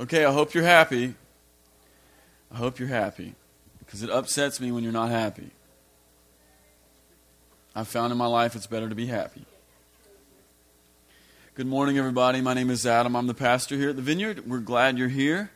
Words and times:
Okay, 0.00 0.24
I 0.24 0.32
hope 0.32 0.54
you're 0.54 0.64
happy. 0.64 1.12
I 2.50 2.56
hope 2.56 2.78
you're 2.78 2.88
happy 2.88 3.34
because 3.80 4.02
it 4.02 4.08
upsets 4.08 4.58
me 4.58 4.72
when 4.72 4.82
you're 4.82 4.94
not 4.94 5.10
happy. 5.10 5.50
I've 7.76 7.86
found 7.86 8.10
in 8.10 8.16
my 8.16 8.24
life 8.24 8.56
it's 8.56 8.66
better 8.66 8.88
to 8.88 8.94
be 8.94 9.04
happy. 9.04 9.44
Good 11.54 11.66
morning, 11.66 11.98
everybody. 11.98 12.40
My 12.40 12.54
name 12.54 12.70
is 12.70 12.86
Adam. 12.86 13.14
I'm 13.14 13.26
the 13.26 13.34
pastor 13.34 13.76
here 13.76 13.90
at 13.90 13.96
the 13.96 14.00
Vineyard. 14.00 14.48
We're 14.48 14.60
glad 14.60 14.96
you're 14.96 15.08
here. 15.08 15.50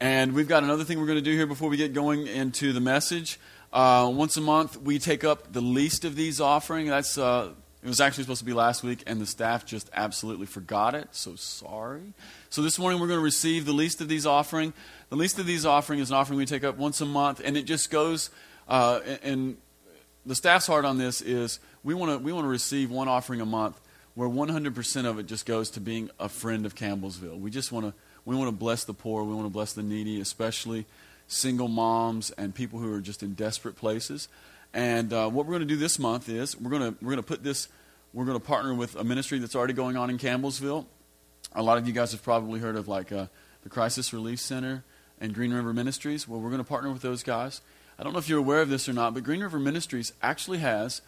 And 0.00 0.32
we've 0.32 0.48
got 0.48 0.64
another 0.64 0.82
thing 0.82 0.98
we're 0.98 1.06
going 1.06 1.18
to 1.18 1.24
do 1.24 1.36
here 1.36 1.46
before 1.46 1.68
we 1.68 1.76
get 1.76 1.92
going 1.92 2.26
into 2.26 2.72
the 2.72 2.80
message. 2.80 3.38
Uh, 3.72 4.10
once 4.12 4.36
a 4.36 4.40
month, 4.40 4.78
we 4.82 4.98
take 4.98 5.22
up 5.22 5.52
the 5.52 5.60
least 5.60 6.04
of 6.04 6.16
these 6.16 6.40
offering. 6.40 6.88
That's 6.88 7.16
uh, 7.16 7.50
it 7.82 7.88
was 7.88 8.00
actually 8.00 8.24
supposed 8.24 8.40
to 8.40 8.44
be 8.44 8.52
last 8.52 8.82
week, 8.82 9.02
and 9.06 9.20
the 9.20 9.26
staff 9.26 9.64
just 9.64 9.88
absolutely 9.94 10.46
forgot 10.46 10.94
it. 10.94 11.08
So 11.12 11.34
sorry. 11.36 12.12
So 12.50 12.60
this 12.60 12.78
morning 12.78 13.00
we're 13.00 13.06
going 13.06 13.18
to 13.18 13.24
receive 13.24 13.64
the 13.64 13.72
least 13.72 14.00
of 14.02 14.08
these 14.08 14.26
offering. 14.26 14.74
The 15.08 15.16
least 15.16 15.38
of 15.38 15.46
these 15.46 15.64
offering 15.64 15.98
is 15.98 16.10
an 16.10 16.16
offering 16.16 16.38
we 16.38 16.44
take 16.44 16.62
up 16.62 16.76
once 16.76 17.00
a 17.00 17.06
month, 17.06 17.40
and 17.42 17.56
it 17.56 17.62
just 17.62 17.90
goes. 17.90 18.30
Uh, 18.68 19.00
and 19.22 19.56
the 20.26 20.34
staff's 20.34 20.66
heart 20.66 20.84
on 20.84 20.98
this 20.98 21.22
is 21.22 21.58
we 21.82 21.94
want 21.94 22.12
to 22.12 22.18
we 22.18 22.32
want 22.32 22.44
to 22.44 22.50
receive 22.50 22.90
one 22.90 23.08
offering 23.08 23.40
a 23.40 23.46
month, 23.46 23.80
where 24.14 24.28
100% 24.28 25.06
of 25.06 25.18
it 25.18 25.26
just 25.26 25.46
goes 25.46 25.70
to 25.70 25.80
being 25.80 26.10
a 26.20 26.28
friend 26.28 26.66
of 26.66 26.74
Campbellsville. 26.74 27.40
We 27.40 27.50
just 27.50 27.72
want 27.72 27.86
to 27.86 27.94
we 28.26 28.36
want 28.36 28.48
to 28.48 28.56
bless 28.56 28.84
the 28.84 28.94
poor. 28.94 29.24
We 29.24 29.34
want 29.34 29.46
to 29.46 29.52
bless 29.52 29.72
the 29.72 29.82
needy, 29.82 30.20
especially 30.20 30.84
single 31.26 31.68
moms 31.68 32.30
and 32.32 32.54
people 32.54 32.78
who 32.78 32.92
are 32.92 33.00
just 33.00 33.22
in 33.22 33.34
desperate 33.34 33.76
places. 33.76 34.28
And 34.72 35.12
uh, 35.12 35.28
what 35.28 35.46
we're 35.46 35.52
going 35.52 35.68
to 35.68 35.74
do 35.74 35.76
this 35.76 35.98
month 35.98 36.28
is 36.28 36.58
we're 36.58 36.70
going 36.70 36.92
to 36.92 37.04
we're 37.04 37.10
going 37.10 37.22
to 37.22 37.26
put 37.26 37.42
this 37.42 37.68
we're 38.12 38.24
going 38.24 38.38
to 38.38 38.44
partner 38.44 38.74
with 38.74 38.96
a 38.96 39.04
ministry 39.04 39.38
that's 39.38 39.54
already 39.54 39.72
going 39.72 39.96
on 39.96 40.10
in 40.10 40.18
Campbellsville. 40.18 40.86
A 41.54 41.62
lot 41.62 41.78
of 41.78 41.86
you 41.86 41.92
guys 41.92 42.12
have 42.12 42.22
probably 42.22 42.60
heard 42.60 42.76
of 42.76 42.88
like 42.88 43.12
uh, 43.12 43.26
the 43.62 43.68
Crisis 43.68 44.12
Relief 44.12 44.40
Center 44.40 44.84
and 45.20 45.34
Green 45.34 45.52
River 45.52 45.72
Ministries. 45.72 46.26
Well, 46.26 46.40
we're 46.40 46.50
going 46.50 46.62
to 46.62 46.68
partner 46.68 46.90
with 46.90 47.02
those 47.02 47.22
guys. 47.22 47.60
I 47.98 48.02
don't 48.02 48.12
know 48.12 48.18
if 48.18 48.28
you're 48.28 48.38
aware 48.38 48.62
of 48.62 48.68
this 48.68 48.88
or 48.88 48.92
not, 48.92 49.14
but 49.14 49.24
Green 49.24 49.42
River 49.42 49.58
Ministries 49.58 50.12
actually 50.22 50.58
has 50.58 51.02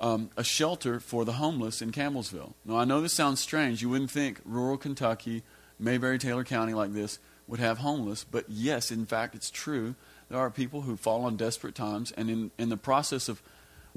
um, 0.00 0.30
a 0.36 0.42
shelter 0.42 0.98
for 0.98 1.24
the 1.24 1.34
homeless 1.34 1.80
in 1.80 1.92
Campbellsville. 1.92 2.54
Now, 2.64 2.76
I 2.76 2.84
know 2.84 3.00
this 3.00 3.12
sounds 3.12 3.40
strange. 3.40 3.80
You 3.80 3.88
wouldn't 3.88 4.10
think 4.10 4.40
rural 4.44 4.76
Kentucky, 4.76 5.42
Mayberry, 5.78 6.18
Taylor 6.18 6.44
County 6.44 6.74
like 6.74 6.92
this 6.92 7.18
would 7.46 7.60
have 7.60 7.78
homeless, 7.78 8.24
but 8.24 8.44
yes, 8.48 8.90
in 8.90 9.06
fact, 9.06 9.34
it's 9.34 9.50
true 9.50 9.94
there 10.32 10.40
are 10.40 10.50
people 10.50 10.80
who 10.80 10.96
fall 10.96 11.26
on 11.26 11.36
desperate 11.36 11.74
times, 11.74 12.10
and 12.10 12.30
in, 12.30 12.50
in 12.58 12.70
the 12.70 12.76
process 12.78 13.28
of, 13.28 13.42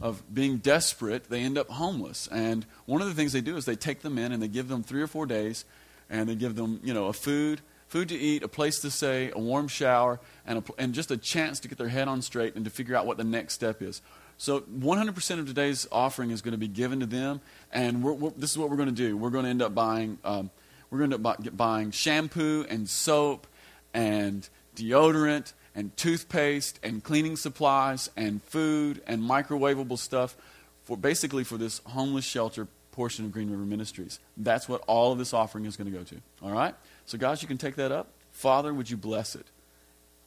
of 0.01 0.21
being 0.33 0.57
desperate, 0.57 1.29
they 1.29 1.39
end 1.39 1.57
up 1.57 1.69
homeless. 1.69 2.27
And 2.29 2.65
one 2.85 3.01
of 3.01 3.07
the 3.07 3.13
things 3.13 3.31
they 3.31 3.39
do 3.39 3.55
is 3.55 3.63
they 3.63 3.77
take 3.77 4.01
them 4.01 4.17
in 4.17 4.33
and 4.33 4.43
they 4.43 4.49
give 4.49 4.67
them 4.67 4.83
three 4.83 5.01
or 5.01 5.07
four 5.07 5.25
days, 5.25 5.63
and 6.09 6.27
they 6.27 6.35
give 6.35 6.55
them, 6.55 6.81
you 6.83 6.93
know, 6.93 7.05
a 7.05 7.13
food, 7.13 7.61
food 7.87 8.09
to 8.09 8.17
eat, 8.17 8.43
a 8.43 8.49
place 8.49 8.79
to 8.79 8.91
stay, 8.91 9.31
a 9.33 9.39
warm 9.39 9.69
shower, 9.69 10.19
and, 10.45 10.57
a, 10.57 10.63
and 10.77 10.93
just 10.93 11.09
a 11.09 11.15
chance 11.15 11.61
to 11.61 11.69
get 11.69 11.77
their 11.77 11.87
head 11.87 12.09
on 12.09 12.21
straight 12.21 12.55
and 12.55 12.65
to 12.65 12.69
figure 12.69 12.97
out 12.97 13.05
what 13.05 13.15
the 13.15 13.23
next 13.23 13.53
step 13.53 13.81
is. 13.81 14.01
So 14.37 14.59
100% 14.59 15.39
of 15.39 15.47
today's 15.47 15.87
offering 15.89 16.31
is 16.31 16.41
going 16.41 16.51
to 16.51 16.57
be 16.57 16.67
given 16.67 16.99
to 16.99 17.05
them, 17.05 17.39
and 17.71 18.03
we're, 18.03 18.11
we're, 18.11 18.31
this 18.31 18.51
is 18.51 18.57
what 18.57 18.69
we're 18.69 18.75
going 18.75 18.89
to 18.89 18.93
do. 18.93 19.15
We're 19.15 19.29
going 19.29 19.45
to 19.45 19.51
end 19.51 19.61
up 19.61 19.73
buying, 19.73 20.17
um, 20.25 20.49
we're 20.89 20.97
going 20.97 21.11
to 21.11 21.15
end 21.15 21.47
up 21.47 21.55
buying 21.55 21.91
shampoo 21.91 22.65
and 22.67 22.89
soap 22.89 23.47
and 23.93 24.49
deodorant 24.75 25.53
and 25.75 25.95
toothpaste 25.97 26.79
and 26.81 27.03
cleaning 27.03 27.35
supplies 27.35 28.09
and 28.15 28.41
food 28.43 29.01
and 29.05 29.21
microwavable 29.21 29.99
stuff 29.99 30.37
for 30.83 30.95
basically 30.95 31.43
for 31.43 31.57
this 31.57 31.81
homeless 31.87 32.23
shelter 32.23 32.67
portion 32.91 33.25
of 33.25 33.31
Green 33.31 33.51
River 33.51 33.63
Ministries. 33.63 34.19
That's 34.37 34.69
what 34.69 34.81
all 34.87 35.11
of 35.11 35.17
this 35.17 35.33
offering 35.33 35.65
is 35.65 35.75
going 35.75 35.91
to 35.91 35.97
go 35.97 36.03
to. 36.05 36.15
All 36.41 36.51
right? 36.51 36.73
So, 37.05 37.17
guys, 37.17 37.41
you 37.41 37.47
can 37.47 37.57
take 37.57 37.75
that 37.75 37.91
up. 37.91 38.07
Father, 38.31 38.73
would 38.73 38.89
you 38.89 38.95
bless 38.97 39.35
it? 39.35 39.45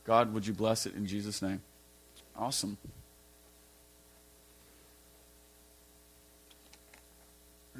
God, 0.04 0.34
would 0.34 0.46
you 0.46 0.52
bless 0.52 0.86
it 0.86 0.94
in 0.94 1.06
Jesus' 1.06 1.40
name? 1.40 1.62
Awesome. 2.36 2.76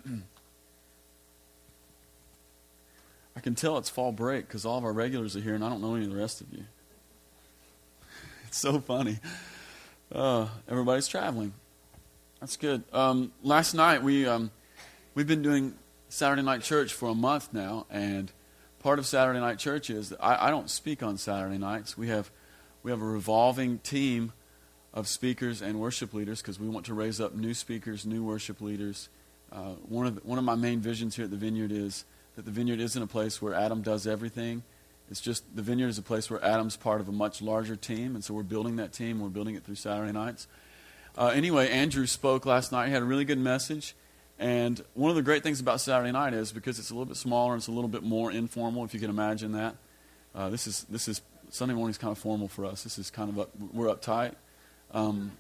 I 3.37 3.41
can 3.41 3.55
tell 3.55 3.79
it's 3.79 3.91
fall 3.91 4.13
break 4.13 4.47
because 4.47 4.65
all 4.65 4.79
of 4.79 4.85
our 4.85 4.93
regulars 4.93 5.37
are 5.37 5.41
here 5.41 5.55
and 5.55 5.65
I 5.65 5.69
don't 5.69 5.81
know 5.81 5.95
any 5.95 6.07
of 6.07 6.11
the 6.11 6.17
rest 6.17 6.41
of 6.41 6.53
you. 6.53 6.65
It's 8.49 8.57
so 8.57 8.81
funny. 8.81 9.19
Uh, 10.11 10.49
everybody's 10.67 11.07
traveling. 11.07 11.53
That's 12.41 12.57
good. 12.57 12.83
Um, 12.95 13.31
last 13.43 13.75
night 13.75 14.03
we 14.03 14.27
um, 14.27 14.51
we've 15.15 15.27
been 15.27 15.43
doing 15.43 15.75
Saturday 16.09 16.41
night 16.41 16.63
church 16.63 16.95
for 16.95 17.11
a 17.11 17.15
month 17.15 17.51
now, 17.53 17.85
and 17.91 18.33
part 18.79 18.99
of 18.99 19.05
Saturday 19.05 19.39
night 19.39 19.59
church 19.59 19.91
is 19.91 20.15
I, 20.19 20.47
I 20.47 20.51
don't 20.51 20.71
speak 20.71 21.03
on 21.03 21.19
Saturday 21.19 21.59
nights. 21.59 21.99
We 21.99 22.09
have 22.09 22.31
we 22.83 22.91
have 22.91 23.03
a 23.03 23.05
revolving 23.05 23.81
team 23.81 24.33
of 24.95 25.09
speakers 25.09 25.61
and 25.61 25.79
worship 25.79 26.15
leaders 26.15 26.41
because 26.41 26.59
we 26.59 26.71
want 26.71 26.87
to 26.87 26.95
raise 26.95 27.21
up 27.21 27.35
new 27.35 27.53
speakers, 27.53 28.07
new 28.07 28.25
worship 28.25 28.63
leaders. 28.63 29.11
Uh, 29.53 29.75
one 29.87 30.07
of 30.07 30.15
the, 30.15 30.21
one 30.23 30.39
of 30.39 30.45
my 30.45 30.55
main 30.55 30.81
visions 30.81 31.17
here 31.17 31.27
at 31.27 31.31
the 31.31 31.37
Vineyard 31.37 31.71
is 31.71 32.07
that 32.37 32.47
the 32.47 32.51
Vineyard 32.51 32.81
isn't 32.81 33.03
a 33.03 33.07
place 33.07 33.43
where 33.43 33.53
Adam 33.53 33.83
does 33.83 34.07
everything 34.07 34.63
it's 35.11 35.21
just 35.21 35.45
the 35.57 35.63
vineyard 35.63 35.89
is 35.89 35.99
a 35.99 36.03
place 36.03 36.31
where 36.31 36.43
Adam's 36.45 36.77
part 36.77 37.01
of 37.01 37.09
a 37.09 37.13
much 37.13 37.41
larger 37.41 37.77
team, 37.77 38.15
and 38.15 38.23
so 38.23 38.35
we're 38.35 38.43
building 38.43 38.77
that 38.77 38.93
team. 38.93 39.21
We're 39.21 39.29
building 39.29 39.55
it 39.55 39.65
through 39.65 39.77
Saturday 39.77 40.13
nights. 40.13 40.47
Uh, 41.17 41.29
anyway, 41.29 41.71
Andrew 41.71 42.07
spoke 42.07 42.47
last 42.47 42.71
night. 42.71 42.87
He 42.87 42.93
had 42.93 43.03
a 43.03 43.07
really 43.07 43.25
good 43.25 43.39
message. 43.39 43.95
And 44.39 44.81
one 44.95 45.11
of 45.11 45.17
the 45.17 45.23
great 45.23 45.43
things 45.43 45.59
about 45.59 45.81
Saturday 45.81 46.13
night 46.13 46.33
is 46.33 46.53
because 46.53 46.79
it's 46.79 46.91
a 46.91 46.95
little 46.95 47.07
bit 47.07 47.17
smaller 47.17 47.57
it's 47.57 47.67
a 47.67 47.73
little 47.73 47.89
bit 47.89 48.05
more 48.05 48.31
informal, 48.31 48.85
if 48.85 48.95
you 48.95 49.01
can 49.01 49.11
imagine 49.11 49.53
that. 49.53 49.75
Uh, 50.35 50.49
this 50.49 50.67
is 50.67 50.85
this 50.85 51.09
is 51.09 51.21
Sunday 51.51 51.75
morning 51.75 51.91
is 51.91 51.99
kind 51.99 52.13
of 52.13 52.19
formal 52.19 52.47
for 52.47 52.65
us. 52.65 52.85
This 52.85 52.99
is 52.99 53.11
kind 53.11 53.31
of 53.31 53.39
up, 53.39 53.51
we're 53.73 53.87
uptight. 53.87 54.35
Um, 54.93 55.33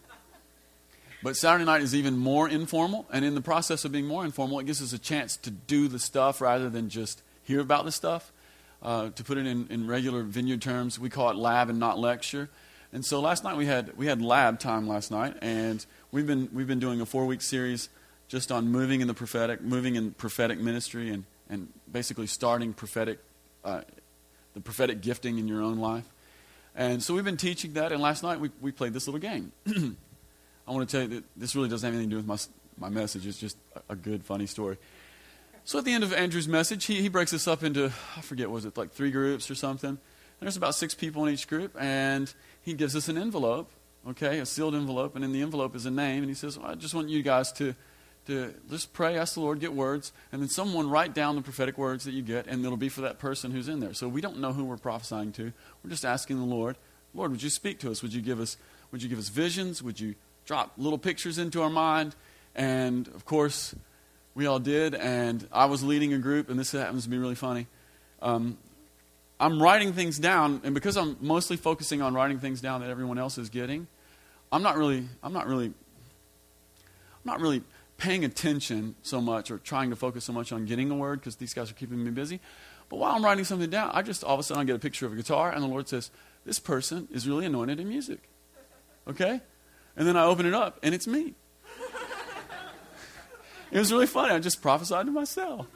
but 1.22 1.36
Saturday 1.36 1.64
night 1.64 1.82
is 1.82 1.94
even 1.94 2.16
more 2.16 2.48
informal, 2.48 3.06
and 3.12 3.24
in 3.24 3.34
the 3.34 3.40
process 3.40 3.84
of 3.84 3.92
being 3.92 4.06
more 4.06 4.24
informal, 4.24 4.58
it 4.60 4.66
gives 4.66 4.82
us 4.82 4.92
a 4.92 4.98
chance 4.98 5.36
to 5.38 5.50
do 5.50 5.88
the 5.88 5.98
stuff 5.98 6.40
rather 6.40 6.70
than 6.70 6.88
just 6.88 7.22
hear 7.42 7.60
about 7.60 7.84
the 7.84 7.92
stuff. 7.92 8.32
Uh, 8.80 9.10
to 9.10 9.24
put 9.24 9.38
it 9.38 9.46
in, 9.46 9.66
in 9.70 9.86
regular 9.88 10.22
vineyard 10.22 10.62
terms, 10.62 10.98
we 10.98 11.10
call 11.10 11.30
it 11.30 11.36
lab 11.36 11.68
and 11.68 11.80
not 11.80 11.98
lecture. 11.98 12.48
And 12.92 13.04
so 13.04 13.20
last 13.20 13.44
night 13.44 13.56
we 13.56 13.66
had 13.66 13.96
we 13.96 14.06
had 14.06 14.22
lab 14.22 14.60
time 14.60 14.88
last 14.88 15.10
night, 15.10 15.36
and 15.42 15.84
we've 16.12 16.26
been 16.26 16.48
we've 16.52 16.66
been 16.66 16.78
doing 16.78 17.00
a 17.00 17.06
four 17.06 17.26
week 17.26 17.42
series 17.42 17.88
just 18.28 18.52
on 18.52 18.68
moving 18.68 19.00
in 19.00 19.08
the 19.08 19.14
prophetic, 19.14 19.60
moving 19.60 19.96
in 19.96 20.12
prophetic 20.12 20.58
ministry, 20.58 21.10
and 21.10 21.24
and 21.50 21.68
basically 21.90 22.26
starting 22.26 22.72
prophetic, 22.72 23.18
uh, 23.64 23.82
the 24.54 24.60
prophetic 24.60 25.00
gifting 25.00 25.38
in 25.38 25.48
your 25.48 25.62
own 25.62 25.78
life. 25.78 26.04
And 26.74 27.02
so 27.02 27.14
we've 27.14 27.24
been 27.24 27.36
teaching 27.36 27.72
that, 27.72 27.90
and 27.90 28.00
last 28.00 28.22
night 28.22 28.38
we, 28.38 28.50
we 28.60 28.70
played 28.70 28.92
this 28.92 29.08
little 29.08 29.20
game. 29.20 29.52
I 29.66 30.70
want 30.70 30.88
to 30.88 30.96
tell 30.96 31.02
you 31.02 31.16
that 31.16 31.24
this 31.36 31.56
really 31.56 31.68
doesn't 31.68 31.86
have 31.86 31.94
anything 31.94 32.10
to 32.10 32.14
do 32.14 32.16
with 32.18 32.26
my, 32.26 32.88
my 32.88 32.92
message. 32.92 33.26
It's 33.26 33.38
just 33.38 33.56
a, 33.74 33.94
a 33.94 33.96
good, 33.96 34.22
funny 34.22 34.46
story. 34.46 34.76
So 35.64 35.78
at 35.78 35.84
the 35.84 35.92
end 35.92 36.02
of 36.02 36.12
Andrew's 36.14 36.48
message, 36.48 36.86
he, 36.86 37.02
he 37.02 37.08
breaks 37.08 37.30
this 37.30 37.46
up 37.46 37.62
into, 37.62 37.92
I 38.16 38.20
forget, 38.22 38.50
was 38.50 38.64
it 38.64 38.76
like 38.76 38.90
three 38.90 39.10
groups 39.10 39.50
or 39.50 39.54
something? 39.54 39.90
And 39.90 39.98
there's 40.40 40.56
about 40.56 40.74
six 40.74 40.94
people 40.94 41.26
in 41.26 41.34
each 41.34 41.46
group, 41.46 41.76
and 41.78 42.32
he 42.62 42.74
gives 42.74 42.96
us 42.96 43.08
an 43.08 43.18
envelope, 43.18 43.70
okay, 44.08 44.38
a 44.38 44.46
sealed 44.46 44.74
envelope, 44.74 45.14
and 45.14 45.24
in 45.24 45.32
the 45.32 45.42
envelope 45.42 45.76
is 45.76 45.84
a 45.84 45.90
name, 45.90 46.22
and 46.22 46.30
he 46.30 46.34
says, 46.34 46.58
well, 46.58 46.70
I 46.70 46.74
just 46.74 46.94
want 46.94 47.08
you 47.08 47.22
guys 47.22 47.52
to, 47.52 47.74
to 48.28 48.54
just 48.70 48.92
pray, 48.92 49.18
ask 49.18 49.34
the 49.34 49.40
Lord, 49.40 49.60
get 49.60 49.74
words, 49.74 50.12
and 50.32 50.40
then 50.40 50.48
someone 50.48 50.88
write 50.88 51.12
down 51.12 51.36
the 51.36 51.42
prophetic 51.42 51.76
words 51.76 52.04
that 52.04 52.12
you 52.12 52.22
get, 52.22 52.46
and 52.46 52.64
it'll 52.64 52.76
be 52.76 52.88
for 52.88 53.02
that 53.02 53.18
person 53.18 53.50
who's 53.50 53.68
in 53.68 53.80
there. 53.80 53.92
So 53.92 54.08
we 54.08 54.20
don't 54.20 54.38
know 54.38 54.52
who 54.52 54.64
we're 54.64 54.76
prophesying 54.76 55.32
to. 55.32 55.52
We're 55.82 55.90
just 55.90 56.04
asking 56.04 56.38
the 56.38 56.44
Lord, 56.44 56.76
Lord, 57.14 57.30
would 57.30 57.42
you 57.42 57.50
speak 57.50 57.80
to 57.80 57.90
us? 57.90 58.02
Would 58.02 58.14
you 58.14 58.22
give 58.22 58.40
us, 58.40 58.56
would 58.92 59.02
you 59.02 59.08
give 59.08 59.18
us 59.18 59.28
visions? 59.28 59.82
Would 59.82 59.98
you 59.98 60.14
drop 60.46 60.72
little 60.76 60.98
pictures 60.98 61.36
into 61.38 61.62
our 61.62 61.70
mind? 61.70 62.14
And 62.54 63.08
of 63.08 63.24
course, 63.24 63.74
we 64.38 64.46
all 64.46 64.60
did, 64.60 64.94
and 64.94 65.48
I 65.50 65.64
was 65.64 65.82
leading 65.82 66.14
a 66.14 66.18
group, 66.18 66.48
and 66.48 66.56
this 66.56 66.70
happens 66.70 67.02
to 67.02 67.10
be 67.10 67.18
really 67.18 67.34
funny. 67.34 67.66
Um, 68.22 68.56
I'm 69.40 69.60
writing 69.60 69.92
things 69.92 70.16
down, 70.16 70.60
and 70.62 70.74
because 70.74 70.96
I'm 70.96 71.16
mostly 71.20 71.56
focusing 71.56 72.02
on 72.02 72.14
writing 72.14 72.38
things 72.38 72.60
down 72.60 72.82
that 72.82 72.88
everyone 72.88 73.18
else 73.18 73.36
is 73.36 73.48
getting, 73.48 73.88
I'm 74.52 74.62
not 74.62 74.76
really, 74.76 75.08
I'm 75.24 75.32
not 75.32 75.48
really, 75.48 75.66
I'm 75.66 77.24
not 77.24 77.40
really 77.40 77.64
paying 77.96 78.24
attention 78.24 78.94
so 79.02 79.20
much 79.20 79.50
or 79.50 79.58
trying 79.58 79.90
to 79.90 79.96
focus 79.96 80.22
so 80.26 80.32
much 80.32 80.52
on 80.52 80.66
getting 80.66 80.92
a 80.92 80.94
word 80.94 81.18
because 81.18 81.34
these 81.34 81.52
guys 81.52 81.68
are 81.72 81.74
keeping 81.74 82.04
me 82.04 82.12
busy. 82.12 82.38
But 82.88 82.98
while 82.98 83.16
I'm 83.16 83.24
writing 83.24 83.44
something 83.44 83.70
down, 83.70 83.90
I 83.92 84.02
just 84.02 84.22
all 84.22 84.34
of 84.34 84.40
a 84.40 84.44
sudden 84.44 84.60
I 84.60 84.64
get 84.64 84.76
a 84.76 84.78
picture 84.78 85.04
of 85.04 85.14
a 85.14 85.16
guitar, 85.16 85.50
and 85.50 85.64
the 85.64 85.66
Lord 85.68 85.88
says, 85.88 86.12
"This 86.44 86.60
person 86.60 87.08
is 87.10 87.26
really 87.26 87.44
anointed 87.44 87.80
in 87.80 87.88
music." 87.88 88.28
Okay, 89.08 89.40
and 89.96 90.06
then 90.06 90.16
I 90.16 90.22
open 90.22 90.46
it 90.46 90.54
up, 90.54 90.78
and 90.80 90.94
it's 90.94 91.08
me. 91.08 91.34
It 93.70 93.78
was 93.78 93.92
really 93.92 94.06
funny. 94.06 94.34
I 94.34 94.38
just 94.38 94.62
prophesied 94.62 95.06
to 95.06 95.12
myself. 95.12 95.66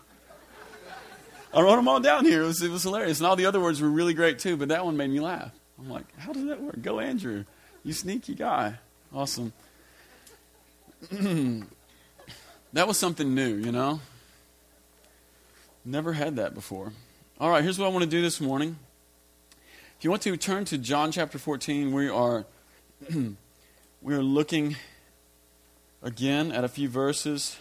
I 1.55 1.61
wrote 1.61 1.77
them 1.77 1.89
all 1.89 2.01
down 2.01 2.25
here. 2.25 2.43
It 2.43 2.47
was, 2.47 2.63
it 2.63 2.71
was 2.71 2.83
hilarious. 2.83 3.21
And 3.21 3.27
all 3.27 3.37
the 3.37 3.47
other 3.47 3.61
words 3.61 3.81
were 3.81 3.91
really 3.91 4.15
great 4.15 4.39
too, 4.39 4.57
but 4.57 4.69
that 4.69 4.85
one 4.85 4.97
made 4.97 5.11
me 5.11 5.21
laugh. 5.21 5.53
I'm 5.79 5.91
like, 5.91 6.05
how 6.19 6.33
does 6.33 6.47
that 6.47 6.61
work? 6.61 6.81
Go, 6.81 7.01
Andrew. 7.01 7.45
You 7.85 7.93
sneaky 7.93 8.35
guy. 8.35 8.79
Awesome. 9.13 9.53
that 11.11 12.87
was 12.87 12.99
something 12.99 13.35
new, 13.35 13.57
you 13.57 13.73
know? 13.73 14.01
Never 15.85 16.13
had 16.13 16.37
that 16.37 16.55
before. 16.55 16.93
All 17.41 17.51
right, 17.51 17.63
here's 17.63 17.79
what 17.79 17.87
I 17.87 17.89
want 17.89 18.05
to 18.05 18.11
do 18.11 18.23
this 18.23 18.41
morning. 18.41 18.79
If 19.99 20.05
you 20.05 20.11
want 20.11 20.23
to 20.23 20.37
turn 20.37 20.65
to 20.67 20.79
John 20.79 21.13
chapter 21.13 21.39
14, 21.39 21.93
we 21.93 22.09
are 22.09 22.47
we 24.03 24.15
are 24.15 24.23
looking 24.23 24.77
again 26.03 26.53
at 26.53 26.63
a 26.63 26.69
few 26.69 26.89
verses. 26.89 27.57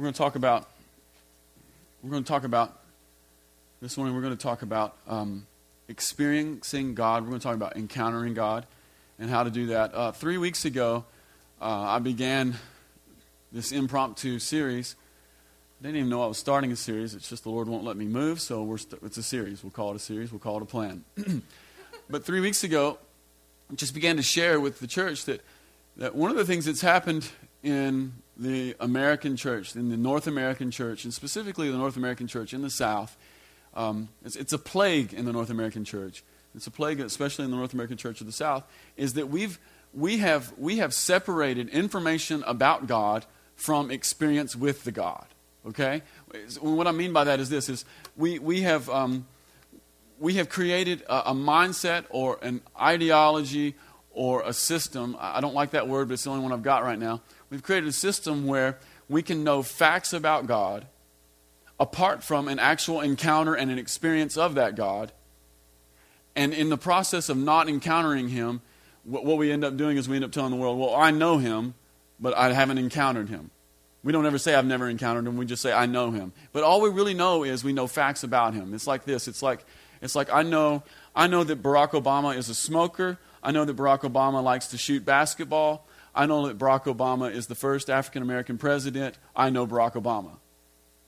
We're 0.00 0.04
going 0.04 0.14
to 0.14 0.18
talk 0.18 0.34
about 0.34 0.66
we're 2.02 2.08
going 2.08 2.24
to 2.24 2.26
talk 2.26 2.44
about 2.44 2.80
this 3.82 3.98
morning. 3.98 4.16
We're 4.16 4.22
going 4.22 4.34
to 4.34 4.42
talk 4.42 4.62
about 4.62 4.96
um, 5.06 5.46
experiencing 5.88 6.94
God. 6.94 7.22
We're 7.22 7.28
going 7.28 7.40
to 7.40 7.44
talk 7.44 7.54
about 7.54 7.76
encountering 7.76 8.32
God 8.32 8.64
and 9.18 9.28
how 9.28 9.42
to 9.42 9.50
do 9.50 9.66
that. 9.66 9.94
Uh, 9.94 10.10
three 10.10 10.38
weeks 10.38 10.64
ago, 10.64 11.04
uh, 11.60 11.64
I 11.66 11.98
began 11.98 12.54
this 13.52 13.72
impromptu 13.72 14.38
series. 14.38 14.96
I 15.82 15.82
didn't 15.82 15.98
even 15.98 16.08
know 16.08 16.24
I 16.24 16.28
was 16.28 16.38
starting 16.38 16.72
a 16.72 16.76
series. 16.76 17.14
It's 17.14 17.28
just 17.28 17.42
the 17.42 17.50
Lord 17.50 17.68
won't 17.68 17.84
let 17.84 17.98
me 17.98 18.06
move, 18.06 18.40
so 18.40 18.62
we're 18.62 18.78
st- 18.78 19.02
it's 19.02 19.18
a 19.18 19.22
series. 19.22 19.62
We'll 19.62 19.70
call 19.70 19.90
it 19.90 19.96
a 19.96 19.98
series. 19.98 20.32
We'll 20.32 20.38
call 20.38 20.56
it 20.56 20.62
a 20.62 20.64
plan. 20.64 21.04
but 22.08 22.24
three 22.24 22.40
weeks 22.40 22.64
ago, 22.64 22.96
I 23.70 23.74
just 23.74 23.92
began 23.92 24.16
to 24.16 24.22
share 24.22 24.60
with 24.60 24.80
the 24.80 24.86
church 24.86 25.26
that, 25.26 25.42
that 25.98 26.14
one 26.14 26.30
of 26.30 26.38
the 26.38 26.46
things 26.46 26.64
that's 26.64 26.80
happened 26.80 27.28
in 27.62 28.14
the 28.40 28.74
American 28.80 29.36
church, 29.36 29.76
in 29.76 29.90
the 29.90 29.96
North 29.96 30.26
American 30.26 30.70
church, 30.70 31.04
and 31.04 31.12
specifically 31.12 31.70
the 31.70 31.76
North 31.76 31.96
American 31.96 32.26
church 32.26 32.54
in 32.54 32.62
the 32.62 32.70
South, 32.70 33.16
um, 33.74 34.08
it's, 34.24 34.34
it's 34.34 34.52
a 34.54 34.58
plague 34.58 35.12
in 35.12 35.26
the 35.26 35.32
North 35.32 35.50
American 35.50 35.84
church. 35.84 36.24
It's 36.54 36.66
a 36.66 36.70
plague, 36.70 37.00
especially 37.00 37.44
in 37.44 37.50
the 37.50 37.56
North 37.58 37.74
American 37.74 37.98
church 37.98 38.20
of 38.20 38.26
the 38.26 38.32
South, 38.32 38.64
is 38.96 39.12
that 39.12 39.28
we've, 39.28 39.58
we, 39.92 40.18
have, 40.18 40.52
we 40.56 40.78
have 40.78 40.94
separated 40.94 41.68
information 41.68 42.42
about 42.46 42.86
God 42.86 43.26
from 43.56 43.90
experience 43.90 44.56
with 44.56 44.84
the 44.84 44.90
God. 44.90 45.26
Okay? 45.68 46.02
What 46.60 46.86
I 46.86 46.92
mean 46.92 47.12
by 47.12 47.24
that 47.24 47.38
is 47.40 47.50
this 47.50 47.68
is 47.68 47.84
we, 48.16 48.38
we 48.38 48.62
have 48.62 48.88
um, 48.88 49.26
we 50.18 50.34
have 50.34 50.48
created 50.48 51.02
a, 51.02 51.30
a, 51.30 51.34
mindset 51.34 52.04
or 52.10 52.38
an 52.42 52.62
ideology 52.80 53.74
or 54.12 54.42
a 54.42 54.52
system. 54.52 55.16
I 55.18 55.40
don't 55.40 55.54
like 55.54 55.70
that 55.70 55.88
word, 55.88 56.08
but 56.08 56.14
it's 56.14 56.24
the 56.24 56.30
only 56.30 56.42
one 56.42 56.52
I've 56.52 56.62
got 56.62 56.82
right 56.82 56.98
now. 56.98 57.20
We've 57.50 57.62
created 57.62 57.88
a 57.88 57.92
system 57.92 58.46
where 58.46 58.78
we 59.08 59.22
can 59.22 59.44
know 59.44 59.62
facts 59.62 60.12
about 60.12 60.46
God 60.46 60.86
apart 61.78 62.22
from 62.22 62.46
an 62.46 62.58
actual 62.58 63.00
encounter 63.00 63.54
and 63.54 63.70
an 63.70 63.78
experience 63.78 64.36
of 64.36 64.54
that 64.54 64.76
God. 64.76 65.12
And 66.36 66.54
in 66.54 66.68
the 66.68 66.78
process 66.78 67.28
of 67.28 67.36
not 67.36 67.68
encountering 67.68 68.28
Him, 68.28 68.60
what, 69.04 69.24
we 69.24 69.50
end 69.50 69.64
up 69.64 69.76
doing 69.76 69.96
is 69.96 70.08
we 70.08 70.16
end 70.16 70.24
up 70.24 70.32
telling 70.32 70.50
the 70.50 70.56
world, 70.56 70.78
well, 70.78 70.94
I 70.94 71.10
know 71.10 71.38
Him, 71.38 71.74
but 72.20 72.36
I 72.36 72.52
haven't 72.52 72.78
encountered 72.78 73.28
Him. 73.28 73.50
We 74.02 74.12
don't 74.12 74.24
ever 74.24 74.38
say, 74.38 74.54
I've 74.54 74.66
never 74.66 74.88
encountered 74.88 75.26
him. 75.26 75.36
We 75.36 75.44
just 75.44 75.60
say, 75.60 75.72
I 75.72 75.86
know 75.86 76.10
him. 76.10 76.32
But 76.52 76.62
all 76.62 76.80
we 76.80 76.88
really 76.88 77.12
know 77.12 77.44
is 77.44 77.62
we 77.62 77.74
know 77.74 77.86
facts 77.86 78.22
about 78.22 78.54
him. 78.54 78.72
It's 78.72 78.86
like 78.86 79.04
this. 79.04 79.28
It's 79.28 79.42
like, 79.42 79.64
it's 80.00 80.14
like 80.14 80.32
I, 80.32 80.42
know, 80.42 80.82
I 81.14 81.26
know 81.26 81.44
that 81.44 81.62
Barack 81.62 81.90
Obama 81.90 82.34
is 82.34 82.48
a 82.48 82.54
smoker. 82.54 83.18
I 83.42 83.52
know 83.52 83.66
that 83.66 83.76
Barack 83.76 84.00
Obama 84.00 84.42
likes 84.42 84.68
to 84.68 84.78
shoot 84.78 85.04
basketball. 85.04 85.86
I 86.14 86.26
know 86.26 86.46
that 86.48 86.58
Barack 86.58 86.84
Obama 86.84 87.32
is 87.32 87.46
the 87.46 87.54
first 87.54 87.88
African 87.88 88.22
American 88.22 88.58
president. 88.58 89.16
I 89.34 89.50
know 89.50 89.66
Barack 89.66 89.92
Obama. 89.92 90.36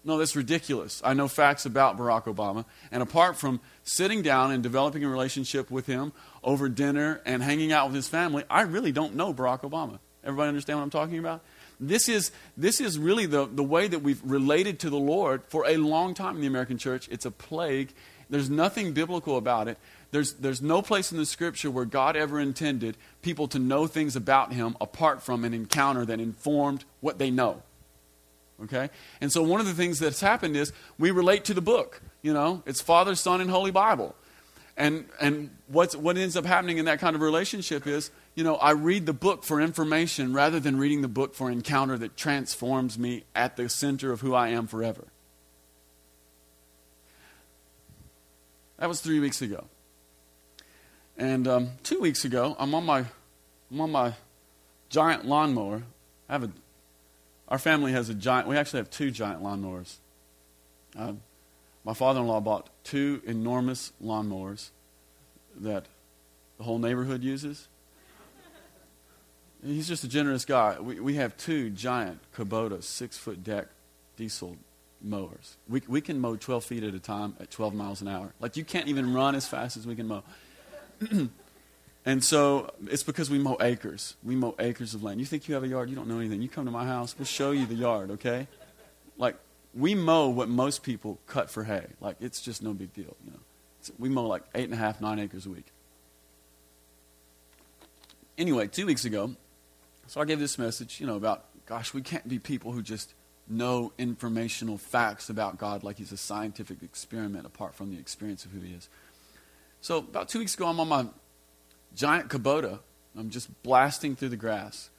No, 0.04 0.18
that's 0.18 0.34
ridiculous. 0.34 1.00
I 1.04 1.14
know 1.14 1.28
facts 1.28 1.64
about 1.64 1.96
Barack 1.96 2.24
Obama. 2.24 2.64
And 2.90 3.02
apart 3.02 3.36
from 3.36 3.60
sitting 3.84 4.22
down 4.22 4.50
and 4.50 4.62
developing 4.62 5.04
a 5.04 5.08
relationship 5.08 5.70
with 5.70 5.86
him 5.86 6.12
over 6.42 6.68
dinner 6.68 7.20
and 7.24 7.42
hanging 7.42 7.72
out 7.72 7.86
with 7.86 7.94
his 7.94 8.08
family, 8.08 8.44
I 8.50 8.62
really 8.62 8.90
don't 8.90 9.14
know 9.14 9.32
Barack 9.32 9.60
Obama. 9.60 10.00
Everybody 10.24 10.48
understand 10.48 10.78
what 10.78 10.84
I'm 10.84 10.90
talking 10.90 11.18
about? 11.18 11.42
This 11.78 12.08
is, 12.08 12.30
this 12.56 12.80
is 12.80 12.98
really 12.98 13.26
the, 13.26 13.46
the 13.46 13.62
way 13.62 13.88
that 13.88 14.00
we've 14.00 14.20
related 14.24 14.80
to 14.80 14.90
the 14.90 14.98
Lord 14.98 15.42
for 15.48 15.66
a 15.66 15.76
long 15.76 16.14
time 16.14 16.36
in 16.36 16.40
the 16.40 16.46
American 16.46 16.78
church. 16.78 17.08
It's 17.10 17.26
a 17.26 17.30
plague. 17.30 17.92
There's 18.30 18.50
nothing 18.50 18.92
biblical 18.92 19.36
about 19.36 19.68
it. 19.68 19.78
There's, 20.12 20.34
there's 20.34 20.62
no 20.62 20.82
place 20.82 21.10
in 21.10 21.18
the 21.18 21.26
scripture 21.26 21.70
where 21.70 21.84
God 21.84 22.16
ever 22.16 22.38
intended 22.38 22.96
people 23.22 23.48
to 23.48 23.58
know 23.58 23.86
things 23.86 24.14
about 24.14 24.52
Him 24.52 24.76
apart 24.80 25.22
from 25.22 25.44
an 25.44 25.54
encounter 25.54 26.04
that 26.04 26.20
informed 26.20 26.84
what 27.00 27.18
they 27.18 27.30
know. 27.30 27.62
Okay? 28.62 28.90
And 29.20 29.32
so 29.32 29.42
one 29.42 29.58
of 29.58 29.66
the 29.66 29.74
things 29.74 29.98
that's 29.98 30.20
happened 30.20 30.56
is 30.56 30.72
we 30.98 31.10
relate 31.10 31.44
to 31.46 31.54
the 31.54 31.60
book. 31.60 32.00
You 32.20 32.32
know, 32.32 32.62
it's 32.66 32.80
Father, 32.80 33.14
Son, 33.14 33.40
and 33.40 33.50
Holy 33.50 33.72
Bible. 33.72 34.14
And, 34.76 35.06
and 35.20 35.50
what's, 35.66 35.96
what 35.96 36.16
ends 36.16 36.36
up 36.36 36.44
happening 36.44 36.78
in 36.78 36.84
that 36.84 37.00
kind 37.00 37.16
of 37.16 37.22
relationship 37.22 37.86
is 37.86 38.10
you 38.34 38.44
know, 38.44 38.56
I 38.56 38.70
read 38.70 39.04
the 39.04 39.12
book 39.12 39.44
for 39.44 39.60
information 39.60 40.32
rather 40.32 40.58
than 40.58 40.78
reading 40.78 41.02
the 41.02 41.08
book 41.08 41.34
for 41.34 41.48
an 41.48 41.54
encounter 41.54 41.98
that 41.98 42.16
transforms 42.16 42.98
me 42.98 43.24
at 43.34 43.56
the 43.56 43.68
center 43.68 44.10
of 44.10 44.22
who 44.22 44.34
I 44.34 44.48
am 44.48 44.66
forever. 44.66 45.06
That 48.78 48.88
was 48.88 49.00
three 49.00 49.20
weeks 49.20 49.42
ago. 49.42 49.66
And 51.16 51.46
um, 51.46 51.70
two 51.82 52.00
weeks 52.00 52.24
ago, 52.24 52.56
I'm 52.58 52.74
on 52.74 52.84
my, 52.84 53.04
I'm 53.70 53.80
on 53.80 53.92
my 53.92 54.14
giant 54.88 55.24
lawnmower. 55.24 55.82
I 56.28 56.32
have 56.32 56.44
a, 56.44 56.50
our 57.48 57.58
family 57.58 57.92
has 57.92 58.08
a 58.08 58.14
giant, 58.14 58.48
we 58.48 58.56
actually 58.56 58.78
have 58.78 58.90
two 58.90 59.10
giant 59.10 59.42
lawnmowers. 59.42 59.96
Uh, 60.96 61.12
my 61.84 61.94
father 61.94 62.20
in 62.20 62.26
law 62.26 62.40
bought 62.40 62.70
two 62.84 63.22
enormous 63.24 63.92
lawnmowers 64.02 64.70
that 65.60 65.86
the 66.58 66.64
whole 66.64 66.78
neighborhood 66.78 67.22
uses. 67.22 67.68
He's 69.64 69.86
just 69.86 70.02
a 70.02 70.08
generous 70.08 70.44
guy. 70.44 70.78
We, 70.80 70.98
we 70.98 71.14
have 71.14 71.36
two 71.36 71.70
giant 71.70 72.20
Kubota 72.34 72.82
six 72.82 73.16
foot 73.16 73.44
deck 73.44 73.68
diesel 74.16 74.56
mowers. 75.00 75.56
We, 75.68 75.82
we 75.86 76.00
can 76.00 76.20
mow 76.20 76.36
12 76.36 76.64
feet 76.64 76.82
at 76.82 76.94
a 76.94 76.98
time 76.98 77.36
at 77.40 77.50
12 77.50 77.74
miles 77.74 78.00
an 78.00 78.08
hour. 78.08 78.32
Like 78.40 78.56
you 78.56 78.64
can't 78.64 78.88
even 78.88 79.12
run 79.12 79.34
as 79.34 79.46
fast 79.46 79.76
as 79.76 79.86
we 79.86 79.94
can 79.94 80.08
mow. 80.08 80.22
and 82.04 82.24
so 82.24 82.70
it's 82.88 83.02
because 83.02 83.30
we 83.30 83.38
mow 83.38 83.56
acres. 83.60 84.16
We 84.22 84.36
mow 84.36 84.54
acres 84.58 84.94
of 84.94 85.02
land. 85.02 85.20
You 85.20 85.26
think 85.26 85.48
you 85.48 85.54
have 85.54 85.64
a 85.64 85.68
yard? 85.68 85.90
You 85.90 85.96
don't 85.96 86.08
know 86.08 86.18
anything. 86.18 86.42
You 86.42 86.48
come 86.48 86.64
to 86.64 86.70
my 86.70 86.84
house, 86.84 87.14
we'll 87.18 87.26
show 87.26 87.50
you 87.50 87.66
the 87.66 87.74
yard, 87.74 88.10
okay? 88.12 88.46
Like 89.18 89.36
we 89.74 89.94
mow 89.94 90.28
what 90.28 90.48
most 90.48 90.82
people 90.82 91.18
cut 91.26 91.50
for 91.50 91.64
hay. 91.64 91.86
Like 92.00 92.16
it's 92.20 92.40
just 92.40 92.62
no 92.62 92.72
big 92.72 92.92
deal, 92.92 93.16
you 93.24 93.32
know. 93.32 93.40
we 93.98 94.08
mow 94.08 94.26
like 94.26 94.42
eight 94.54 94.64
and 94.64 94.74
a 94.74 94.76
half, 94.76 95.00
nine 95.00 95.18
acres 95.18 95.46
a 95.46 95.50
week. 95.50 95.66
Anyway, 98.38 98.66
two 98.66 98.86
weeks 98.86 99.04
ago, 99.04 99.34
so 100.06 100.20
I 100.20 100.24
gave 100.24 100.38
this 100.38 100.58
message, 100.58 101.00
you 101.00 101.06
know, 101.06 101.16
about, 101.16 101.44
gosh, 101.66 101.94
we 101.94 102.02
can't 102.02 102.26
be 102.28 102.38
people 102.38 102.72
who 102.72 102.82
just 102.82 103.14
know 103.48 103.92
informational 103.98 104.78
facts 104.78 105.28
about 105.28 105.58
God 105.58 105.82
like 105.82 105.98
he's 105.98 106.12
a 106.12 106.16
scientific 106.16 106.82
experiment 106.82 107.46
apart 107.46 107.74
from 107.74 107.90
the 107.90 107.98
experience 107.98 108.44
of 108.44 108.52
who 108.52 108.60
he 108.60 108.72
is. 108.72 108.88
So 109.82 109.98
about 109.98 110.28
two 110.28 110.38
weeks 110.38 110.54
ago, 110.54 110.68
I'm 110.68 110.78
on 110.78 110.88
my 110.88 111.06
giant 111.94 112.28
Kubota. 112.28 112.78
I'm 113.18 113.30
just 113.30 113.62
blasting 113.64 114.14
through 114.14 114.28
the 114.28 114.36
grass. 114.36 114.90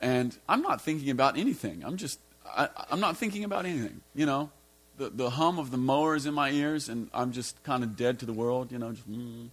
And 0.00 0.38
I'm 0.48 0.62
not 0.62 0.80
thinking 0.80 1.10
about 1.10 1.36
anything. 1.36 1.82
I'm 1.84 1.96
just, 1.96 2.20
I, 2.46 2.68
am 2.90 3.00
not 3.00 3.16
thinking 3.16 3.42
about 3.42 3.66
anything, 3.66 4.00
you 4.14 4.24
know. 4.26 4.50
The, 4.96 5.10
the 5.10 5.30
hum 5.30 5.58
of 5.58 5.72
the 5.72 5.76
mower 5.76 6.14
is 6.14 6.24
in 6.24 6.34
my 6.34 6.50
ears, 6.50 6.88
and 6.88 7.10
I'm 7.12 7.32
just 7.32 7.60
kind 7.64 7.82
of 7.82 7.96
dead 7.96 8.20
to 8.20 8.26
the 8.26 8.32
world, 8.32 8.70
you 8.70 8.78
know. 8.78 8.92
Just, 8.92 9.10
mm. 9.10 9.48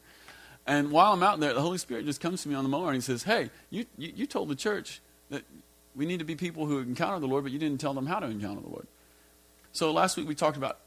And 0.68 0.92
while 0.92 1.14
I'm 1.14 1.24
out 1.24 1.40
there, 1.40 1.54
the 1.54 1.62
Holy 1.62 1.80
Spirit 1.80 2.06
just 2.06 2.22
comes 2.22 2.44
to 2.44 2.50
me 2.50 2.54
on 2.54 2.64
the 2.64 2.70
mower 2.70 2.88
and 2.88 2.96
he 2.96 3.02
says, 3.02 3.24
Hey, 3.24 3.50
you, 3.72 3.86
you, 3.98 4.14
you 4.16 4.28
told 4.28 4.50
the 4.50 4.56
church 4.56 5.02
that 5.32 5.44
we 5.96 6.06
need 6.06 6.20
to 6.20 6.26
be 6.26 6.36
people 6.36 6.68
who 6.68 6.78
encounter 6.78 7.20
the 7.20 7.28
Lord, 7.28 7.44
but 7.44 7.52
you 7.52 7.60
didn't 7.60 7.82
tell 7.82 7.94
them 7.96 8.06
how 8.06 8.20
to 8.20 8.28
encounter 8.28 8.62
the 8.62 8.70
Lord. 8.70 8.88
So 9.72 9.92
last 9.92 10.16
week 10.16 10.28
we 10.28 10.36
talked 10.36 10.58
about 10.58 10.78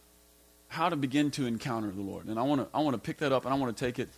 how 0.68 0.88
to 0.88 0.96
begin 0.96 1.30
to 1.32 1.46
encounter 1.46 1.90
the 1.90 2.02
Lord. 2.02 2.26
And 2.26 2.38
I 2.38 2.42
want 2.42 2.60
to 2.60 2.76
I 2.76 2.80
want 2.80 2.94
to 2.94 2.98
pick 2.98 3.18
that 3.18 3.32
up 3.32 3.44
and 3.44 3.52
I 3.52 3.56
want 3.56 3.76
to 3.76 3.84
take 3.84 3.98
it 3.98 4.08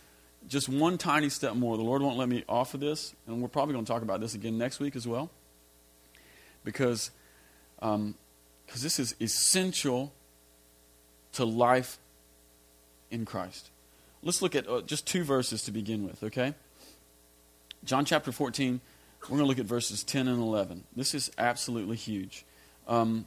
just 0.47 0.69
one 0.69 0.97
tiny 0.97 1.29
step 1.29 1.55
more. 1.55 1.77
The 1.77 1.83
Lord 1.83 2.01
won't 2.01 2.17
let 2.17 2.29
me 2.29 2.43
off 2.49 2.73
of 2.73 2.79
this, 2.79 3.15
and 3.27 3.41
we're 3.41 3.47
probably 3.47 3.73
going 3.73 3.85
to 3.85 3.91
talk 3.91 4.01
about 4.01 4.19
this 4.21 4.33
again 4.33 4.57
next 4.57 4.79
week 4.79 4.95
as 4.95 5.07
well, 5.07 5.29
because 6.63 7.11
um, 7.81 8.15
because 8.65 8.81
this 8.81 8.99
is 8.99 9.15
essential 9.19 10.13
to 11.33 11.45
life 11.45 11.97
in 13.09 13.25
Christ. 13.25 13.69
Let's 14.23 14.41
look 14.41 14.55
at 14.55 14.67
uh, 14.67 14.81
just 14.81 15.07
two 15.07 15.23
verses 15.23 15.63
to 15.63 15.71
begin 15.71 16.05
with, 16.05 16.23
okay? 16.23 16.53
John 17.83 18.05
chapter 18.05 18.31
14, 18.31 18.79
we're 19.23 19.27
going 19.27 19.39
to 19.39 19.45
look 19.45 19.59
at 19.59 19.65
verses 19.65 20.03
10 20.03 20.27
and 20.27 20.39
11. 20.39 20.83
This 20.95 21.13
is 21.15 21.31
absolutely 21.37 21.97
huge. 21.97 22.45
Um, 22.87 23.25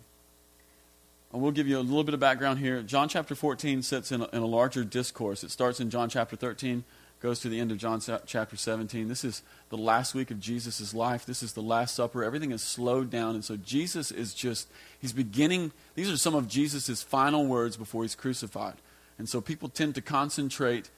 and 1.34 1.42
we'll 1.42 1.50
give 1.50 1.66
you 1.66 1.76
a 1.76 1.80
little 1.80 2.04
bit 2.04 2.14
of 2.14 2.20
background 2.20 2.60
here. 2.60 2.80
John 2.82 3.08
chapter 3.08 3.34
14 3.34 3.82
sits 3.82 4.12
in 4.12 4.22
a, 4.22 4.28
in 4.32 4.40
a 4.40 4.46
larger 4.46 4.84
discourse. 4.84 5.42
It 5.42 5.50
starts 5.50 5.80
in 5.80 5.90
John 5.90 6.08
chapter 6.08 6.36
13, 6.36 6.84
goes 7.18 7.40
to 7.40 7.48
the 7.48 7.58
end 7.58 7.72
of 7.72 7.78
John 7.78 8.00
chapter 8.24 8.56
17. 8.56 9.08
This 9.08 9.24
is 9.24 9.42
the 9.68 9.76
last 9.76 10.14
week 10.14 10.30
of 10.30 10.38
Jesus' 10.38 10.94
life. 10.94 11.26
This 11.26 11.42
is 11.42 11.54
the 11.54 11.60
Last 11.60 11.96
Supper. 11.96 12.22
Everything 12.22 12.52
is 12.52 12.62
slowed 12.62 13.10
down. 13.10 13.34
And 13.34 13.44
so 13.44 13.56
Jesus 13.56 14.12
is 14.12 14.32
just, 14.32 14.68
he's 15.00 15.12
beginning, 15.12 15.72
these 15.96 16.08
are 16.08 16.16
some 16.16 16.36
of 16.36 16.46
Jesus' 16.46 17.02
final 17.02 17.44
words 17.46 17.76
before 17.76 18.02
he's 18.02 18.14
crucified. 18.14 18.76
And 19.18 19.28
so 19.28 19.40
people 19.40 19.68
tend 19.68 19.96
to 19.96 20.02
concentrate 20.02 20.88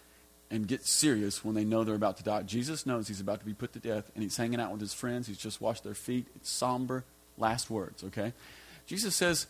and 0.51 0.69
get 0.69 0.85
serious 0.85 1.47
when 1.47 1.55
they 1.55 1.65
know 1.65 1.83
they're 1.83 1.95
about 1.95 2.19
to 2.19 2.23
die. 2.23 2.43
Jesus 2.43 2.85
knows 2.85 3.09
he's 3.09 3.23
about 3.23 3.41
to 3.41 3.47
be 3.47 3.55
put 3.55 3.73
to 3.73 3.79
death, 3.79 4.11
and 4.15 4.23
he's 4.23 4.37
hanging 4.37 4.61
out 4.61 4.71
with 4.71 4.83
his 4.83 4.93
friends. 4.93 5.29
He's 5.29 5.39
just 5.39 5.63
washed 5.63 5.83
their 5.83 5.95
feet. 5.95 6.27
It's 6.37 6.51
somber 6.51 7.05
last 7.39 7.71
words, 7.71 8.05
okay? 8.05 8.35
Jesus 8.87 9.17
says, 9.17 9.47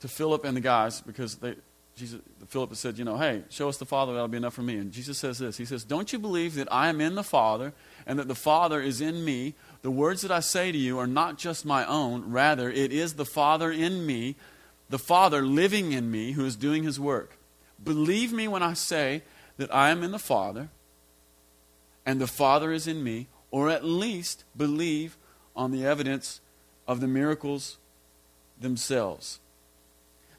to 0.00 0.08
Philip 0.08 0.44
and 0.44 0.56
the 0.56 0.60
guys 0.60 1.00
because 1.00 1.36
they, 1.36 1.54
Jesus, 1.96 2.20
Philip 2.48 2.76
said, 2.76 2.98
you 2.98 3.04
know, 3.04 3.16
hey, 3.16 3.42
show 3.48 3.70
us 3.70 3.78
the 3.78 3.86
Father, 3.86 4.12
that'll 4.12 4.28
be 4.28 4.36
enough 4.36 4.52
for 4.52 4.62
me. 4.62 4.76
And 4.76 4.92
Jesus 4.92 5.16
says 5.16 5.38
this 5.38 5.56
He 5.56 5.64
says, 5.64 5.82
Don't 5.82 6.12
you 6.12 6.18
believe 6.18 6.54
that 6.56 6.68
I 6.70 6.88
am 6.88 7.00
in 7.00 7.14
the 7.14 7.24
Father 7.24 7.72
and 8.06 8.18
that 8.18 8.28
the 8.28 8.34
Father 8.34 8.80
is 8.82 9.00
in 9.00 9.24
me? 9.24 9.54
The 9.82 9.90
words 9.90 10.20
that 10.22 10.30
I 10.30 10.40
say 10.40 10.70
to 10.72 10.78
you 10.78 10.98
are 10.98 11.06
not 11.06 11.38
just 11.38 11.64
my 11.64 11.86
own, 11.86 12.30
rather, 12.30 12.70
it 12.70 12.92
is 12.92 13.14
the 13.14 13.24
Father 13.24 13.72
in 13.72 14.04
me, 14.04 14.36
the 14.90 14.98
Father 14.98 15.42
living 15.42 15.92
in 15.92 16.10
me, 16.10 16.32
who 16.32 16.44
is 16.44 16.56
doing 16.56 16.82
his 16.82 17.00
work. 17.00 17.38
Believe 17.82 18.32
me 18.32 18.46
when 18.46 18.62
I 18.62 18.74
say 18.74 19.22
that 19.56 19.74
I 19.74 19.90
am 19.90 20.02
in 20.02 20.10
the 20.10 20.18
Father 20.18 20.68
and 22.04 22.20
the 22.20 22.26
Father 22.26 22.72
is 22.72 22.86
in 22.86 23.02
me, 23.02 23.26
or 23.50 23.70
at 23.70 23.84
least 23.84 24.44
believe 24.56 25.16
on 25.54 25.72
the 25.72 25.86
evidence 25.86 26.40
of 26.86 27.00
the 27.00 27.08
miracles 27.08 27.78
themselves. 28.60 29.40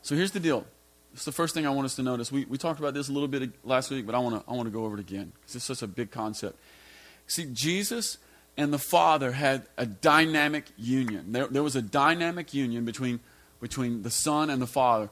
So 0.08 0.16
here's 0.16 0.32
the 0.32 0.40
deal. 0.40 0.66
It's 1.12 1.26
the 1.26 1.34
first 1.34 1.54
thing 1.54 1.68
I 1.68 1.70
want 1.70 1.84
us 1.84 1.98
to 1.98 2.02
notice. 2.02 2.32
We, 2.32 2.46
we 2.46 2.58
talked 2.58 2.80
about 2.80 2.94
this 2.94 3.10
a 3.10 3.12
little 3.12 3.28
bit 3.28 3.52
last 3.66 3.92
week, 3.92 4.06
but 4.06 4.16
I 4.16 4.20
want 4.20 4.36
to 4.36 4.50
I 4.50 4.56
want 4.56 4.68
to 4.68 4.72
go 4.72 4.86
over 4.86 4.96
it 4.96 5.02
again 5.02 5.34
because 5.36 5.58
it's 5.58 5.66
such 5.66 5.82
a 5.82 5.88
big 5.88 6.12
concept. 6.12 6.58
See, 7.28 7.44
Jesus 7.52 8.18
and 8.56 8.72
the 8.72 8.80
Father 8.80 9.34
had 9.34 9.64
a 9.76 9.86
dynamic 9.86 10.64
union. 10.78 11.34
There, 11.34 11.48
there 11.48 11.62
was 11.62 11.76
a 11.76 11.82
dynamic 11.82 12.54
union 12.54 12.86
between, 12.86 13.20
between 13.60 14.04
the 14.04 14.10
Son 14.10 14.50
and 14.50 14.62
the 14.62 14.68
Father. 14.68 15.10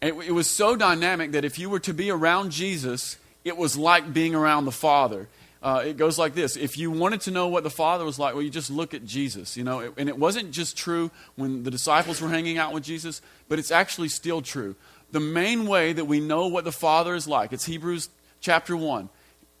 It, 0.00 0.12
it 0.14 0.32
was 0.32 0.50
so 0.50 0.74
dynamic 0.74 1.30
that 1.32 1.44
if 1.44 1.56
you 1.56 1.70
were 1.70 1.78
to 1.78 1.94
be 1.94 2.10
around 2.10 2.50
Jesus, 2.50 3.18
it 3.44 3.56
was 3.56 3.76
like 3.76 4.12
being 4.12 4.34
around 4.34 4.64
the 4.64 4.72
Father. 4.72 5.28
Uh, 5.62 5.84
it 5.86 5.96
goes 5.96 6.18
like 6.18 6.34
this. 6.34 6.56
If 6.56 6.76
you 6.76 6.90
wanted 6.90 7.20
to 7.22 7.30
know 7.30 7.46
what 7.46 7.62
the 7.62 7.70
father 7.70 8.04
was 8.04 8.18
like 8.18 8.34
well 8.34 8.42
you 8.42 8.50
just 8.50 8.70
look 8.70 8.94
at 8.94 9.04
jesus 9.04 9.56
you 9.56 9.62
know? 9.62 9.92
And 9.96 10.08
it 10.08 10.18
wasn't 10.18 10.50
just 10.50 10.76
true 10.76 11.10
when 11.36 11.62
the 11.62 11.70
disciples 11.70 12.20
were 12.20 12.28
hanging 12.28 12.58
out 12.58 12.72
with 12.72 12.82
jesus 12.82 13.22
but 13.48 13.58
it's 13.58 13.70
actually 13.70 14.08
still 14.08 14.42
true. 14.42 14.74
The 15.12 15.20
main 15.20 15.66
way 15.66 15.92
that 15.92 16.06
we 16.06 16.20
know 16.20 16.48
what 16.48 16.64
the 16.64 16.72
father 16.72 17.14
is 17.14 17.28
like 17.28 17.52
it's 17.52 17.66
hebrews 17.66 18.08
chapter 18.40 18.76
1 18.76 19.08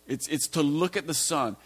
it's, 0.08 0.26
it's 0.26 0.48
to 0.48 0.62
look 0.62 0.96
at 0.96 1.06
the 1.06 1.14
son. 1.14 1.56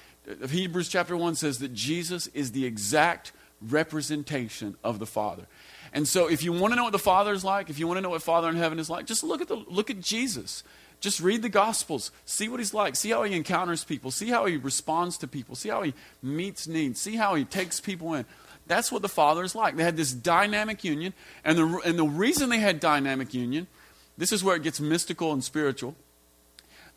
Hebrews 0.50 0.90
chapter 0.90 1.16
1 1.16 1.36
says 1.36 1.58
that 1.58 1.72
jesus 1.72 2.26
is 2.28 2.52
the 2.52 2.66
exact 2.66 3.32
representation 3.62 4.76
of 4.84 4.98
the 4.98 5.06
father. 5.06 5.46
And 5.92 6.06
so 6.06 6.28
if 6.28 6.42
you 6.42 6.52
want 6.52 6.72
to 6.72 6.76
know 6.76 6.84
what 6.84 6.92
the 6.92 6.98
father 6.98 7.32
is 7.32 7.42
like 7.42 7.70
if 7.70 7.78
you 7.78 7.86
want 7.86 7.96
to 7.96 8.02
know 8.02 8.10
what 8.10 8.22
father 8.22 8.50
in 8.50 8.56
heaven 8.56 8.78
is 8.78 8.90
like 8.90 9.06
just 9.06 9.24
look 9.24 9.40
at 9.40 9.48
the 9.48 9.56
look 9.56 9.88
at 9.88 10.00
jesus 10.00 10.62
just 11.00 11.20
read 11.20 11.42
the 11.42 11.48
Gospels. 11.48 12.10
See 12.24 12.48
what 12.48 12.60
he's 12.60 12.74
like. 12.74 12.96
See 12.96 13.10
how 13.10 13.22
he 13.22 13.34
encounters 13.34 13.84
people. 13.84 14.10
See 14.10 14.28
how 14.28 14.46
he 14.46 14.56
responds 14.56 15.18
to 15.18 15.28
people. 15.28 15.54
See 15.54 15.68
how 15.68 15.82
he 15.82 15.94
meets 16.22 16.66
needs. 16.66 17.00
See 17.00 17.16
how 17.16 17.34
he 17.34 17.44
takes 17.44 17.80
people 17.80 18.14
in. 18.14 18.24
That's 18.66 18.90
what 18.90 19.02
the 19.02 19.08
Father 19.08 19.44
is 19.44 19.54
like. 19.54 19.76
They 19.76 19.84
had 19.84 19.96
this 19.96 20.12
dynamic 20.12 20.82
union. 20.82 21.12
And 21.44 21.58
the, 21.58 21.80
and 21.84 21.98
the 21.98 22.04
reason 22.04 22.48
they 22.48 22.58
had 22.58 22.80
dynamic 22.80 23.34
union, 23.34 23.66
this 24.18 24.32
is 24.32 24.42
where 24.42 24.56
it 24.56 24.62
gets 24.62 24.80
mystical 24.80 25.32
and 25.32 25.44
spiritual. 25.44 25.94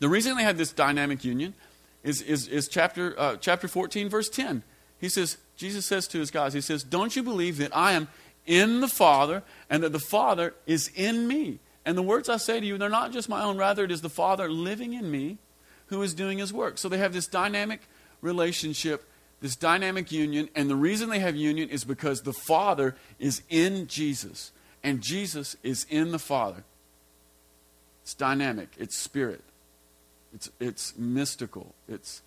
The 0.00 0.08
reason 0.08 0.36
they 0.36 0.42
had 0.42 0.58
this 0.58 0.72
dynamic 0.72 1.24
union 1.24 1.54
is, 2.02 2.22
is, 2.22 2.48
is 2.48 2.68
chapter, 2.68 3.14
uh, 3.18 3.36
chapter 3.36 3.68
14, 3.68 4.08
verse 4.08 4.28
10. 4.28 4.62
He 4.98 5.08
says, 5.08 5.36
Jesus 5.56 5.86
says 5.86 6.08
to 6.08 6.18
his 6.18 6.30
guys, 6.30 6.54
He 6.54 6.60
says, 6.60 6.82
Don't 6.82 7.14
you 7.14 7.22
believe 7.22 7.58
that 7.58 7.74
I 7.76 7.92
am 7.92 8.08
in 8.46 8.80
the 8.80 8.88
Father 8.88 9.42
and 9.68 9.82
that 9.82 9.92
the 9.92 9.98
Father 9.98 10.54
is 10.66 10.90
in 10.94 11.28
me? 11.28 11.58
And 11.84 11.96
the 11.96 12.02
words 12.02 12.28
I 12.28 12.36
say 12.36 12.60
to 12.60 12.66
you, 12.66 12.78
they're 12.78 12.88
not 12.88 13.12
just 13.12 13.28
my 13.28 13.42
own, 13.42 13.56
rather, 13.56 13.84
it 13.84 13.90
is 13.90 14.02
the 14.02 14.10
Father 14.10 14.50
living 14.50 14.92
in 14.92 15.10
me 15.10 15.38
who 15.86 16.02
is 16.02 16.14
doing 16.14 16.38
his 16.38 16.52
work. 16.52 16.78
So 16.78 16.88
they 16.88 16.98
have 16.98 17.12
this 17.12 17.26
dynamic 17.26 17.80
relationship, 18.20 19.04
this 19.40 19.56
dynamic 19.56 20.12
union. 20.12 20.48
And 20.54 20.68
the 20.68 20.76
reason 20.76 21.08
they 21.08 21.18
have 21.20 21.36
union 21.36 21.68
is 21.68 21.84
because 21.84 22.22
the 22.22 22.32
Father 22.32 22.96
is 23.18 23.42
in 23.48 23.86
Jesus, 23.86 24.52
and 24.82 25.00
Jesus 25.00 25.56
is 25.62 25.86
in 25.88 26.12
the 26.12 26.18
Father. 26.18 26.64
It's 28.02 28.14
dynamic, 28.14 28.68
it's 28.78 28.96
spirit, 28.96 29.42
it's, 30.34 30.50
it's 30.60 30.96
mystical, 30.96 31.74
it's, 31.88 32.22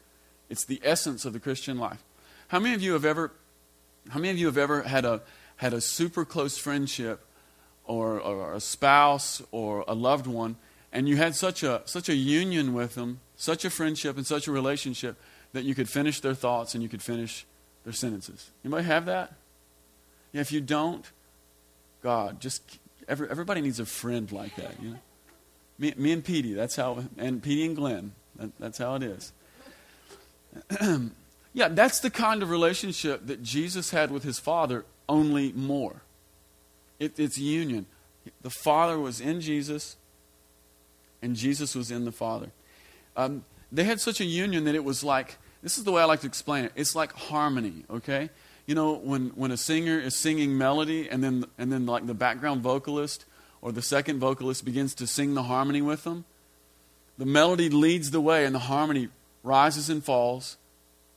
it's 0.50 0.66
the 0.66 0.82
essence 0.84 1.26
of 1.26 1.34
the 1.34 1.40
Christian 1.40 1.78
life. 1.78 2.04
How 2.50 2.60
many 2.60 2.76
of 2.76 2.82
you 2.82 2.94
have 2.94 3.06
ever, 3.06 3.32
how 4.10 4.20
many 4.20 4.32
of 4.32 4.38
you 4.38 4.46
have 4.48 4.58
ever 4.58 4.84
had 4.84 5.06
a, 5.06 5.22
had 5.58 5.74
a 5.74 5.82
super 5.82 6.26
close 6.26 6.58
friendship? 6.58 7.26
Or, 7.86 8.20
or 8.20 8.54
a 8.54 8.60
spouse 8.60 9.42
or 9.52 9.84
a 9.88 9.94
loved 9.94 10.28
one, 10.28 10.56
and 10.92 11.10
you 11.10 11.18
had 11.18 11.36
such 11.36 11.64
a, 11.64 11.82
such 11.86 12.10
a 12.10 12.16
union 12.16 12.74
with 12.74 12.96
them, 12.96 13.20
such 13.36 13.66
a 13.66 13.70
friendship 13.70 14.16
and 14.16 14.26
such 14.26 14.48
a 14.48 14.52
relationship 14.52 15.18
that 15.54 15.64
you 15.64 15.76
could 15.76 15.90
finish 15.90 16.20
their 16.20 16.34
thoughts 16.34 16.74
and 16.74 16.84
you 16.84 16.90
could 16.90 17.02
finish 17.02 17.46
their 17.84 17.94
sentences. 17.94 18.50
Anybody 18.64 18.86
have 18.86 19.06
that? 19.06 19.34
Yeah, 20.32 20.42
if 20.42 20.52
you 20.52 20.62
don't, 20.62 21.10
God, 22.02 22.40
just 22.40 22.80
every, 23.08 23.30
everybody 23.30 23.62
needs 23.62 23.80
a 23.80 23.86
friend 23.86 24.32
like 24.32 24.56
that. 24.56 24.82
You 24.82 24.92
know, 24.92 25.00
me, 25.78 25.94
me 25.98 26.12
and 26.12 26.24
Petey, 26.24 26.54
that's 26.54 26.76
how, 26.76 27.04
and 27.18 27.42
Petey 27.42 27.66
and 27.66 27.76
Glenn, 27.76 28.14
that, 28.38 28.52
that's 28.60 28.78
how 28.78 28.96
it 28.96 29.04
is. 29.04 29.32
yeah, 31.54 31.68
that's 31.70 32.00
the 32.00 32.10
kind 32.10 32.44
of 32.44 32.50
relationship 32.50 33.28
that 33.28 33.44
Jesus 33.44 33.92
had 33.92 34.12
with 34.12 34.24
his 34.24 34.40
Father, 34.40 34.86
only 35.08 35.52
more. 35.54 36.02
It, 37.04 37.20
it's 37.20 37.38
union. 37.38 37.86
The 38.42 38.50
Father 38.50 38.98
was 38.98 39.20
in 39.20 39.42
Jesus, 39.42 39.98
and 41.22 41.36
Jesus 41.36 41.76
was 41.76 41.92
in 41.92 42.06
the 42.06 42.12
Father. 42.12 42.52
Um, 43.16 43.44
they 43.72 43.84
had 43.84 44.00
such 44.00 44.22
a 44.22 44.26
union 44.26 44.64
that 44.66 44.76
it 44.76 44.84
was 44.84 45.04
like 45.04 45.38
this 45.64 45.78
is 45.78 45.86
the 45.86 45.94
way 45.94 46.02
I 46.02 46.06
like 46.06 46.20
to 46.20 46.28
explain 46.28 46.66
it. 46.66 46.74
It's 46.76 46.94
like 46.94 47.14
harmony, 47.14 47.86
okay? 47.90 48.30
You 48.66 48.76
know, 48.76 48.96
when, 48.96 49.30
when 49.30 49.52
a 49.52 49.58
singer 49.58 49.98
is 49.98 50.14
singing 50.14 50.58
melody 50.58 51.10
and 51.10 51.24
then, 51.24 51.46
and 51.58 51.72
then 51.72 51.86
like 51.86 52.06
the 52.06 52.14
background 52.14 52.62
vocalist 52.62 53.26
or 53.62 53.72
the 53.72 53.82
second 53.82 54.20
vocalist 54.20 54.66
begins 54.66 54.94
to 54.96 55.08
sing 55.08 55.36
the 55.36 55.44
harmony 55.44 55.82
with 55.82 56.04
them, 56.04 56.26
the 57.18 57.26
melody 57.26 57.70
leads 57.70 58.12
the 58.12 58.20
way 58.20 58.46
and 58.46 58.54
the 58.54 58.60
harmony 58.60 59.08
rises 59.42 59.90
and 59.90 60.04
falls 60.04 60.58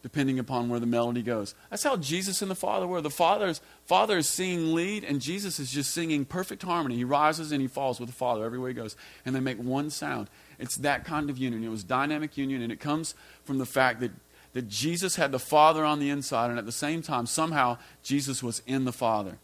depending 0.06 0.38
upon 0.38 0.68
where 0.68 0.78
the 0.78 0.86
melody 0.86 1.20
goes. 1.20 1.56
That's 1.68 1.82
how 1.82 1.96
Jesus 1.96 2.40
and 2.40 2.48
the 2.48 2.54
Father 2.54 2.86
were. 2.86 3.00
The 3.00 3.10
Father's 3.10 3.60
Father 3.86 4.18
is 4.18 4.28
singing 4.28 4.72
lead, 4.72 5.02
and 5.02 5.20
Jesus 5.20 5.58
is 5.58 5.72
just 5.72 5.90
singing 5.90 6.24
perfect 6.24 6.62
harmony. 6.62 6.94
He 6.94 7.02
rises 7.02 7.50
and 7.50 7.60
he 7.60 7.66
falls 7.66 7.98
with 7.98 8.08
the 8.08 8.14
Father 8.14 8.44
everywhere 8.44 8.68
he 8.68 8.74
goes, 8.74 8.94
and 9.24 9.34
they 9.34 9.40
make 9.40 9.58
one 9.58 9.90
sound. 9.90 10.30
It's 10.60 10.76
that 10.76 11.04
kind 11.04 11.28
of 11.28 11.38
union. 11.38 11.64
It 11.64 11.70
was 11.70 11.82
dynamic 11.82 12.36
union, 12.36 12.62
and 12.62 12.70
it 12.70 12.78
comes 12.78 13.16
from 13.42 13.58
the 13.58 13.66
fact 13.66 13.98
that, 13.98 14.12
that 14.52 14.68
Jesus 14.68 15.16
had 15.16 15.32
the 15.32 15.40
Father 15.40 15.84
on 15.84 15.98
the 15.98 16.08
inside, 16.08 16.50
and 16.50 16.58
at 16.60 16.66
the 16.66 16.70
same 16.70 17.02
time, 17.02 17.26
somehow, 17.26 17.76
Jesus 18.04 18.44
was 18.44 18.62
in 18.64 18.84
the 18.84 18.92
Father. 18.92 19.38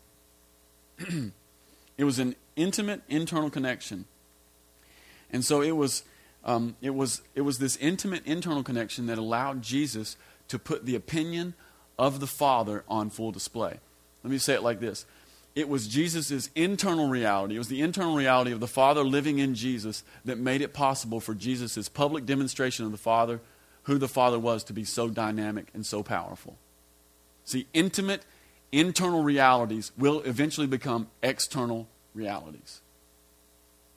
it 1.99 2.05
was 2.05 2.21
an 2.21 2.37
intimate 2.55 3.03
internal 3.09 3.51
connection. 3.51 4.05
And 5.33 5.45
so 5.45 5.61
it 5.61 5.73
was, 5.73 6.05
um, 6.45 6.77
it, 6.81 6.95
was, 6.95 7.23
it 7.35 7.41
was 7.41 7.59
this 7.59 7.77
intimate 7.79 8.25
internal 8.25 8.63
connection 8.63 9.07
that 9.07 9.19
allowed 9.19 9.63
Jesus 9.63 10.17
to 10.53 10.59
put 10.59 10.85
the 10.85 10.95
opinion 10.95 11.55
of 11.99 12.21
the 12.21 12.27
Father 12.27 12.85
on 12.87 13.09
full 13.09 13.33
display. 13.33 13.81
Let 14.23 14.31
me 14.31 14.37
say 14.37 14.53
it 14.53 14.63
like 14.63 14.81
this 14.81 15.07
it 15.55 15.67
was 15.67 15.89
Jesus' 15.89 16.51
internal 16.55 17.09
reality, 17.09 17.55
it 17.55 17.59
was 17.59 17.69
the 17.69 17.81
internal 17.81 18.15
reality 18.15 18.53
of 18.53 18.61
the 18.61 18.67
Father 18.67 19.03
living 19.03 19.39
in 19.39 19.55
Jesus 19.55 20.05
that 20.27 20.37
made 20.37 20.61
it 20.61 20.75
possible 20.75 21.21
for 21.21 21.35
Jesus' 21.35 21.89
public 21.89 22.27
demonstration 22.27 22.85
of 22.85 22.93
the 22.93 22.99
Father, 22.99 23.41
who 23.85 23.97
the 23.97 24.09
Father 24.09 24.39
was, 24.39 24.63
to 24.65 24.75
be 24.75 24.85
so 24.85 25.09
dynamic 25.09 25.69
and 25.73 25.87
so 25.87 26.03
powerful. 26.03 26.59
See, 27.47 27.67
intimate 27.73 28.27
internal 28.73 29.23
realities 29.23 29.91
will 29.97 30.21
eventually 30.21 30.67
become 30.67 31.09
external 31.23 31.89
realities. 32.15 32.83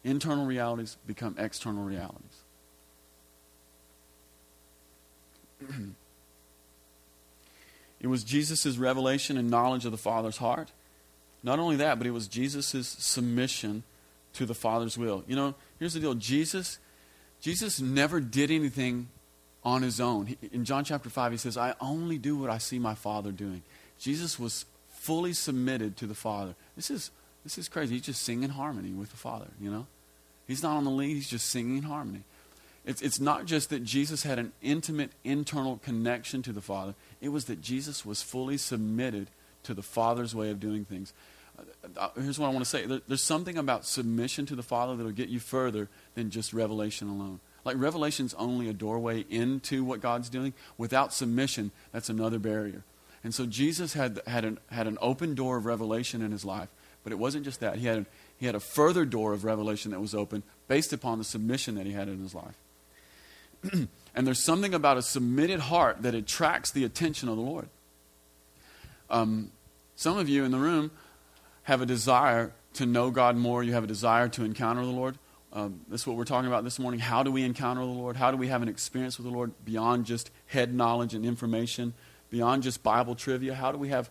Internal 0.05 0.45
realities 0.45 0.95
become 1.05 1.35
external 1.37 1.83
realities. 1.83 2.43
It 8.05 8.09
was 8.09 8.23
Jesus' 8.23 8.77
revelation 8.77 9.35
and 9.35 9.49
knowledge 9.49 9.83
of 9.83 9.91
the 9.91 9.97
Father's 9.97 10.37
heart. 10.37 10.71
Not 11.41 11.57
only 11.57 11.77
that, 11.77 11.97
but 11.97 12.05
it 12.05 12.11
was 12.11 12.27
Jesus' 12.27 12.87
submission 12.87 13.81
to 14.33 14.45
the 14.45 14.53
Father's 14.53 14.95
will. 14.95 15.23
You 15.25 15.35
know, 15.35 15.55
here's 15.79 15.95
the 15.95 15.99
deal 15.99 16.13
Jesus, 16.13 16.77
Jesus 17.41 17.81
never 17.81 18.19
did 18.19 18.51
anything 18.51 19.07
on 19.63 19.81
his 19.81 19.99
own. 19.99 20.27
He, 20.27 20.37
in 20.51 20.65
John 20.65 20.83
chapter 20.83 21.09
5, 21.09 21.31
he 21.31 21.37
says, 21.39 21.57
I 21.57 21.73
only 21.81 22.19
do 22.19 22.37
what 22.37 22.51
I 22.51 22.59
see 22.59 22.77
my 22.77 22.93
Father 22.93 23.31
doing. 23.31 23.63
Jesus 23.97 24.37
was 24.37 24.65
fully 24.89 25.33
submitted 25.33 25.97
to 25.97 26.05
the 26.05 26.13
Father. 26.13 26.53
This 26.75 26.91
is, 26.91 27.09
this 27.43 27.57
is 27.57 27.67
crazy. 27.67 27.95
He's 27.95 28.05
just 28.05 28.21
singing 28.21 28.49
harmony 28.49 28.91
with 28.91 29.09
the 29.09 29.17
Father, 29.17 29.47
you 29.59 29.71
know? 29.71 29.87
He's 30.45 30.61
not 30.61 30.77
on 30.77 30.83
the 30.83 30.91
lead, 30.91 31.15
he's 31.15 31.27
just 31.27 31.49
singing 31.49 31.81
harmony. 31.81 32.21
It's, 32.85 33.01
it's 33.01 33.19
not 33.19 33.45
just 33.45 33.71
that 33.71 33.83
Jesus 33.83 34.23
had 34.23 34.37
an 34.37 34.51
intimate 34.61 35.11
internal 35.23 35.77
connection 35.77 36.41
to 36.43 36.53
the 36.53 36.61
Father, 36.61 36.93
it 37.19 37.29
was 37.29 37.45
that 37.45 37.61
Jesus 37.61 38.05
was 38.05 38.21
fully 38.21 38.57
submitted 38.57 39.29
to 39.63 39.73
the 39.73 39.81
Father's 39.81 40.35
way 40.35 40.51
of 40.51 40.59
doing 40.59 40.85
things. 40.85 41.11
Uh, 41.57 41.63
uh 41.97 42.09
here's 42.21 42.37
what 42.37 42.47
I 42.47 42.51
want 42.51 42.63
to 42.63 42.69
say 42.69 42.85
there, 42.85 43.01
there's 43.07 43.23
something 43.23 43.57
about 43.57 43.85
submission 43.85 44.45
to 44.47 44.55
the 44.55 44.63
Father 44.63 44.95
that 44.95 45.03
will 45.03 45.11
get 45.11 45.29
you 45.29 45.39
further 45.39 45.89
than 46.13 46.29
just 46.29 46.53
revelation 46.53 47.09
alone. 47.09 47.39
Like, 47.63 47.77
revelation's 47.79 48.35
only 48.35 48.69
a 48.69 48.73
doorway 48.73 49.25
into 49.27 49.83
what 49.83 49.99
God's 49.99 50.29
doing. 50.29 50.53
Without 50.77 51.11
submission, 51.11 51.71
that's 51.91 52.09
another 52.09 52.37
barrier. 52.37 52.83
And 53.23 53.33
so 53.33 53.47
Jesus 53.47 53.93
had, 53.93 54.21
had, 54.27 54.45
an, 54.45 54.59
had 54.69 54.85
an 54.85 54.99
open 55.01 55.33
door 55.33 55.57
of 55.57 55.65
revelation 55.65 56.21
in 56.21 56.31
his 56.31 56.45
life. 56.45 56.69
But 57.03 57.11
it 57.11 57.17
wasn't 57.17 57.43
just 57.43 57.59
that. 57.61 57.77
He 57.77 57.87
had, 57.87 58.05
he 58.37 58.45
had 58.45 58.53
a 58.53 58.59
further 58.59 59.03
door 59.03 59.33
of 59.33 59.43
revelation 59.43 59.89
that 59.91 59.99
was 59.99 60.13
open 60.13 60.43
based 60.67 60.93
upon 60.93 61.17
the 61.17 61.23
submission 61.23 61.73
that 61.75 61.87
he 61.87 61.93
had 61.93 62.07
in 62.07 62.19
his 62.19 62.35
life. 62.35 62.55
and 64.15 64.27
there's 64.27 64.43
something 64.43 64.73
about 64.73 64.97
a 64.97 65.01
submitted 65.01 65.59
heart 65.59 66.01
that 66.01 66.15
attracts 66.15 66.71
the 66.71 66.83
attention 66.83 67.29
of 67.29 67.35
the 67.35 67.41
Lord. 67.41 67.69
Um, 69.09 69.51
some 69.95 70.17
of 70.17 70.27
you 70.29 70.43
in 70.43 70.51
the 70.51 70.57
room 70.57 70.91
have 71.63 71.81
a 71.81 71.85
desire 71.85 72.53
to 72.73 72.85
know 72.85 73.11
God 73.11 73.35
more, 73.35 73.63
you 73.63 73.73
have 73.73 73.83
a 73.83 73.87
desire 73.87 74.27
to 74.29 74.43
encounter 74.43 74.81
the 74.81 74.91
Lord. 74.91 75.17
Um, 75.53 75.81
this 75.87 76.01
is 76.01 76.07
what 76.07 76.17
we're 76.17 76.25
talking 76.25 76.47
about 76.47 76.65
this 76.65 76.79
morning. 76.79 76.99
How 76.99 77.23
do 77.23 77.31
we 77.31 77.43
encounter 77.43 77.81
the 77.81 77.87
Lord? 77.87 78.17
How 78.17 78.29
do 78.29 78.35
we 78.35 78.49
have 78.49 78.61
an 78.61 78.67
experience 78.67 79.17
with 79.17 79.25
the 79.25 79.31
Lord 79.31 79.53
beyond 79.63 80.05
just 80.05 80.29
head 80.47 80.73
knowledge 80.73 81.13
and 81.13 81.25
information, 81.25 81.93
beyond 82.29 82.63
just 82.63 82.83
Bible 82.83 83.15
trivia? 83.15 83.55
How 83.55 83.71
do 83.71 83.77
we 83.77 83.87
have, 83.87 84.09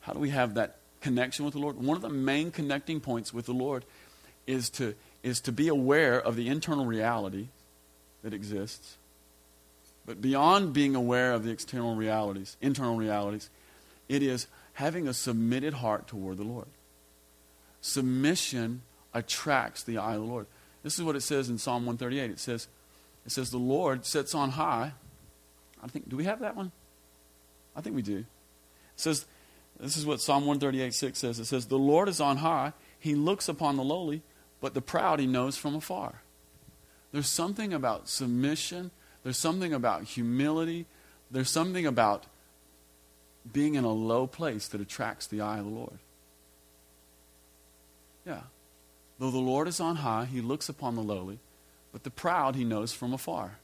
how 0.00 0.14
do 0.14 0.18
we 0.18 0.30
have 0.30 0.54
that 0.54 0.76
connection 1.02 1.44
with 1.44 1.52
the 1.52 1.60
Lord? 1.60 1.76
One 1.76 1.96
of 1.96 2.02
the 2.02 2.08
main 2.08 2.50
connecting 2.50 3.00
points 3.00 3.34
with 3.34 3.44
the 3.44 3.52
Lord 3.52 3.84
is 4.46 4.70
to, 4.70 4.94
is 5.22 5.40
to 5.40 5.52
be 5.52 5.68
aware 5.68 6.18
of 6.18 6.36
the 6.36 6.48
internal 6.48 6.86
reality 6.86 7.48
that 8.22 8.34
exists. 8.34 8.96
But 10.06 10.20
beyond 10.20 10.72
being 10.72 10.94
aware 10.94 11.32
of 11.32 11.44
the 11.44 11.50
external 11.50 11.94
realities, 11.94 12.56
internal 12.60 12.96
realities, 12.96 13.50
it 14.08 14.22
is 14.22 14.46
having 14.74 15.06
a 15.06 15.14
submitted 15.14 15.74
heart 15.74 16.06
toward 16.06 16.38
the 16.38 16.44
Lord. 16.44 16.66
Submission 17.80 18.82
attracts 19.12 19.82
the 19.82 19.98
eye 19.98 20.14
of 20.14 20.20
the 20.20 20.26
Lord. 20.26 20.46
This 20.82 20.98
is 20.98 21.04
what 21.04 21.16
it 21.16 21.20
says 21.20 21.48
in 21.48 21.58
Psalm 21.58 21.84
138. 21.84 22.30
It 22.30 22.38
says, 22.38 22.68
it 23.26 23.32
says, 23.32 23.50
The 23.50 23.58
Lord 23.58 24.06
sits 24.06 24.34
on 24.34 24.50
high. 24.50 24.92
I 25.82 25.88
think, 25.88 26.08
do 26.08 26.16
we 26.16 26.24
have 26.24 26.40
that 26.40 26.56
one? 26.56 26.72
I 27.76 27.80
think 27.80 27.94
we 27.94 28.02
do. 28.02 28.18
It 28.18 28.26
says, 28.96 29.26
this 29.80 29.96
is 29.96 30.04
what 30.04 30.20
Psalm 30.20 30.46
138 30.46 30.92
6 30.92 31.18
says. 31.18 31.38
It 31.38 31.44
says, 31.44 31.66
The 31.66 31.78
Lord 31.78 32.08
is 32.08 32.20
on 32.20 32.38
high. 32.38 32.72
He 32.98 33.14
looks 33.14 33.48
upon 33.48 33.76
the 33.76 33.84
lowly, 33.84 34.22
but 34.60 34.74
the 34.74 34.80
proud 34.80 35.20
he 35.20 35.26
knows 35.26 35.56
from 35.56 35.76
afar. 35.76 36.22
There's 37.12 37.28
something 37.28 37.72
about 37.72 38.08
submission, 38.08 38.90
there's 39.22 39.38
something 39.38 39.72
about 39.72 40.04
humility, 40.04 40.86
there's 41.30 41.50
something 41.50 41.86
about 41.86 42.24
being 43.50 43.74
in 43.74 43.84
a 43.84 43.92
low 43.92 44.26
place 44.26 44.68
that 44.68 44.80
attracts 44.80 45.26
the 45.26 45.40
eye 45.40 45.58
of 45.58 45.64
the 45.64 45.70
Lord. 45.70 45.98
Yeah. 48.26 48.42
Though 49.18 49.30
the 49.30 49.38
Lord 49.38 49.68
is 49.68 49.80
on 49.80 49.96
high, 49.96 50.26
he 50.26 50.40
looks 50.40 50.68
upon 50.68 50.94
the 50.94 51.02
lowly, 51.02 51.38
but 51.92 52.04
the 52.04 52.10
proud 52.10 52.54
he 52.54 52.64
knows 52.64 52.92
from 52.92 53.12
afar. 53.12 53.58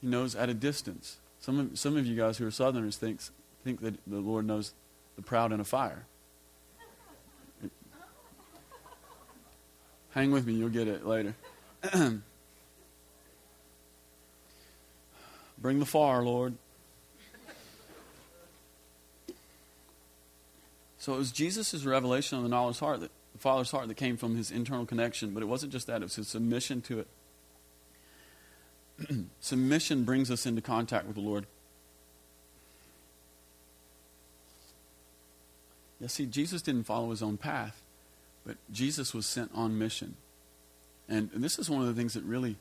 He 0.00 0.08
knows 0.08 0.34
at 0.34 0.48
a 0.48 0.54
distance. 0.54 1.18
Some 1.40 1.58
of, 1.58 1.78
some 1.78 1.96
of 1.96 2.06
you 2.06 2.16
guys 2.16 2.38
who 2.38 2.46
are 2.46 2.50
Southerners 2.50 2.96
think, 2.96 3.20
think 3.64 3.80
that 3.80 3.94
the 4.06 4.20
Lord 4.20 4.46
knows 4.46 4.74
the 5.16 5.22
proud 5.22 5.52
in 5.52 5.60
a 5.60 5.64
fire. 5.64 6.06
Hang 10.10 10.32
with 10.32 10.46
me, 10.46 10.54
you'll 10.54 10.68
get 10.68 10.88
it 10.88 11.06
later. 11.06 11.34
Bring 15.58 15.78
the 15.78 15.86
fire, 15.86 16.22
Lord. 16.22 16.54
So 20.98 21.14
it 21.14 21.18
was 21.18 21.32
Jesus' 21.32 21.84
revelation 21.84 22.36
of 22.36 22.44
the 22.44 22.50
knowledge 22.50 22.78
heart 22.78 23.00
that 23.00 23.10
the 23.32 23.38
Father's 23.38 23.70
heart 23.70 23.88
that 23.88 23.96
came 23.96 24.16
from 24.18 24.36
his 24.36 24.50
internal 24.50 24.84
connection, 24.84 25.32
but 25.32 25.42
it 25.42 25.46
wasn't 25.46 25.72
just 25.72 25.86
that, 25.86 26.02
it 26.02 26.04
was 26.04 26.16
his 26.16 26.28
submission 26.28 26.82
to 26.82 27.00
it. 27.00 27.08
submission 29.40 30.04
brings 30.04 30.30
us 30.30 30.44
into 30.44 30.60
contact 30.60 31.06
with 31.06 31.14
the 31.14 31.22
Lord. 31.22 31.46
Yeah, 36.00 36.08
see, 36.08 36.26
Jesus 36.26 36.60
didn't 36.62 36.84
follow 36.84 37.10
his 37.10 37.22
own 37.22 37.36
path, 37.36 37.80
but 38.44 38.56
Jesus 38.70 39.14
was 39.14 39.26
sent 39.26 39.50
on 39.54 39.78
mission. 39.78 40.16
And, 41.08 41.30
and 41.34 41.42
this 41.42 41.58
is 41.58 41.68
one 41.68 41.80
of 41.82 41.88
the 41.88 41.94
things 41.94 42.14
that 42.14 42.24
really 42.24 42.56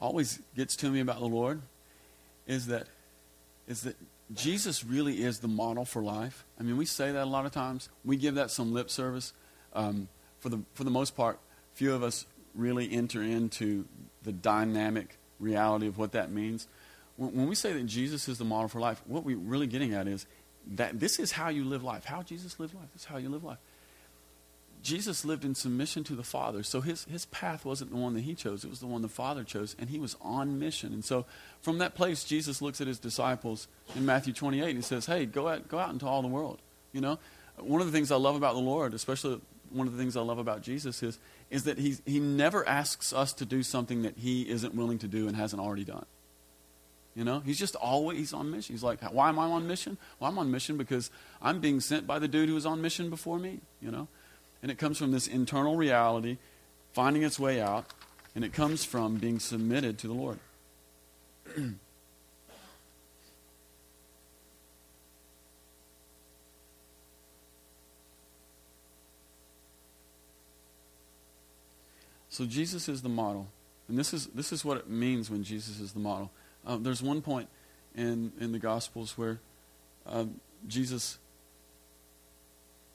always 0.00 0.40
gets 0.56 0.76
to 0.76 0.90
me 0.90 1.00
about 1.00 1.20
the 1.20 1.26
Lord 1.26 1.62
is 2.46 2.66
that 2.66 2.86
is 3.68 3.82
that 3.82 3.96
Jesus 4.34 4.84
really 4.84 5.22
is 5.22 5.38
the 5.38 5.48
model 5.48 5.84
for 5.84 6.02
life. 6.02 6.44
I 6.58 6.62
mean, 6.62 6.76
we 6.76 6.84
say 6.84 7.12
that 7.12 7.22
a 7.22 7.30
lot 7.30 7.46
of 7.46 7.52
times. 7.52 7.88
We 8.04 8.16
give 8.16 8.34
that 8.34 8.50
some 8.50 8.72
lip 8.72 8.90
service. 8.90 9.32
Um, 9.74 10.08
for 10.40 10.48
the 10.48 10.60
for 10.74 10.84
the 10.84 10.90
most 10.90 11.16
part, 11.16 11.38
few 11.74 11.94
of 11.94 12.02
us 12.02 12.26
really 12.54 12.92
enter 12.92 13.22
into 13.22 13.86
the 14.22 14.32
dynamic 14.32 15.18
reality 15.38 15.86
of 15.86 15.98
what 15.98 16.12
that 16.12 16.30
means. 16.30 16.66
When, 17.16 17.34
when 17.34 17.48
we 17.48 17.54
say 17.54 17.72
that 17.72 17.86
Jesus 17.86 18.28
is 18.28 18.38
the 18.38 18.44
model 18.44 18.68
for 18.68 18.80
life, 18.80 19.02
what 19.06 19.24
we're 19.24 19.36
really 19.36 19.66
getting 19.66 19.94
at 19.94 20.06
is 20.06 20.26
that 20.74 20.98
this 21.00 21.18
is 21.18 21.32
how 21.32 21.48
you 21.48 21.64
live 21.64 21.82
life. 21.82 22.04
How 22.04 22.22
Jesus 22.22 22.58
lived 22.60 22.74
life. 22.74 22.88
This 22.92 23.02
is 23.02 23.08
how 23.08 23.18
you 23.18 23.28
live 23.28 23.44
life. 23.44 23.58
Jesus 24.82 25.24
lived 25.24 25.44
in 25.44 25.54
submission 25.54 26.02
to 26.04 26.14
the 26.14 26.22
Father. 26.22 26.62
So 26.62 26.80
his, 26.80 27.04
his 27.04 27.26
path 27.26 27.64
wasn't 27.64 27.90
the 27.90 27.96
one 27.96 28.14
that 28.14 28.22
he 28.22 28.34
chose, 28.34 28.64
it 28.64 28.70
was 28.70 28.80
the 28.80 28.86
one 28.86 29.02
the 29.02 29.08
Father 29.08 29.44
chose, 29.44 29.76
and 29.78 29.88
he 29.88 29.98
was 29.98 30.16
on 30.20 30.58
mission. 30.58 30.92
And 30.92 31.04
so 31.04 31.24
from 31.60 31.78
that 31.78 31.94
place, 31.94 32.24
Jesus 32.24 32.60
looks 32.60 32.80
at 32.80 32.86
his 32.86 32.98
disciples 32.98 33.68
in 33.94 34.04
Matthew 34.04 34.32
28 34.32 34.68
and 34.68 34.76
he 34.76 34.82
says, 34.82 35.06
Hey, 35.06 35.26
go 35.26 35.48
out, 35.48 35.68
go 35.68 35.78
out 35.78 35.92
into 35.92 36.06
all 36.06 36.22
the 36.22 36.28
world. 36.28 36.58
You 36.92 37.00
know, 37.00 37.18
one 37.58 37.80
of 37.80 37.86
the 37.86 37.92
things 37.92 38.10
I 38.10 38.16
love 38.16 38.36
about 38.36 38.54
the 38.54 38.60
Lord, 38.60 38.92
especially 38.92 39.40
one 39.70 39.86
of 39.86 39.92
the 39.94 39.98
things 39.98 40.16
I 40.16 40.20
love 40.20 40.38
about 40.38 40.62
Jesus, 40.62 41.02
is, 41.02 41.18
is 41.50 41.64
that 41.64 41.78
he, 41.78 41.96
he 42.04 42.18
never 42.18 42.68
asks 42.68 43.12
us 43.12 43.32
to 43.34 43.44
do 43.44 43.62
something 43.62 44.02
that 44.02 44.18
he 44.18 44.48
isn't 44.48 44.74
willing 44.74 44.98
to 44.98 45.08
do 45.08 45.28
and 45.28 45.36
hasn't 45.36 45.62
already 45.62 45.84
done. 45.84 46.04
You 47.14 47.24
know, 47.24 47.40
he's 47.40 47.58
just 47.58 47.76
always 47.76 48.32
on 48.32 48.50
mission. 48.50 48.74
He's 48.74 48.82
like, 48.82 49.02
why 49.12 49.28
am 49.28 49.38
I 49.38 49.44
on 49.44 49.66
mission? 49.66 49.98
Well, 50.18 50.30
I'm 50.30 50.38
on 50.38 50.50
mission 50.50 50.78
because 50.78 51.10
I'm 51.42 51.60
being 51.60 51.80
sent 51.80 52.06
by 52.06 52.18
the 52.18 52.28
dude 52.28 52.48
who 52.48 52.54
was 52.54 52.64
on 52.64 52.80
mission 52.80 53.10
before 53.10 53.38
me, 53.38 53.60
you 53.80 53.90
know? 53.90 54.08
And 54.62 54.70
it 54.70 54.78
comes 54.78 54.96
from 54.98 55.10
this 55.10 55.26
internal 55.26 55.76
reality 55.76 56.38
finding 56.92 57.22
its 57.22 57.38
way 57.38 57.60
out, 57.60 57.86
and 58.34 58.44
it 58.44 58.52
comes 58.52 58.84
from 58.84 59.16
being 59.16 59.38
submitted 59.38 59.98
to 59.98 60.06
the 60.06 60.14
Lord. 60.14 60.38
so 72.28 72.46
Jesus 72.46 72.88
is 72.88 73.02
the 73.02 73.08
model. 73.08 73.48
And 73.88 73.98
this 73.98 74.14
is, 74.14 74.26
this 74.28 74.52
is 74.52 74.64
what 74.64 74.78
it 74.78 74.88
means 74.88 75.30
when 75.30 75.42
Jesus 75.44 75.80
is 75.80 75.92
the 75.92 76.00
model. 76.00 76.30
Uh, 76.66 76.76
there's 76.76 77.02
one 77.02 77.20
point 77.20 77.48
in, 77.94 78.32
in 78.40 78.52
the 78.52 78.58
Gospels 78.58 79.18
where 79.18 79.40
uh, 80.06 80.24
Jesus 80.66 81.18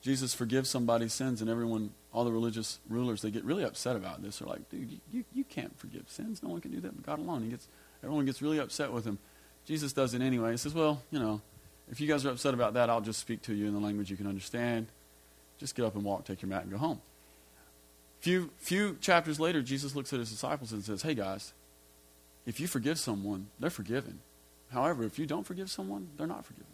Jesus 0.01 0.33
forgives 0.33 0.69
somebody's 0.69 1.13
sins, 1.13 1.41
and 1.41 1.49
everyone, 1.49 1.91
all 2.13 2.23
the 2.23 2.31
religious 2.31 2.79
rulers, 2.89 3.21
they 3.21 3.31
get 3.31 3.43
really 3.43 3.63
upset 3.63 3.95
about 3.95 4.21
this. 4.21 4.39
They're 4.39 4.47
like, 4.47 4.69
dude, 4.69 4.99
you, 5.11 5.25
you 5.33 5.43
can't 5.43 5.77
forgive 5.77 6.03
sins. 6.07 6.41
No 6.43 6.49
one 6.49 6.61
can 6.61 6.71
do 6.71 6.79
that 6.81 6.95
but 6.95 7.05
God 7.05 7.19
alone. 7.19 7.43
He 7.43 7.49
gets, 7.49 7.67
everyone 8.03 8.25
gets 8.25 8.41
really 8.41 8.59
upset 8.59 8.91
with 8.93 9.05
him. 9.05 9.17
Jesus 9.65 9.93
does 9.93 10.13
it 10.13 10.21
anyway. 10.21 10.51
He 10.51 10.57
says, 10.57 10.73
well, 10.73 11.01
you 11.11 11.19
know, 11.19 11.41
if 11.91 11.99
you 11.99 12.07
guys 12.07 12.25
are 12.25 12.29
upset 12.29 12.53
about 12.53 12.75
that, 12.75 12.89
I'll 12.89 13.01
just 13.01 13.19
speak 13.19 13.41
to 13.43 13.53
you 13.53 13.67
in 13.67 13.73
the 13.73 13.79
language 13.79 14.09
you 14.09 14.17
can 14.17 14.27
understand. 14.27 14.87
Just 15.57 15.75
get 15.75 15.85
up 15.85 15.95
and 15.95 16.03
walk, 16.03 16.25
take 16.25 16.41
your 16.41 16.49
mat, 16.49 16.61
and 16.61 16.71
go 16.71 16.77
home. 16.77 17.01
Few, 18.19 18.51
few 18.57 18.97
chapters 19.01 19.39
later, 19.39 19.61
Jesus 19.61 19.95
looks 19.95 20.13
at 20.13 20.19
his 20.19 20.29
disciples 20.29 20.71
and 20.71 20.83
says, 20.83 21.01
hey, 21.01 21.13
guys, 21.13 21.53
if 22.45 22.59
you 22.59 22.67
forgive 22.67 22.99
someone, 22.99 23.47
they're 23.59 23.69
forgiven. 23.69 24.19
However, 24.71 25.03
if 25.03 25.17
you 25.17 25.25
don't 25.25 25.45
forgive 25.45 25.69
someone, 25.69 26.09
they're 26.17 26.27
not 26.27 26.45
forgiven. 26.45 26.67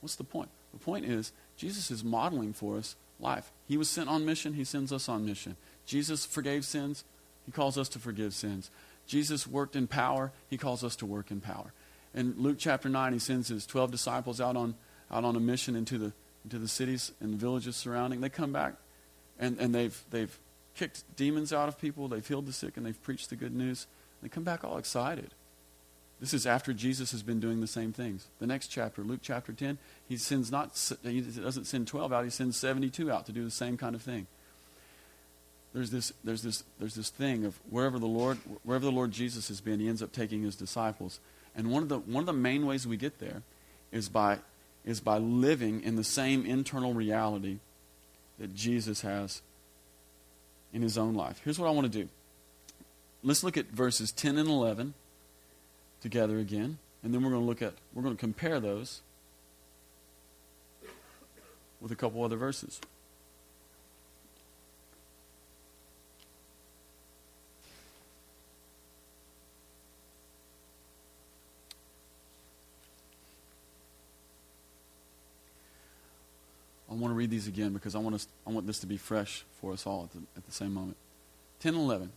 What's 0.00 0.16
the 0.16 0.24
point? 0.24 0.50
The 0.72 0.78
point 0.78 1.04
is, 1.04 1.32
Jesus 1.56 1.90
is 1.90 2.04
modeling 2.04 2.52
for 2.52 2.76
us 2.76 2.96
life. 3.20 3.52
He 3.66 3.76
was 3.76 3.88
sent 3.88 4.08
on 4.08 4.24
mission, 4.24 4.54
he 4.54 4.64
sends 4.64 4.92
us 4.92 5.08
on 5.08 5.24
mission. 5.24 5.56
Jesus 5.86 6.26
forgave 6.26 6.64
sins, 6.64 7.04
he 7.46 7.52
calls 7.52 7.78
us 7.78 7.88
to 7.90 7.98
forgive 7.98 8.34
sins. 8.34 8.70
Jesus 9.06 9.46
worked 9.46 9.76
in 9.76 9.86
power, 9.86 10.32
he 10.48 10.56
calls 10.56 10.82
us 10.82 10.96
to 10.96 11.06
work 11.06 11.30
in 11.30 11.40
power. 11.40 11.72
In 12.14 12.34
Luke 12.38 12.56
chapter 12.58 12.88
9, 12.88 13.12
he 13.12 13.18
sends 13.18 13.48
his 13.48 13.66
12 13.66 13.90
disciples 13.90 14.40
out 14.40 14.56
on, 14.56 14.74
out 15.10 15.24
on 15.24 15.36
a 15.36 15.40
mission 15.40 15.76
into 15.76 15.98
the, 15.98 16.12
into 16.44 16.58
the 16.58 16.68
cities 16.68 17.12
and 17.20 17.34
villages 17.34 17.76
surrounding. 17.76 18.20
They 18.20 18.28
come 18.28 18.52
back 18.52 18.74
and, 19.38 19.58
and 19.58 19.74
they've, 19.74 20.00
they've 20.10 20.38
kicked 20.74 21.04
demons 21.16 21.52
out 21.52 21.68
of 21.68 21.78
people, 21.78 22.08
they've 22.08 22.26
healed 22.26 22.46
the 22.46 22.52
sick, 22.52 22.76
and 22.76 22.86
they've 22.86 23.02
preached 23.02 23.30
the 23.30 23.36
good 23.36 23.54
news. 23.54 23.86
They 24.22 24.28
come 24.28 24.44
back 24.44 24.64
all 24.64 24.78
excited. 24.78 25.34
This 26.20 26.32
is 26.32 26.46
after 26.46 26.72
Jesus 26.72 27.10
has 27.12 27.22
been 27.22 27.40
doing 27.40 27.60
the 27.60 27.66
same 27.66 27.92
things. 27.92 28.26
The 28.38 28.46
next 28.46 28.68
chapter, 28.68 29.02
Luke 29.02 29.20
chapter 29.22 29.52
10, 29.52 29.78
he 30.08 30.16
sends 30.16 30.50
not 30.50 30.78
he 31.02 31.20
doesn't 31.20 31.66
send 31.66 31.86
12 31.86 32.12
out, 32.12 32.24
he 32.24 32.30
sends 32.30 32.56
72 32.56 33.10
out 33.10 33.26
to 33.26 33.32
do 33.32 33.44
the 33.44 33.50
same 33.50 33.76
kind 33.76 33.94
of 33.94 34.02
thing. 34.02 34.26
There's 35.72 35.90
this 35.90 36.12
there's 36.22 36.42
this 36.42 36.62
there's 36.78 36.94
this 36.94 37.10
thing 37.10 37.44
of 37.44 37.58
wherever 37.68 37.98
the 37.98 38.06
Lord 38.06 38.38
wherever 38.62 38.84
the 38.84 38.92
Lord 38.92 39.10
Jesus 39.10 39.48
has 39.48 39.60
been, 39.60 39.80
he 39.80 39.88
ends 39.88 40.02
up 40.02 40.12
taking 40.12 40.42
his 40.42 40.54
disciples. 40.54 41.18
And 41.56 41.70
one 41.70 41.82
of 41.82 41.88
the 41.88 41.98
one 41.98 42.22
of 42.22 42.26
the 42.26 42.32
main 42.32 42.64
ways 42.64 42.86
we 42.86 42.96
get 42.96 43.18
there 43.18 43.42
is 43.90 44.08
by 44.08 44.38
is 44.84 45.00
by 45.00 45.18
living 45.18 45.82
in 45.82 45.96
the 45.96 46.04
same 46.04 46.46
internal 46.46 46.94
reality 46.94 47.58
that 48.38 48.54
Jesus 48.54 49.00
has 49.00 49.42
in 50.72 50.82
his 50.82 50.96
own 50.96 51.14
life. 51.14 51.40
Here's 51.44 51.58
what 51.58 51.68
I 51.68 51.70
want 51.70 51.92
to 51.92 52.02
do. 52.02 52.08
Let's 53.22 53.42
look 53.42 53.56
at 53.56 53.66
verses 53.66 54.12
10 54.12 54.38
and 54.38 54.48
11 54.48 54.94
together 56.04 56.38
again, 56.38 56.76
and 57.02 57.14
then 57.14 57.22
we're 57.22 57.30
going 57.30 57.40
to 57.40 57.46
look 57.46 57.62
at, 57.62 57.72
we're 57.94 58.02
going 58.02 58.14
to 58.14 58.20
compare 58.20 58.60
those 58.60 59.00
with 61.80 61.90
a 61.90 61.96
couple 61.96 62.22
other 62.22 62.36
verses. 62.36 62.78
I 76.90 76.92
want 76.92 77.12
to 77.12 77.16
read 77.16 77.30
these 77.30 77.48
again 77.48 77.72
because 77.72 77.94
I 77.94 77.98
want, 77.98 78.14
us, 78.14 78.28
I 78.46 78.50
want 78.50 78.66
this 78.66 78.78
to 78.80 78.86
be 78.86 78.98
fresh 78.98 79.42
for 79.58 79.72
us 79.72 79.86
all 79.86 80.04
at 80.04 80.10
the, 80.12 80.18
at 80.36 80.44
the 80.44 80.52
same 80.52 80.74
moment. 80.74 80.98
10 81.60 81.74
and 81.74 81.82
11. 81.82 82.12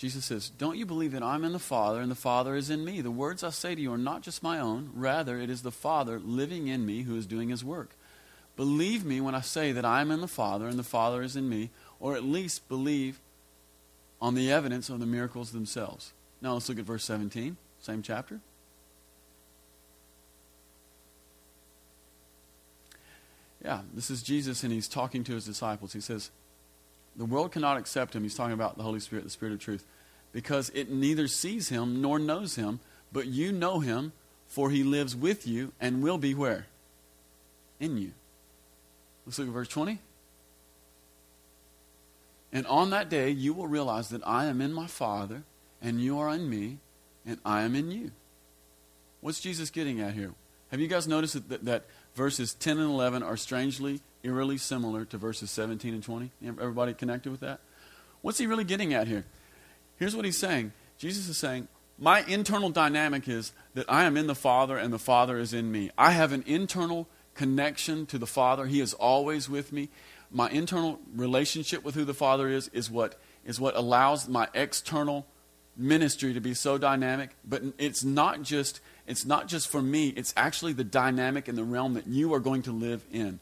Jesus 0.00 0.24
says, 0.24 0.48
Don't 0.48 0.78
you 0.78 0.86
believe 0.86 1.12
that 1.12 1.22
I'm 1.22 1.44
in 1.44 1.52
the 1.52 1.58
Father 1.58 2.00
and 2.00 2.10
the 2.10 2.14
Father 2.14 2.54
is 2.54 2.70
in 2.70 2.86
me? 2.86 3.02
The 3.02 3.10
words 3.10 3.44
I 3.44 3.50
say 3.50 3.74
to 3.74 3.80
you 3.82 3.92
are 3.92 3.98
not 3.98 4.22
just 4.22 4.42
my 4.42 4.58
own. 4.58 4.88
Rather, 4.94 5.38
it 5.38 5.50
is 5.50 5.60
the 5.60 5.70
Father 5.70 6.18
living 6.18 6.68
in 6.68 6.86
me 6.86 7.02
who 7.02 7.16
is 7.16 7.26
doing 7.26 7.50
his 7.50 7.62
work. 7.62 7.90
Believe 8.56 9.04
me 9.04 9.20
when 9.20 9.34
I 9.34 9.42
say 9.42 9.72
that 9.72 9.84
I 9.84 10.00
am 10.00 10.10
in 10.10 10.22
the 10.22 10.26
Father 10.26 10.68
and 10.68 10.78
the 10.78 10.82
Father 10.82 11.20
is 11.20 11.36
in 11.36 11.50
me, 11.50 11.68
or 11.98 12.16
at 12.16 12.24
least 12.24 12.66
believe 12.66 13.20
on 14.22 14.34
the 14.34 14.50
evidence 14.50 14.88
of 14.88 15.00
the 15.00 15.06
miracles 15.06 15.52
themselves. 15.52 16.14
Now 16.40 16.54
let's 16.54 16.70
look 16.70 16.78
at 16.78 16.86
verse 16.86 17.04
17, 17.04 17.58
same 17.80 18.00
chapter. 18.00 18.40
Yeah, 23.62 23.82
this 23.92 24.08
is 24.08 24.22
Jesus, 24.22 24.62
and 24.62 24.72
he's 24.72 24.88
talking 24.88 25.24
to 25.24 25.34
his 25.34 25.44
disciples. 25.44 25.92
He 25.92 26.00
says, 26.00 26.30
The 27.16 27.24
world 27.24 27.52
cannot 27.52 27.76
accept 27.76 28.14
him. 28.14 28.22
He's 28.22 28.34
talking 28.34 28.54
about 28.54 28.76
the 28.76 28.82
Holy 28.82 29.00
Spirit, 29.00 29.24
the 29.24 29.30
Spirit 29.30 29.52
of 29.52 29.60
truth, 29.60 29.84
because 30.32 30.70
it 30.70 30.90
neither 30.90 31.26
sees 31.28 31.68
him 31.68 32.00
nor 32.00 32.18
knows 32.18 32.56
him, 32.56 32.80
but 33.12 33.26
you 33.26 33.52
know 33.52 33.80
him, 33.80 34.12
for 34.46 34.70
he 34.70 34.82
lives 34.82 35.14
with 35.14 35.46
you 35.46 35.72
and 35.80 36.02
will 36.02 36.18
be 36.18 36.34
where? 36.34 36.66
In 37.78 37.96
you. 37.96 38.12
Let's 39.26 39.38
look 39.38 39.48
at 39.48 39.54
verse 39.54 39.68
20. 39.68 39.98
And 42.52 42.66
on 42.66 42.90
that 42.90 43.08
day, 43.08 43.30
you 43.30 43.52
will 43.52 43.68
realize 43.68 44.08
that 44.08 44.26
I 44.26 44.46
am 44.46 44.60
in 44.60 44.72
my 44.72 44.86
Father, 44.86 45.42
and 45.80 46.00
you 46.00 46.18
are 46.18 46.30
in 46.30 46.50
me, 46.50 46.78
and 47.24 47.38
I 47.44 47.62
am 47.62 47.76
in 47.76 47.90
you. 47.90 48.10
What's 49.20 49.40
Jesus 49.40 49.70
getting 49.70 50.00
at 50.00 50.14
here? 50.14 50.32
Have 50.70 50.80
you 50.80 50.88
guys 50.88 51.06
noticed 51.06 51.48
that, 51.48 51.64
that 51.64 51.84
verses 52.14 52.54
10 52.54 52.78
and 52.78 52.90
11 52.90 53.22
are 53.22 53.36
strangely, 53.36 54.00
eerily 54.22 54.58
similar 54.58 55.04
to 55.06 55.18
verses 55.18 55.50
17 55.50 55.94
and 55.94 56.02
20? 56.02 56.30
Everybody 56.44 56.94
connected 56.94 57.30
with 57.30 57.40
that? 57.40 57.60
What's 58.22 58.38
he 58.38 58.46
really 58.46 58.64
getting 58.64 58.92
at 58.92 59.08
here? 59.08 59.24
Here's 59.96 60.16
what 60.16 60.24
he's 60.24 60.38
saying 60.38 60.72
Jesus 60.98 61.28
is 61.28 61.38
saying, 61.38 61.68
My 61.98 62.22
internal 62.22 62.70
dynamic 62.70 63.28
is 63.28 63.52
that 63.74 63.86
I 63.88 64.04
am 64.04 64.16
in 64.16 64.26
the 64.26 64.34
Father 64.34 64.76
and 64.76 64.92
the 64.92 64.98
Father 64.98 65.38
is 65.38 65.54
in 65.54 65.70
me. 65.70 65.90
I 65.96 66.12
have 66.12 66.32
an 66.32 66.44
internal 66.46 67.08
connection 67.34 68.06
to 68.06 68.18
the 68.18 68.26
Father. 68.26 68.66
He 68.66 68.80
is 68.80 68.94
always 68.94 69.48
with 69.48 69.72
me. 69.72 69.88
My 70.30 70.50
internal 70.50 71.00
relationship 71.14 71.84
with 71.84 71.94
who 71.94 72.04
the 72.04 72.14
Father 72.14 72.48
is 72.48 72.68
is 72.68 72.90
what, 72.90 73.18
is 73.44 73.58
what 73.58 73.76
allows 73.76 74.28
my 74.28 74.48
external 74.54 75.26
ministry 75.76 76.34
to 76.34 76.40
be 76.40 76.54
so 76.54 76.78
dynamic. 76.78 77.30
But 77.44 77.62
it's 77.78 78.04
not 78.04 78.42
just 78.42 78.80
it's 79.10 79.24
not 79.24 79.48
just 79.48 79.68
for 79.68 79.82
me, 79.82 80.10
it's 80.10 80.32
actually 80.36 80.72
the 80.72 80.84
dynamic 80.84 81.48
in 81.48 81.56
the 81.56 81.64
realm 81.64 81.94
that 81.94 82.06
you 82.06 82.32
are 82.32 82.38
going 82.38 82.62
to 82.62 82.72
live 82.72 83.04
in. 83.10 83.40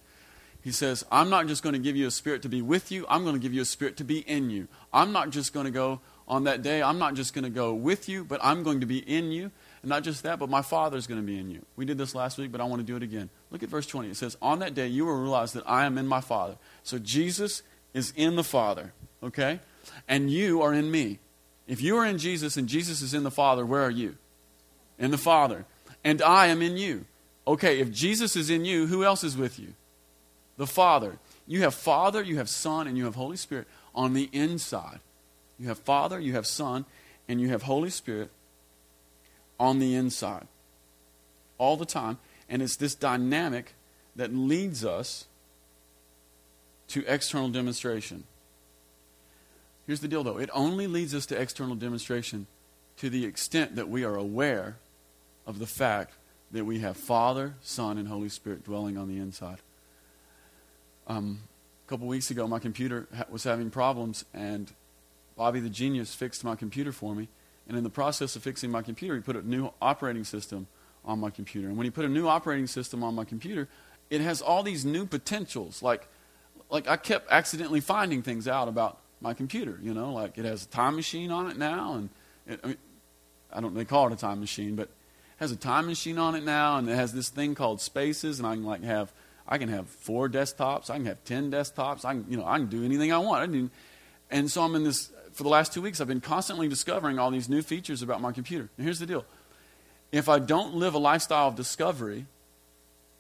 He 0.63 0.73
says, 0.73 1.05
I'm 1.11 1.31
not 1.31 1.47
just 1.47 1.63
going 1.63 1.75
to 1.75 1.79
give 1.79 1.97
you 1.97 2.07
a 2.07 2.11
spirit 2.11 2.43
to 2.43 2.49
be 2.49 2.63
with 2.63 2.91
you, 2.91 3.07
I'm 3.09 3.23
going 3.23 3.35
to 3.35 3.41
give 3.41 3.55
you 3.55 3.63
a 3.63 3.67
spirit 3.67 3.97
to 3.99 4.05
be 4.05 4.19
in 4.21 4.51
you. 4.51 4.69
I'm 4.93 5.13
not 5.13 5.31
just 5.31 5.53
going 5.53 5.67
to 5.67 5.71
go 5.73 6.01
on 6.27 6.45
that 6.45 6.63
day, 6.63 6.83
I'm 6.83 6.99
not 6.99 7.15
just 7.15 7.33
going 7.33 7.45
to 7.45 7.51
go 7.51 7.73
with 7.73 8.09
you, 8.09 8.25
but 8.25 8.41
I'm 8.43 8.63
going 8.63 8.81
to 8.81 8.87
be 8.87 8.99
in 8.99 9.33
you. 9.33 9.51
And 9.83 9.89
not 9.89 10.03
just 10.03 10.25
that, 10.25 10.39
but 10.39 10.51
my 10.51 10.63
Father's 10.63 11.07
going 11.07 11.21
to 11.21 11.27
be 11.27 11.39
in 11.39 11.51
you. 11.51 11.65
We 11.77 11.85
did 11.85 11.99
this 11.99 12.15
last 12.15 12.37
week, 12.37 12.51
but 12.51 12.61
I 12.61 12.65
want 12.65 12.81
to 12.81 12.87
do 12.87 12.97
it 12.97 13.03
again. 13.03 13.31
Look 13.51 13.63
at 13.63 13.69
verse 13.69 13.87
20. 13.87 14.11
It 14.11 14.17
says, 14.17 14.37
On 14.43 14.59
that 14.59 14.75
day 14.75 14.89
you 14.89 15.07
will 15.07 15.15
realize 15.15 15.53
that 15.53 15.63
I 15.67 15.87
am 15.87 15.97
in 15.97 16.07
my 16.07 16.21
Father. 16.21 16.57
So 16.83 16.99
Jesus 16.99 17.63
is 17.95 18.13
in 18.17 18.37
the 18.37 18.45
Father, 18.45 18.93
okay? 19.23 19.61
And 20.09 20.31
you 20.31 20.61
are 20.61 20.75
in 20.75 20.91
me. 20.91 21.21
If 21.67 21.81
you 21.81 21.97
are 21.97 22.05
in 22.05 22.19
Jesus 22.19 22.57
and 22.57 22.69
Jesus 22.69 23.01
is 23.01 23.15
in 23.15 23.23
the 23.23 23.31
Father, 23.31 23.65
where 23.65 23.83
are 23.83 23.91
you? 23.91 24.17
in 24.99 25.11
the 25.11 25.19
Father, 25.19 25.65
and 26.05 26.21
I 26.21 26.47
am 26.47 26.61
in 26.61 26.77
you. 26.77 27.05
Okay, 27.47 27.81
if 27.81 27.91
Jesus 27.91 28.37
is 28.37 28.51
in 28.51 28.65
you, 28.65 28.87
who 28.87 29.05
else 29.05 29.25
is 29.25 29.37
with 29.37 29.59
you? 29.59 29.75
The 30.59 30.67
Father. 30.67 31.19
You 31.47 31.63
have 31.63 31.75
Father, 31.75 32.23
you 32.23 32.37
have 32.37 32.51
Son, 32.51 32.87
and 32.87 32.99
you 32.99 33.07
have 33.07 33.15
Holy 33.15 33.39
Spirit 33.39 33.67
on 33.95 34.13
the 34.13 34.29
inside. 34.33 35.01
You 35.59 35.69
have 35.69 35.79
Father, 35.79 36.21
you 36.21 36.35
have 36.35 36.47
Son, 36.47 36.85
and 37.27 37.41
you 37.41 37.49
have 37.49 37.63
Holy 37.63 37.91
Spirit 37.91 38.31
on 39.59 39.79
the 39.79 39.95
inside. 39.95 40.47
All 41.57 41.77
the 41.77 41.87
time. 41.87 42.19
And 42.49 42.61
it's 42.61 42.77
this 42.77 42.95
dynamic 42.95 43.75
that 44.17 44.35
leads 44.35 44.85
us 44.85 45.27
to 46.89 47.05
external 47.07 47.49
demonstration. 47.49 48.25
Here's 49.87 50.01
the 50.01 50.09
deal, 50.09 50.23
though 50.23 50.39
it 50.39 50.51
only 50.53 50.87
leads 50.87 51.15
us 51.15 51.25
to 51.27 51.41
external 51.41 51.75
demonstration 51.75 52.47
to 52.99 53.09
the 53.09 53.25
extent 53.25 53.77
that 53.77 53.89
we 53.89 54.05
are 54.05 54.17
aware 54.17 54.77
of 55.47 55.59
the 55.59 55.67
fact 55.67 56.15
that 56.51 56.65
we 56.65 56.81
have 56.81 56.97
Father, 56.97 57.55
Son, 57.63 57.97
and 57.97 58.09
Holy 58.09 58.29
Spirit 58.29 58.65
dwelling 58.65 58.99
on 58.99 59.09
the 59.09 59.19
inside. 59.19 59.59
Um, 61.09 61.41
a 61.87 61.91
couple 61.91 62.07
weeks 62.07 62.31
ago, 62.31 62.47
my 62.47 62.59
computer 62.59 63.09
ha- 63.17 63.25
was 63.31 63.45
having 63.45 63.71
problems, 63.71 64.25
and 64.35 64.73
Bobby 65.37 65.61
the 65.61 65.71
genius 65.71 66.15
fixed 66.15 66.45
my 66.45 66.55
computer 66.55 66.93
for 66.93 67.15
me. 67.15 67.29
And 67.67 67.77
in 67.77 67.85
the 67.85 67.91
process 67.91 68.37
of 68.37 68.43
fixing 68.43 68.71
my 68.71 68.83
computer, 68.83 69.15
he 69.15 69.21
put 69.21 69.37
a 69.37 69.47
new 69.47 69.71
operating 69.81 70.25
system 70.25 70.67
on 71.05 71.19
my 71.19 71.31
computer. 71.31 71.69
And 71.69 71.77
when 71.77 71.85
he 71.85 71.91
put 71.91 72.05
a 72.05 72.09
new 72.09 72.27
operating 72.27 72.67
system 72.67 73.03
on 73.03 73.15
my 73.15 73.25
computer, 73.25 73.69
it 74.11 74.21
has 74.21 74.41
all 74.43 74.63
these 74.63 74.85
new 74.85 75.07
potentials. 75.07 75.83
Like, 75.83 76.09
like 76.71 76.89
I 76.89 76.97
kept 76.97 77.31
accidentally 77.31 77.81
finding 77.81 78.23
things 78.23 78.47
out 78.47 78.69
about 78.69 78.99
my 79.21 79.35
computer. 79.35 79.79
You 79.83 79.95
know, 79.95 80.13
like 80.13 80.39
it 80.39 80.45
has 80.45 80.65
a 80.65 80.69
time 80.69 80.97
machine 80.97 81.31
on 81.31 81.51
it 81.51 81.57
now, 81.57 81.95
and 81.95 82.11
it, 82.47 82.61
I, 82.63 82.67
mean, 82.69 82.77
I 83.53 83.61
don't. 83.61 83.75
They 83.75 83.85
call 83.85 84.07
it 84.09 84.13
a 84.13 84.17
time 84.17 84.41
machine, 84.41 84.77
but 84.77 84.85
it 84.89 84.91
has 85.39 85.53
a 85.53 85.57
time 85.57 85.87
machine 85.87 86.19
on 86.19 86.35
it 86.35 86.45
now, 86.45 86.79
and 86.79 86.89
it 86.89 86.95
has 86.95 87.13
this 87.13 87.29
thing 87.29 87.55
called 87.55 87.81
Spaces, 87.81 88.39
and 88.39 88.47
I 88.47 88.55
can 88.55 88.65
like 88.65 88.83
have 88.83 89.13
I 89.49 89.57
can 89.57 89.71
have 89.71 89.89
four 89.89 90.29
desktops, 90.29 90.91
I 90.91 90.97
can 90.97 91.07
have 91.07 91.25
ten 91.25 91.51
desktops, 91.51 92.05
I 92.05 92.13
can 92.13 92.27
you 92.29 92.37
know 92.37 92.47
I 92.47 92.59
can 92.59 92.67
do 92.67 92.85
anything 92.85 93.13
I 93.13 93.19
want. 93.19 93.43
I 93.43 93.47
do, 93.53 93.71
and 94.31 94.51
so 94.51 94.63
I'm 94.63 94.75
in 94.75 94.85
this 94.85 95.11
for 95.33 95.43
the 95.43 95.49
last 95.49 95.73
two 95.73 95.81
weeks. 95.81 96.01
I've 96.01 96.09
been 96.09 96.21
constantly 96.21 96.69
discovering 96.69 97.19
all 97.19 97.31
these 97.31 97.49
new 97.49 97.63
features 97.63 98.03
about 98.03 98.21
my 98.21 98.33
computer. 98.33 98.69
And 98.77 98.85
here's 98.85 98.99
the 98.99 99.07
deal: 99.07 99.25
if 100.13 100.29
I 100.29 100.39
don't 100.39 100.75
live 100.75 100.95
a 100.95 100.99
lifestyle 100.99 101.49
of 101.49 101.55
discovery, 101.55 102.27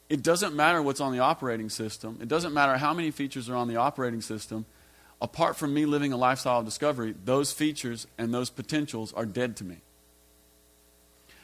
it 0.08 0.22
doesn't 0.22 0.54
matter 0.54 0.82
what's 0.82 1.00
on 1.00 1.12
the 1.12 1.20
operating 1.20 1.70
system. 1.70 2.18
It 2.20 2.28
doesn't 2.28 2.52
matter 2.52 2.76
how 2.76 2.92
many 2.92 3.10
features 3.10 3.48
are 3.48 3.56
on 3.56 3.68
the 3.68 3.76
operating 3.76 4.20
system. 4.20 4.66
Apart 5.20 5.56
from 5.56 5.74
me 5.74 5.84
living 5.84 6.12
a 6.12 6.16
lifestyle 6.16 6.60
of 6.60 6.64
discovery, 6.64 7.14
those 7.24 7.52
features 7.52 8.06
and 8.18 8.32
those 8.32 8.50
potentials 8.50 9.12
are 9.14 9.26
dead 9.26 9.56
to 9.56 9.64
me. 9.64 9.78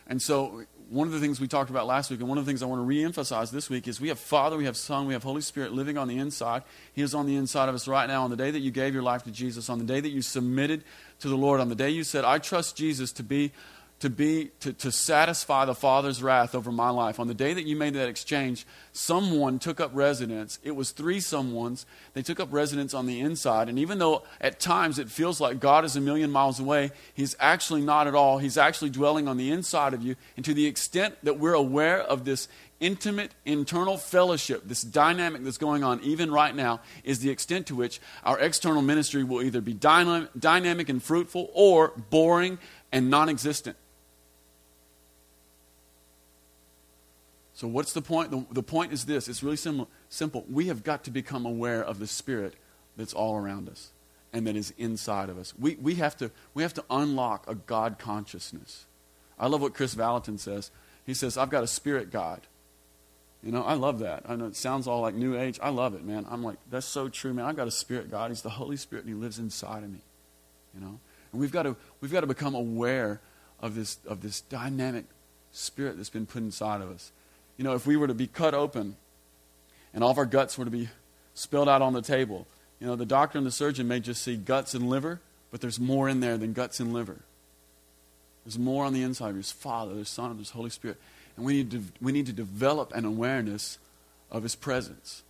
And 0.06 0.22
so, 0.22 0.64
one 0.94 1.08
of 1.08 1.12
the 1.12 1.18
things 1.18 1.40
we 1.40 1.48
talked 1.48 1.70
about 1.70 1.86
last 1.86 2.10
week, 2.10 2.20
and 2.20 2.28
one 2.28 2.38
of 2.38 2.46
the 2.46 2.48
things 2.48 2.62
I 2.62 2.66
want 2.66 2.80
to 2.80 2.86
reemphasize 2.86 3.50
this 3.50 3.68
week, 3.68 3.88
is 3.88 4.00
we 4.00 4.08
have 4.08 4.18
Father, 4.18 4.56
we 4.56 4.66
have 4.66 4.76
Son, 4.76 5.06
we 5.06 5.12
have 5.12 5.24
Holy 5.24 5.40
Spirit 5.40 5.72
living 5.72 5.98
on 5.98 6.06
the 6.06 6.18
inside. 6.18 6.62
He 6.92 7.02
is 7.02 7.14
on 7.14 7.26
the 7.26 7.34
inside 7.34 7.68
of 7.68 7.74
us 7.74 7.88
right 7.88 8.06
now. 8.06 8.22
On 8.22 8.30
the 8.30 8.36
day 8.36 8.52
that 8.52 8.60
you 8.60 8.70
gave 8.70 8.94
your 8.94 9.02
life 9.02 9.24
to 9.24 9.32
Jesus, 9.32 9.68
on 9.68 9.78
the 9.78 9.84
day 9.84 10.00
that 10.00 10.10
you 10.10 10.22
submitted 10.22 10.84
to 11.18 11.28
the 11.28 11.36
Lord, 11.36 11.60
on 11.60 11.68
the 11.68 11.74
day 11.74 11.90
you 11.90 12.04
said, 12.04 12.24
I 12.24 12.38
trust 12.38 12.76
Jesus 12.76 13.10
to 13.12 13.22
be 13.22 13.50
to 14.00 14.10
be 14.10 14.50
to, 14.60 14.72
to 14.72 14.92
satisfy 14.92 15.64
the 15.64 15.74
father's 15.74 16.22
wrath 16.22 16.54
over 16.54 16.70
my 16.70 16.90
life. 16.90 17.18
On 17.18 17.26
the 17.26 17.34
day 17.34 17.54
that 17.54 17.64
you 17.64 17.76
made 17.76 17.94
that 17.94 18.08
exchange 18.08 18.66
someone 18.92 19.58
took 19.58 19.80
up 19.80 19.90
residence. 19.94 20.58
It 20.62 20.76
was 20.76 20.90
three 20.90 21.18
someones. 21.18 21.84
They 22.12 22.22
took 22.22 22.38
up 22.38 22.52
residence 22.52 22.94
on 22.94 23.06
the 23.06 23.20
inside. 23.20 23.68
And 23.68 23.78
even 23.78 23.98
though 23.98 24.22
at 24.40 24.60
times 24.60 24.98
it 24.98 25.10
feels 25.10 25.40
like 25.40 25.60
god 25.60 25.84
is 25.84 25.96
a 25.96 26.00
million 26.00 26.30
miles 26.30 26.60
away 26.60 26.90
he's 27.14 27.36
actually 27.40 27.80
not 27.80 28.06
at 28.06 28.14
all. 28.14 28.38
He's 28.38 28.58
actually 28.58 28.90
dwelling 28.90 29.28
on 29.28 29.36
the 29.36 29.50
inside 29.50 29.94
of 29.94 30.02
you. 30.02 30.16
And 30.36 30.44
to 30.44 30.54
the 30.54 30.66
extent 30.66 31.16
that 31.22 31.38
we're 31.38 31.54
aware 31.54 32.00
of 32.00 32.24
this 32.24 32.48
intimate 32.80 33.32
internal 33.46 33.96
fellowship, 33.96 34.62
this 34.66 34.82
dynamic 34.82 35.42
that's 35.42 35.58
going 35.58 35.82
on 35.82 36.00
even 36.00 36.30
right 36.30 36.54
now, 36.54 36.80
is 37.02 37.20
the 37.20 37.30
extent 37.30 37.66
to 37.68 37.74
which 37.74 38.00
our 38.24 38.38
external 38.38 38.82
ministry 38.82 39.24
will 39.24 39.40
either 39.40 39.60
be 39.60 39.72
dynamic 39.72 40.88
and 40.88 41.02
fruitful 41.02 41.50
or 41.54 41.92
boring 42.10 42.58
and 42.92 43.10
non 43.10 43.28
So, 47.54 47.68
what's 47.68 47.92
the 47.92 48.02
point? 48.02 48.30
The, 48.30 48.44
the 48.52 48.62
point 48.62 48.92
is 48.92 49.06
this 49.06 49.28
it's 49.28 49.42
really 49.42 49.56
sim- 49.56 49.86
simple. 50.08 50.44
We 50.50 50.66
have 50.66 50.82
got 50.82 51.04
to 51.04 51.10
become 51.10 51.46
aware 51.46 51.82
of 51.82 51.98
the 51.98 52.06
Spirit 52.06 52.54
that's 52.96 53.14
all 53.14 53.36
around 53.36 53.68
us 53.68 53.92
and 54.34 54.48
that 54.48 54.56
is 54.56 54.74
inside 54.76 55.30
of 55.30 55.38
us. 55.38 55.54
We, 55.56 55.76
we, 55.76 55.94
have, 55.94 56.16
to, 56.16 56.32
we 56.54 56.64
have 56.64 56.74
to 56.74 56.84
unlock 56.90 57.48
a 57.48 57.54
God 57.54 58.00
consciousness. 58.00 58.86
I 59.38 59.46
love 59.46 59.62
what 59.62 59.74
Kris 59.74 59.94
Vallotton 59.94 60.38
says. 60.38 60.72
He 61.06 61.14
says, 61.14 61.38
I've 61.38 61.50
got 61.50 61.62
a 61.62 61.68
spirit 61.68 62.10
God. 62.10 62.40
You 63.44 63.52
know, 63.52 63.62
I 63.62 63.74
love 63.74 64.00
that. 64.00 64.24
I 64.28 64.34
know 64.34 64.46
it 64.46 64.56
sounds 64.56 64.88
all 64.88 65.02
like 65.02 65.14
New 65.14 65.38
Age. 65.38 65.60
I 65.62 65.68
love 65.68 65.94
it, 65.94 66.04
man. 66.04 66.26
I'm 66.28 66.42
like, 66.42 66.56
that's 66.68 66.86
so 66.86 67.08
true, 67.08 67.32
man. 67.32 67.44
I've 67.44 67.56
got 67.56 67.68
a 67.68 67.70
spirit 67.70 68.10
God. 68.10 68.30
He's 68.30 68.42
the 68.42 68.50
Holy 68.50 68.76
Spirit, 68.76 69.04
and 69.04 69.14
He 69.14 69.20
lives 69.20 69.38
inside 69.38 69.84
of 69.84 69.90
me. 69.90 70.00
You 70.74 70.80
know? 70.80 70.98
And 71.30 71.40
we've 71.40 71.52
got 71.52 71.64
to, 71.64 71.76
we've 72.00 72.12
got 72.12 72.22
to 72.22 72.26
become 72.26 72.56
aware 72.56 73.20
of 73.60 73.76
this, 73.76 73.98
of 74.06 74.20
this 74.20 74.40
dynamic 74.40 75.04
spirit 75.52 75.96
that's 75.96 76.10
been 76.10 76.26
put 76.26 76.42
inside 76.42 76.80
of 76.80 76.90
us 76.90 77.12
you 77.56 77.64
know, 77.64 77.74
if 77.74 77.86
we 77.86 77.96
were 77.96 78.06
to 78.06 78.14
be 78.14 78.26
cut 78.26 78.54
open 78.54 78.96
and 79.92 80.02
all 80.02 80.10
of 80.10 80.18
our 80.18 80.26
guts 80.26 80.58
were 80.58 80.64
to 80.64 80.70
be 80.70 80.88
spilled 81.34 81.68
out 81.68 81.82
on 81.82 81.92
the 81.92 82.02
table, 82.02 82.46
you 82.80 82.86
know, 82.86 82.96
the 82.96 83.06
doctor 83.06 83.38
and 83.38 83.46
the 83.46 83.52
surgeon 83.52 83.88
may 83.88 84.00
just 84.00 84.22
see 84.22 84.36
guts 84.36 84.74
and 84.74 84.88
liver, 84.88 85.20
but 85.50 85.60
there's 85.60 85.78
more 85.78 86.08
in 86.08 86.20
there 86.20 86.36
than 86.36 86.52
guts 86.52 86.80
and 86.80 86.92
liver. 86.92 87.20
There's 88.44 88.58
more 88.58 88.84
on 88.84 88.92
the 88.92 89.02
inside. 89.02 89.34
There's 89.34 89.52
Father, 89.52 89.94
there's 89.94 90.08
Son, 90.08 90.36
there's 90.36 90.50
Holy 90.50 90.70
Spirit. 90.70 90.98
And 91.36 91.46
we 91.46 91.54
need 91.54 91.70
to, 91.70 91.82
we 92.00 92.12
need 92.12 92.26
to 92.26 92.32
develop 92.32 92.92
an 92.94 93.04
awareness 93.04 93.78
of 94.30 94.42
His 94.42 94.54
presence. 94.54 95.22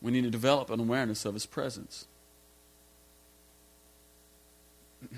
We 0.00 0.10
need 0.10 0.24
to 0.24 0.30
develop 0.30 0.70
an 0.70 0.80
awareness 0.80 1.24
of 1.24 1.34
His 1.34 1.46
presence. 1.46 2.06
I 5.12 5.16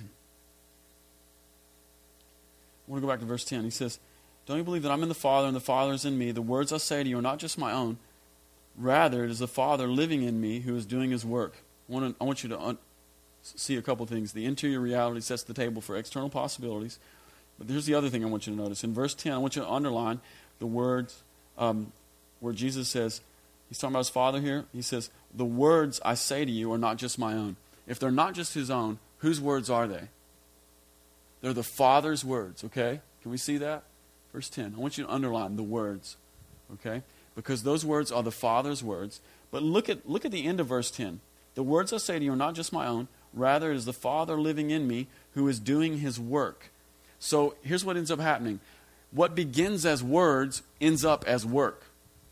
want 2.86 3.02
to 3.02 3.06
go 3.06 3.12
back 3.12 3.20
to 3.20 3.26
verse 3.26 3.44
10. 3.44 3.64
He 3.64 3.70
says, 3.70 3.98
Don't 4.46 4.58
you 4.58 4.64
believe 4.64 4.82
that 4.82 4.92
I'm 4.92 5.02
in 5.02 5.08
the 5.08 5.14
Father 5.14 5.48
and 5.48 5.56
the 5.56 5.60
Father 5.60 5.92
is 5.92 6.04
in 6.04 6.16
me? 6.16 6.30
The 6.30 6.42
words 6.42 6.72
I 6.72 6.78
say 6.78 7.02
to 7.02 7.08
you 7.08 7.18
are 7.18 7.22
not 7.22 7.38
just 7.38 7.58
my 7.58 7.72
own. 7.72 7.98
Rather, 8.78 9.24
it 9.24 9.30
is 9.30 9.40
the 9.40 9.48
Father 9.48 9.88
living 9.88 10.22
in 10.22 10.40
me 10.40 10.60
who 10.60 10.76
is 10.76 10.86
doing 10.86 11.10
his 11.10 11.24
work. 11.24 11.54
I 11.88 11.92
want, 11.92 12.16
to, 12.16 12.22
I 12.22 12.24
want 12.24 12.42
you 12.42 12.48
to 12.50 12.60
un- 12.60 12.78
see 13.42 13.76
a 13.76 13.82
couple 13.82 14.06
things. 14.06 14.32
The 14.32 14.44
interior 14.44 14.80
reality 14.80 15.20
sets 15.20 15.42
the 15.42 15.54
table 15.54 15.82
for 15.82 15.96
external 15.96 16.28
possibilities. 16.28 16.98
But 17.58 17.68
here's 17.68 17.86
the 17.86 17.94
other 17.94 18.08
thing 18.08 18.24
I 18.24 18.28
want 18.28 18.46
you 18.46 18.54
to 18.54 18.60
notice. 18.60 18.84
In 18.84 18.94
verse 18.94 19.14
10, 19.14 19.32
I 19.32 19.38
want 19.38 19.56
you 19.56 19.62
to 19.62 19.68
underline 19.68 20.20
the 20.58 20.66
words 20.66 21.22
um, 21.58 21.92
where 22.40 22.52
Jesus 22.52 22.88
says, 22.88 23.20
He's 23.68 23.78
talking 23.78 23.94
about 23.94 24.00
his 24.00 24.10
Father 24.10 24.40
here. 24.40 24.64
He 24.72 24.82
says, 24.82 25.10
The 25.34 25.44
words 25.44 26.00
I 26.04 26.14
say 26.14 26.44
to 26.44 26.50
you 26.50 26.72
are 26.72 26.78
not 26.78 26.98
just 26.98 27.18
my 27.18 27.32
own. 27.32 27.56
If 27.88 27.98
they're 27.98 28.12
not 28.12 28.34
just 28.34 28.54
his 28.54 28.70
own, 28.70 28.98
whose 29.18 29.40
words 29.40 29.68
are 29.70 29.88
they? 29.88 30.08
They're 31.40 31.52
the 31.52 31.64
Father's 31.64 32.24
words, 32.24 32.62
okay? 32.62 33.00
Can 33.22 33.30
we 33.30 33.38
see 33.38 33.58
that? 33.58 33.82
Verse 34.36 34.50
10. 34.50 34.74
I 34.76 34.78
want 34.78 34.98
you 34.98 35.04
to 35.04 35.10
underline 35.10 35.56
the 35.56 35.62
words, 35.62 36.18
okay? 36.74 37.00
Because 37.34 37.62
those 37.62 37.86
words 37.86 38.12
are 38.12 38.22
the 38.22 38.30
Father's 38.30 38.84
words. 38.84 39.22
But 39.50 39.62
look 39.62 39.88
at, 39.88 40.06
look 40.06 40.26
at 40.26 40.30
the 40.30 40.44
end 40.44 40.60
of 40.60 40.66
verse 40.66 40.90
10. 40.90 41.20
The 41.54 41.62
words 41.62 41.90
I 41.90 41.96
say 41.96 42.18
to 42.18 42.24
you 42.26 42.34
are 42.34 42.36
not 42.36 42.54
just 42.54 42.70
my 42.70 42.86
own, 42.86 43.08
rather, 43.32 43.72
it 43.72 43.76
is 43.76 43.86
the 43.86 43.94
Father 43.94 44.38
living 44.38 44.68
in 44.68 44.86
me 44.86 45.06
who 45.32 45.48
is 45.48 45.58
doing 45.58 46.00
his 46.00 46.20
work. 46.20 46.68
So 47.18 47.54
here's 47.62 47.82
what 47.82 47.96
ends 47.96 48.10
up 48.10 48.20
happening 48.20 48.60
what 49.10 49.34
begins 49.34 49.86
as 49.86 50.04
words 50.04 50.62
ends 50.82 51.02
up 51.02 51.24
as 51.26 51.46
work. 51.46 51.84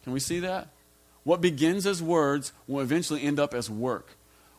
Can 0.02 0.12
we 0.12 0.20
see 0.20 0.40
that? 0.40 0.68
What 1.22 1.40
begins 1.40 1.86
as 1.86 2.02
words 2.02 2.52
will 2.68 2.82
eventually 2.82 3.22
end 3.22 3.40
up 3.40 3.54
as 3.54 3.70
work. 3.70 4.10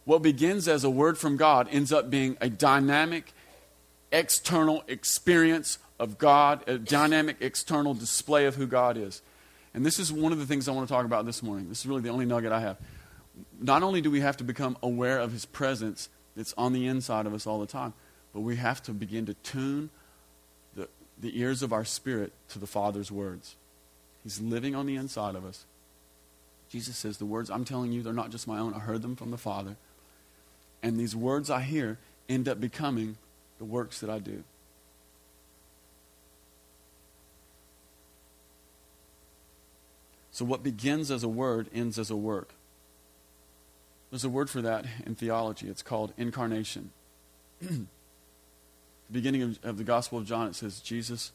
What 0.04 0.24
begins 0.24 0.68
as 0.68 0.84
a 0.84 0.90
word 0.90 1.20
from 1.20 1.38
God 1.38 1.68
ends 1.70 1.94
up 1.94 2.10
being 2.10 2.38
a 2.42 2.50
dynamic, 2.50 3.34
external 4.16 4.84
experience 4.88 5.78
of 6.00 6.18
God, 6.18 6.64
a 6.68 6.78
dynamic 6.78 7.38
external 7.42 7.94
display 7.94 8.46
of 8.46 8.56
who 8.56 8.66
God 8.66 8.98
is. 8.98 9.22
And 9.74 9.86
this 9.86 10.00
is 10.00 10.12
one 10.12 10.32
of 10.32 10.40
the 10.40 10.46
things 10.46 10.68
I 10.68 10.72
want 10.72 10.88
to 10.88 10.94
talk 10.94 11.06
about 11.06 11.26
this 11.26 11.44
morning. 11.44 11.68
This 11.68 11.82
is 11.82 11.86
really 11.86 12.02
the 12.02 12.10
only 12.10 12.26
nugget 12.26 12.52
I 12.52 12.62
have. 12.62 12.78
Not 13.60 13.84
only 13.84 14.02
do 14.02 14.10
we 14.10 14.22
have 14.22 14.38
to 14.38 14.44
become 14.44 14.78
aware 14.82 15.20
of 15.20 15.34
His 15.34 15.46
presence 15.46 16.08
that's 16.36 16.54
on 16.58 16.72
the 16.72 16.88
inside 16.88 17.26
of 17.26 17.34
us 17.34 17.46
all 17.46 17.60
the 17.60 17.68
time, 17.68 17.94
but 18.34 18.42
we 18.42 18.56
have 18.56 18.82
to 18.84 18.94
begin 18.94 19.26
to 19.26 19.34
tune 19.36 19.90
the, 20.76 20.88
the 21.20 21.38
ears 21.40 21.62
of 21.62 21.74
our 21.74 21.84
spirit 21.84 22.32
to 22.50 22.60
the 22.60 22.68
Father's 22.68 23.12
words. 23.12 23.56
He's 24.24 24.40
living 24.40 24.76
on 24.76 24.86
the 24.86 24.96
inside 24.96 25.36
of 25.36 25.46
us. 25.46 25.66
Jesus 26.70 26.96
says, 26.98 27.18
The 27.18 27.26
words 27.26 27.50
I'm 27.50 27.66
telling 27.66 27.92
you, 27.92 28.02
they're 28.02 28.14
not 28.14 28.32
just 28.32 28.48
my 28.48 28.60
own. 28.60 28.74
I 28.74 28.80
heard 28.80 29.02
them 29.02 29.16
from 29.16 29.32
the 29.32 29.38
Father. 29.38 29.76
And 30.82 30.98
these 30.98 31.16
words 31.16 31.50
I 31.50 31.62
hear 31.62 31.98
end 32.30 32.48
up 32.48 32.60
becoming 32.60 33.18
the 33.58 33.66
works 33.66 34.00
that 34.00 34.10
I 34.10 34.20
do. 34.20 34.44
So, 40.32 40.44
what 40.44 40.64
begins 40.64 41.12
as 41.12 41.24
a 41.24 41.30
word 41.30 41.70
ends 41.74 41.98
as 41.98 42.12
a 42.12 42.16
work. 42.16 42.50
There's 44.12 44.26
a 44.26 44.30
word 44.30 44.50
for 44.50 44.62
that 44.62 44.86
in 45.06 45.16
theology. 45.16 45.68
It's 45.68 45.82
called 45.82 46.14
incarnation. 46.18 46.92
the 47.62 47.86
beginning 49.12 49.42
of, 49.42 49.60
of, 49.64 49.78
the 49.78 49.84
Gospel 49.84 50.18
of 50.18 50.26
John, 50.26 50.48
it 50.48 50.56
says, 50.56 50.82
Jesus 50.82 51.32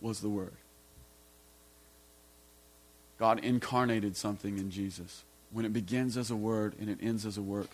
was 0.00 0.20
the 0.20 0.28
Word. 0.28 0.52
God 3.18 3.38
incarnated 3.38 4.16
something 4.16 4.58
in 4.58 4.70
Jesus. 4.70 5.22
When 5.52 5.64
it 5.64 5.72
begins 5.72 6.16
as 6.16 6.30
a 6.30 6.36
word 6.36 6.74
and 6.80 6.88
it 6.90 6.98
ends 7.00 7.24
as 7.24 7.38
a 7.38 7.42
work, 7.42 7.68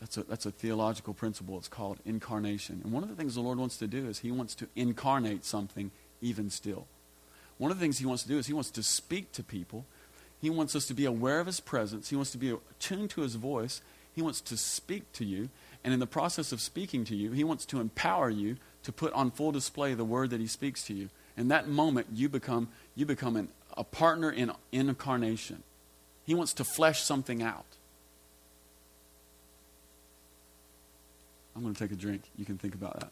that's 0.00 0.16
a, 0.16 0.22
that's 0.22 0.46
a 0.46 0.50
theological 0.50 1.12
principle. 1.12 1.58
It's 1.58 1.68
called 1.68 1.98
incarnation. 2.04 2.80
And 2.84 2.92
one 2.92 3.02
of 3.02 3.08
the 3.08 3.16
things 3.16 3.34
the 3.34 3.40
Lord 3.40 3.58
wants 3.58 3.76
to 3.78 3.86
do 3.86 4.06
is 4.08 4.20
He 4.20 4.30
wants 4.30 4.54
to 4.56 4.68
incarnate 4.76 5.44
something 5.44 5.90
even 6.20 6.50
still. 6.50 6.86
One 7.58 7.70
of 7.70 7.78
the 7.78 7.84
things 7.84 7.98
He 7.98 8.06
wants 8.06 8.22
to 8.22 8.28
do 8.28 8.38
is 8.38 8.46
He 8.46 8.52
wants 8.52 8.70
to 8.72 8.82
speak 8.82 9.32
to 9.32 9.42
people. 9.42 9.84
He 10.40 10.50
wants 10.50 10.76
us 10.76 10.86
to 10.86 10.94
be 10.94 11.04
aware 11.04 11.40
of 11.40 11.46
His 11.46 11.58
presence. 11.58 12.10
He 12.10 12.16
wants 12.16 12.30
to 12.32 12.38
be 12.38 12.50
attuned 12.50 13.10
to 13.10 13.22
His 13.22 13.34
voice. 13.34 13.80
He 14.14 14.22
wants 14.22 14.40
to 14.42 14.56
speak 14.56 15.12
to 15.14 15.24
you. 15.24 15.48
And 15.82 15.92
in 15.92 16.00
the 16.00 16.06
process 16.06 16.52
of 16.52 16.60
speaking 16.60 17.04
to 17.06 17.16
you, 17.16 17.32
He 17.32 17.42
wants 17.42 17.64
to 17.66 17.80
empower 17.80 18.30
you 18.30 18.56
to 18.84 18.92
put 18.92 19.12
on 19.14 19.32
full 19.32 19.50
display 19.50 19.94
the 19.94 20.04
word 20.04 20.30
that 20.30 20.40
He 20.40 20.46
speaks 20.46 20.84
to 20.84 20.94
you. 20.94 21.08
In 21.36 21.48
that 21.48 21.68
moment, 21.68 22.08
you 22.14 22.28
become, 22.28 22.68
you 22.94 23.04
become 23.04 23.36
an, 23.36 23.48
a 23.76 23.84
partner 23.84 24.30
in 24.30 24.52
incarnation. 24.70 25.64
He 26.24 26.34
wants 26.34 26.52
to 26.54 26.64
flesh 26.64 27.02
something 27.02 27.42
out. 27.42 27.64
I'm 31.58 31.64
going 31.64 31.74
to 31.74 31.80
take 31.80 31.90
a 31.90 31.96
drink. 31.96 32.22
You 32.36 32.44
can 32.44 32.56
think 32.56 32.76
about 32.76 33.00
that. 33.00 33.10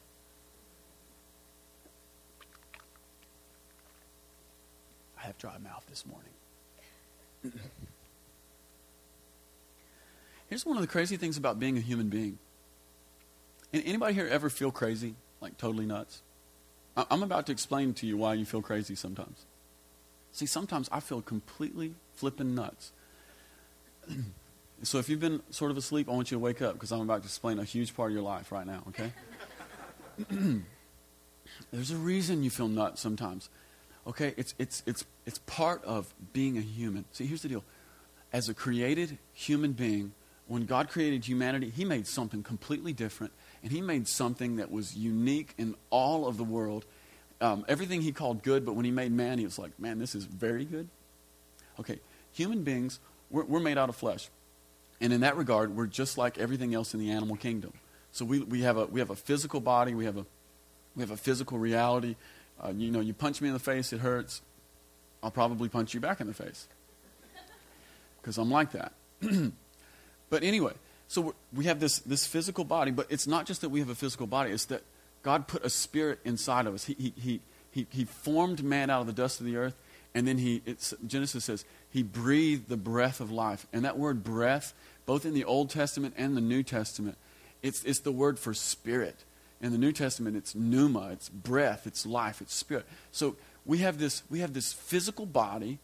I 5.18 5.22
have 5.22 5.36
dry 5.36 5.58
mouth 5.58 5.84
this 5.88 6.04
morning. 6.06 6.30
Here's 10.48 10.64
one 10.64 10.76
of 10.76 10.80
the 10.80 10.86
crazy 10.86 11.16
things 11.16 11.36
about 11.36 11.58
being 11.58 11.76
a 11.76 11.80
human 11.80 12.08
being. 12.08 12.38
Anybody 13.74 14.14
here 14.14 14.28
ever 14.28 14.48
feel 14.48 14.70
crazy, 14.70 15.16
like 15.40 15.58
totally 15.58 15.84
nuts? 15.84 16.22
I'm 16.96 17.24
about 17.24 17.46
to 17.46 17.52
explain 17.52 17.94
to 17.94 18.06
you 18.06 18.16
why 18.16 18.34
you 18.34 18.44
feel 18.44 18.62
crazy 18.62 18.94
sometimes. 18.94 19.44
See, 20.30 20.46
sometimes 20.46 20.88
I 20.92 21.00
feel 21.00 21.20
completely 21.20 21.94
flipping 22.14 22.54
nuts. 22.54 22.92
So 24.82 24.98
if 24.98 25.08
you've 25.08 25.20
been 25.20 25.42
sort 25.50 25.70
of 25.70 25.76
asleep, 25.76 26.08
I 26.08 26.12
want 26.12 26.30
you 26.30 26.36
to 26.36 26.42
wake 26.42 26.60
up 26.60 26.74
because 26.74 26.92
I'm 26.92 27.00
about 27.00 27.22
to 27.22 27.26
explain 27.26 27.58
a 27.58 27.64
huge 27.64 27.96
part 27.96 28.10
of 28.10 28.14
your 28.14 28.22
life 28.22 28.52
right 28.52 28.66
now, 28.66 28.82
okay? 28.88 29.12
There's 31.72 31.90
a 31.90 31.96
reason 31.96 32.42
you 32.42 32.50
feel 32.50 32.68
nuts 32.68 33.00
sometimes. 33.00 33.48
Okay? 34.06 34.34
It's, 34.36 34.54
it's, 34.58 34.82
it's, 34.86 35.04
it's 35.24 35.38
part 35.46 35.84
of 35.84 36.14
being 36.32 36.58
a 36.58 36.60
human. 36.60 37.06
See, 37.12 37.26
here's 37.26 37.42
the 37.42 37.48
deal. 37.48 37.64
As 38.32 38.48
a 38.48 38.54
created 38.54 39.18
human 39.32 39.72
being, 39.72 40.12
when 40.46 40.64
God 40.64 40.88
created 40.88 41.24
humanity, 41.24 41.70
He 41.70 41.84
made 41.84 42.06
something 42.06 42.42
completely 42.42 42.92
different, 42.92 43.32
and 43.62 43.72
He 43.72 43.80
made 43.80 44.06
something 44.06 44.56
that 44.56 44.70
was 44.70 44.96
unique 44.96 45.54
in 45.58 45.74
all 45.90 46.26
of 46.26 46.36
the 46.36 46.44
world. 46.44 46.84
Um, 47.40 47.64
everything 47.68 48.02
He 48.02 48.12
called 48.12 48.42
good, 48.42 48.64
but 48.64 48.74
when 48.74 48.84
He 48.84 48.90
made 48.90 49.10
man, 49.10 49.38
He 49.38 49.44
was 49.44 49.58
like, 49.58 49.78
man, 49.80 49.98
this 49.98 50.14
is 50.14 50.24
very 50.24 50.64
good. 50.64 50.88
Okay, 51.80 51.98
human 52.32 52.62
beings, 52.62 53.00
we're, 53.30 53.44
we're 53.44 53.60
made 53.60 53.78
out 53.78 53.88
of 53.88 53.96
flesh. 53.96 54.28
And 55.00 55.12
in 55.12 55.20
that 55.20 55.36
regard, 55.36 55.76
we're 55.76 55.86
just 55.86 56.16
like 56.16 56.38
everything 56.38 56.74
else 56.74 56.94
in 56.94 57.00
the 57.00 57.10
animal 57.10 57.36
kingdom. 57.36 57.72
So 58.12 58.24
we, 58.24 58.40
we, 58.40 58.62
have, 58.62 58.76
a, 58.76 58.86
we 58.86 59.00
have 59.00 59.10
a 59.10 59.16
physical 59.16 59.60
body, 59.60 59.94
we 59.94 60.06
have 60.06 60.16
a, 60.16 60.26
we 60.94 61.02
have 61.02 61.10
a 61.10 61.16
physical 61.16 61.58
reality. 61.58 62.16
Uh, 62.62 62.72
you 62.74 62.90
know, 62.90 63.00
you 63.00 63.12
punch 63.12 63.42
me 63.42 63.48
in 63.48 63.54
the 63.54 63.60
face, 63.60 63.92
it 63.92 64.00
hurts. 64.00 64.40
I'll 65.22 65.30
probably 65.30 65.68
punch 65.68 65.92
you 65.92 66.00
back 66.00 66.20
in 66.20 66.26
the 66.26 66.34
face 66.34 66.68
because 68.26 68.38
I'm 68.38 68.50
like 68.50 68.72
that. 68.72 68.92
but 70.30 70.42
anyway, 70.42 70.72
so 71.08 71.34
we 71.52 71.66
have 71.66 71.78
this, 71.78 72.00
this 72.00 72.26
physical 72.26 72.64
body, 72.64 72.90
but 72.90 73.06
it's 73.08 73.26
not 73.26 73.46
just 73.46 73.60
that 73.60 73.68
we 73.68 73.78
have 73.78 73.88
a 73.88 73.94
physical 73.94 74.26
body, 74.26 74.50
it's 74.50 74.64
that 74.66 74.82
God 75.22 75.46
put 75.46 75.64
a 75.64 75.70
spirit 75.70 76.18
inside 76.24 76.66
of 76.66 76.74
us. 76.74 76.84
He, 76.84 76.94
he, 76.94 77.12
he, 77.16 77.40
he, 77.70 77.86
he 77.90 78.04
formed 78.04 78.64
man 78.64 78.90
out 78.90 79.02
of 79.02 79.06
the 79.06 79.12
dust 79.12 79.38
of 79.38 79.46
the 79.46 79.56
earth, 79.56 79.76
and 80.16 80.26
then 80.26 80.38
he, 80.38 80.62
Genesis 81.06 81.44
says, 81.44 81.66
he 81.90 82.02
breathed 82.02 82.70
the 82.70 82.78
breath 82.78 83.20
of 83.20 83.30
life. 83.30 83.66
And 83.70 83.84
that 83.84 83.98
word 83.98 84.24
breath, 84.24 84.72
both 85.04 85.26
in 85.26 85.34
the 85.34 85.44
Old 85.44 85.68
Testament 85.68 86.14
and 86.16 86.34
the 86.34 86.40
New 86.40 86.62
Testament, 86.62 87.18
it's, 87.62 87.84
it's 87.84 87.98
the 87.98 88.10
word 88.10 88.38
for 88.38 88.54
spirit. 88.54 89.24
In 89.60 89.72
the 89.72 89.78
New 89.78 89.92
Testament, 89.92 90.34
it's 90.34 90.54
pneuma, 90.54 91.10
it's 91.12 91.28
breath, 91.28 91.86
it's 91.86 92.06
life, 92.06 92.40
it's 92.40 92.54
spirit. 92.54 92.86
So 93.12 93.36
we 93.66 93.78
have 93.78 93.98
this, 93.98 94.22
we 94.30 94.38
have 94.38 94.54
this 94.54 94.72
physical 94.72 95.26
body, 95.26 95.80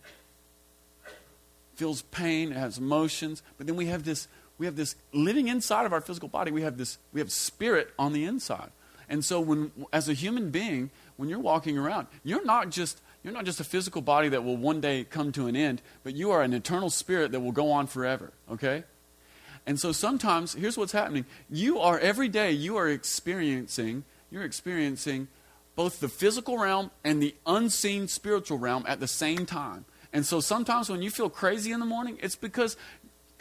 feels 1.74 2.00
pain, 2.00 2.52
it 2.52 2.56
has 2.56 2.78
emotions, 2.78 3.42
but 3.58 3.66
then 3.66 3.76
we 3.76 3.84
have 3.88 4.02
this, 4.02 4.28
we 4.56 4.64
have 4.64 4.76
this 4.76 4.96
living 5.12 5.48
inside 5.48 5.84
of 5.84 5.92
our 5.92 6.00
physical 6.00 6.30
body, 6.30 6.50
we 6.50 6.62
have 6.62 6.78
this, 6.78 6.96
we 7.12 7.20
have 7.20 7.30
spirit 7.30 7.90
on 7.98 8.14
the 8.14 8.24
inside. 8.24 8.70
And 9.10 9.22
so 9.22 9.40
when 9.40 9.72
as 9.92 10.08
a 10.08 10.14
human 10.14 10.50
being, 10.50 10.88
when 11.18 11.28
you're 11.28 11.38
walking 11.38 11.76
around, 11.76 12.06
you're 12.24 12.46
not 12.46 12.70
just 12.70 12.98
you're 13.22 13.32
not 13.32 13.44
just 13.44 13.60
a 13.60 13.64
physical 13.64 14.02
body 14.02 14.28
that 14.30 14.44
will 14.44 14.56
one 14.56 14.80
day 14.80 15.04
come 15.04 15.32
to 15.32 15.46
an 15.46 15.56
end, 15.56 15.80
but 16.02 16.14
you 16.14 16.30
are 16.30 16.42
an 16.42 16.52
eternal 16.52 16.90
spirit 16.90 17.32
that 17.32 17.40
will 17.40 17.52
go 17.52 17.70
on 17.70 17.86
forever, 17.86 18.32
okay? 18.50 18.84
And 19.66 19.78
so 19.78 19.92
sometimes, 19.92 20.54
here's 20.54 20.76
what's 20.76 20.92
happening. 20.92 21.24
You 21.48 21.78
are, 21.78 21.98
every 21.98 22.28
day, 22.28 22.50
you 22.52 22.76
are 22.76 22.88
experiencing, 22.88 24.04
you're 24.30 24.42
experiencing 24.42 25.28
both 25.76 26.00
the 26.00 26.08
physical 26.08 26.58
realm 26.58 26.90
and 27.04 27.22
the 27.22 27.34
unseen 27.46 28.08
spiritual 28.08 28.58
realm 28.58 28.84
at 28.88 29.00
the 29.00 29.06
same 29.06 29.46
time. 29.46 29.84
And 30.12 30.26
so 30.26 30.40
sometimes 30.40 30.90
when 30.90 31.00
you 31.00 31.10
feel 31.10 31.30
crazy 31.30 31.72
in 31.72 31.80
the 31.80 31.86
morning, 31.86 32.18
it's 32.20 32.36
because 32.36 32.76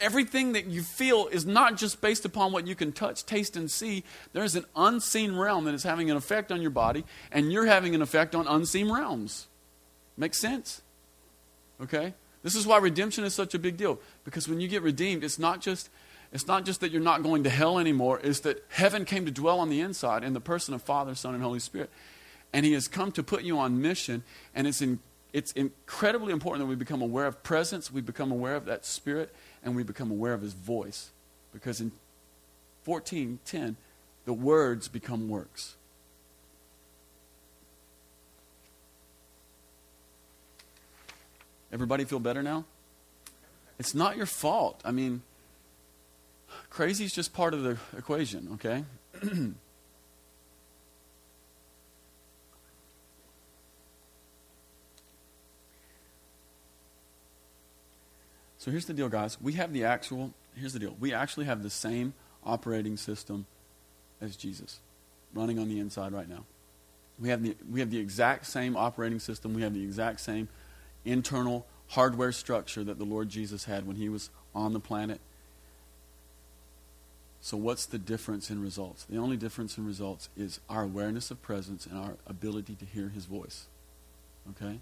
everything 0.00 0.52
that 0.52 0.66
you 0.66 0.82
feel 0.82 1.26
is 1.26 1.44
not 1.44 1.76
just 1.76 2.00
based 2.00 2.24
upon 2.24 2.52
what 2.52 2.66
you 2.66 2.74
can 2.74 2.92
touch, 2.92 3.26
taste, 3.26 3.56
and 3.56 3.70
see. 3.70 4.04
There's 4.32 4.56
an 4.56 4.64
unseen 4.74 5.36
realm 5.36 5.64
that 5.64 5.74
is 5.74 5.82
having 5.82 6.10
an 6.10 6.16
effect 6.16 6.50
on 6.50 6.62
your 6.62 6.70
body, 6.70 7.04
and 7.30 7.52
you're 7.52 7.66
having 7.66 7.94
an 7.94 8.02
effect 8.02 8.34
on 8.34 8.46
unseen 8.46 8.90
realms. 8.90 9.46
Make 10.16 10.34
sense? 10.34 10.82
Okay? 11.80 12.14
This 12.42 12.54
is 12.54 12.66
why 12.66 12.78
redemption 12.78 13.24
is 13.24 13.34
such 13.34 13.54
a 13.54 13.58
big 13.58 13.76
deal. 13.76 13.98
Because 14.24 14.48
when 14.48 14.60
you 14.60 14.68
get 14.68 14.82
redeemed, 14.82 15.24
it's 15.24 15.38
not 15.38 15.60
just 15.60 15.88
it's 16.32 16.46
not 16.46 16.64
just 16.64 16.80
that 16.80 16.90
you're 16.90 17.02
not 17.02 17.22
going 17.22 17.44
to 17.44 17.50
hell 17.50 17.78
anymore, 17.78 18.18
it's 18.22 18.40
that 18.40 18.64
heaven 18.70 19.04
came 19.04 19.26
to 19.26 19.30
dwell 19.30 19.60
on 19.60 19.68
the 19.68 19.80
inside 19.80 20.24
in 20.24 20.32
the 20.32 20.40
person 20.40 20.72
of 20.72 20.82
Father, 20.82 21.14
Son, 21.14 21.34
and 21.34 21.42
Holy 21.42 21.60
Spirit. 21.60 21.90
And 22.54 22.64
He 22.64 22.72
has 22.72 22.88
come 22.88 23.12
to 23.12 23.22
put 23.22 23.42
you 23.42 23.58
on 23.58 23.82
mission, 23.82 24.22
and 24.54 24.66
it's, 24.66 24.80
in, 24.80 25.00
it's 25.34 25.52
incredibly 25.52 26.32
important 26.32 26.64
that 26.64 26.70
we 26.70 26.74
become 26.74 27.02
aware 27.02 27.26
of 27.26 27.42
presence, 27.42 27.92
we 27.92 28.00
become 28.00 28.32
aware 28.32 28.56
of 28.56 28.64
that 28.64 28.86
Spirit, 28.86 29.34
and 29.62 29.76
we 29.76 29.82
become 29.82 30.10
aware 30.10 30.32
of 30.32 30.40
His 30.40 30.54
voice. 30.54 31.10
Because 31.52 31.82
in 31.82 31.92
14:10, 32.86 33.76
the 34.24 34.32
words 34.32 34.88
become 34.88 35.28
works. 35.28 35.76
Everybody 41.72 42.04
feel 42.04 42.20
better 42.20 42.42
now? 42.42 42.66
It's 43.78 43.94
not 43.94 44.16
your 44.16 44.26
fault. 44.26 44.82
I 44.84 44.90
mean, 44.90 45.22
crazy 46.68 47.04
is 47.04 47.12
just 47.12 47.32
part 47.32 47.54
of 47.54 47.62
the 47.62 47.78
equation, 47.96 48.50
okay? 48.54 48.84
so 58.58 58.70
here's 58.70 58.84
the 58.84 58.92
deal, 58.92 59.08
guys. 59.08 59.38
We 59.40 59.54
have 59.54 59.72
the 59.72 59.84
actual, 59.84 60.34
here's 60.54 60.74
the 60.74 60.78
deal. 60.78 60.94
We 61.00 61.14
actually 61.14 61.46
have 61.46 61.62
the 61.62 61.70
same 61.70 62.12
operating 62.44 62.98
system 62.98 63.46
as 64.20 64.36
Jesus 64.36 64.80
running 65.34 65.58
on 65.58 65.68
the 65.68 65.80
inside 65.80 66.12
right 66.12 66.28
now. 66.28 66.44
We 67.18 67.30
have 67.30 67.42
the, 67.42 67.56
we 67.70 67.80
have 67.80 67.90
the 67.90 67.98
exact 67.98 68.46
same 68.46 68.76
operating 68.76 69.18
system. 69.18 69.54
We 69.54 69.62
have 69.62 69.74
the 69.74 69.82
exact 69.82 70.20
same 70.20 70.48
internal 71.04 71.66
hardware 71.88 72.32
structure 72.32 72.84
that 72.84 72.98
the 72.98 73.04
Lord 73.04 73.28
Jesus 73.28 73.64
had 73.64 73.86
when 73.86 73.96
he 73.96 74.08
was 74.08 74.30
on 74.54 74.72
the 74.72 74.80
planet. 74.80 75.20
So, 77.40 77.56
what's 77.56 77.86
the 77.86 77.98
difference 77.98 78.50
in 78.50 78.62
results? 78.62 79.04
The 79.04 79.18
only 79.18 79.36
difference 79.36 79.76
in 79.76 79.84
results 79.84 80.28
is 80.36 80.60
our 80.68 80.84
awareness 80.84 81.30
of 81.30 81.42
presence 81.42 81.86
and 81.86 81.98
our 81.98 82.16
ability 82.26 82.76
to 82.76 82.84
hear 82.84 83.08
his 83.08 83.24
voice. 83.24 83.66
Okay? 84.50 84.78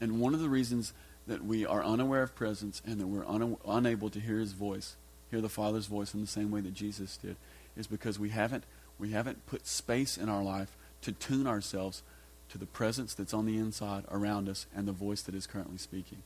And 0.00 0.20
one 0.20 0.34
of 0.34 0.40
the 0.40 0.48
reasons 0.48 0.92
that 1.26 1.44
we 1.44 1.66
are 1.66 1.84
unaware 1.84 2.22
of 2.22 2.34
presence 2.34 2.80
and 2.86 3.00
that 3.00 3.06
we're 3.06 3.24
una- 3.24 3.56
unable 3.66 4.10
to 4.10 4.20
hear 4.20 4.38
his 4.38 4.52
voice, 4.52 4.96
hear 5.30 5.40
the 5.40 5.48
Father's 5.48 5.86
voice 5.86 6.14
in 6.14 6.20
the 6.20 6.26
same 6.26 6.50
way 6.50 6.60
that 6.60 6.74
Jesus 6.74 7.16
did, 7.16 7.36
is 7.76 7.86
because 7.86 8.18
we 8.18 8.30
haven't, 8.30 8.64
we 8.98 9.10
haven't 9.10 9.46
put 9.46 9.66
space 9.66 10.16
in 10.16 10.28
our 10.28 10.42
life 10.42 10.76
to 11.02 11.12
tune 11.12 11.46
ourselves 11.46 12.02
to 12.50 12.58
the 12.58 12.66
presence 12.66 13.14
that's 13.14 13.34
on 13.34 13.46
the 13.46 13.56
inside 13.56 14.04
around 14.10 14.48
us 14.48 14.66
and 14.74 14.86
the 14.86 14.92
voice 14.92 15.22
that 15.22 15.34
is 15.34 15.46
currently 15.46 15.78
speaking. 15.78 16.22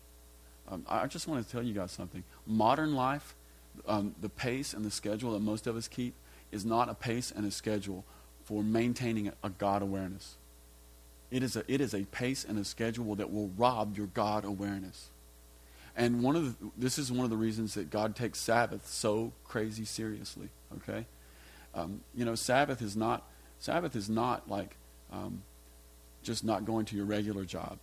Um, 0.68 0.84
I 0.88 1.06
just 1.06 1.26
want 1.26 1.44
to 1.44 1.50
tell 1.50 1.62
you 1.62 1.74
guys 1.74 1.90
something. 1.90 2.22
Modern 2.46 2.94
life, 2.94 3.34
um, 3.86 4.14
the 4.20 4.28
pace 4.28 4.72
and 4.72 4.84
the 4.84 4.90
schedule 4.90 5.32
that 5.32 5.40
most 5.40 5.66
of 5.66 5.76
us 5.76 5.88
keep, 5.88 6.14
is 6.52 6.64
not 6.64 6.88
a 6.88 6.94
pace 6.94 7.32
and 7.34 7.46
a 7.46 7.50
schedule 7.50 8.04
for 8.44 8.62
maintaining 8.62 9.32
a 9.42 9.50
God 9.50 9.82
awareness. 9.82 10.36
It 11.30 11.42
is 11.42 11.56
a, 11.56 11.64
it 11.72 11.80
is 11.80 11.94
a 11.94 12.04
pace 12.06 12.44
and 12.44 12.58
a 12.58 12.64
schedule 12.64 13.14
that 13.16 13.32
will 13.32 13.50
rob 13.56 13.96
your 13.96 14.06
God 14.08 14.44
awareness. 14.44 15.10
And 15.96 16.22
one 16.22 16.36
of 16.36 16.58
the, 16.58 16.70
this 16.76 16.98
is 16.98 17.10
one 17.10 17.24
of 17.24 17.30
the 17.30 17.36
reasons 17.36 17.74
that 17.74 17.90
God 17.90 18.16
takes 18.16 18.38
Sabbath 18.38 18.86
so 18.88 19.32
crazy 19.44 19.84
seriously. 19.84 20.48
Okay, 20.76 21.06
um, 21.74 22.00
you 22.14 22.24
know, 22.24 22.34
Sabbath 22.34 22.80
is 22.80 22.96
not 22.96 23.28
Sabbath 23.58 23.94
is 23.94 24.08
not 24.08 24.48
like 24.48 24.76
um, 25.12 25.42
just 26.22 26.44
not 26.44 26.64
going 26.64 26.84
to 26.86 26.96
your 26.96 27.04
regular 27.04 27.44
job. 27.44 27.78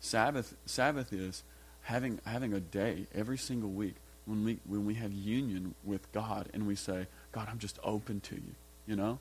Sabbath, 0.00 0.54
Sabbath 0.66 1.12
is 1.12 1.42
having, 1.82 2.20
having 2.24 2.52
a 2.54 2.60
day 2.60 3.06
every 3.14 3.38
single 3.38 3.70
week 3.70 3.94
when 4.26 4.44
we, 4.44 4.58
when 4.66 4.86
we 4.86 4.94
have 4.94 5.12
union 5.12 5.74
with 5.84 6.10
God 6.12 6.48
and 6.54 6.66
we 6.66 6.74
say, 6.74 7.06
God, 7.32 7.48
I'm 7.50 7.58
just 7.58 7.78
open 7.82 8.20
to 8.20 8.36
you, 8.36 8.54
you 8.86 8.96
know? 8.96 9.18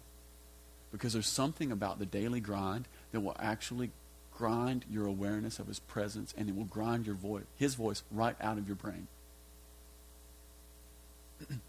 Because 0.91 1.13
there's 1.13 1.27
something 1.27 1.71
about 1.71 1.99
the 1.99 2.05
daily 2.05 2.39
grind 2.39 2.87
that 3.11 3.19
will 3.21 3.35
actually 3.39 3.91
grind 4.31 4.85
your 4.89 5.05
awareness 5.05 5.59
of 5.59 5.67
his 5.67 5.79
presence 5.79 6.33
and 6.37 6.47
it 6.47 6.55
will 6.55 6.65
grind 6.65 7.05
your 7.05 7.15
voice, 7.15 7.43
his 7.57 7.75
voice 7.75 8.03
right 8.11 8.35
out 8.39 8.57
of 8.57 8.67
your 8.67 8.75
brain. 8.75 9.07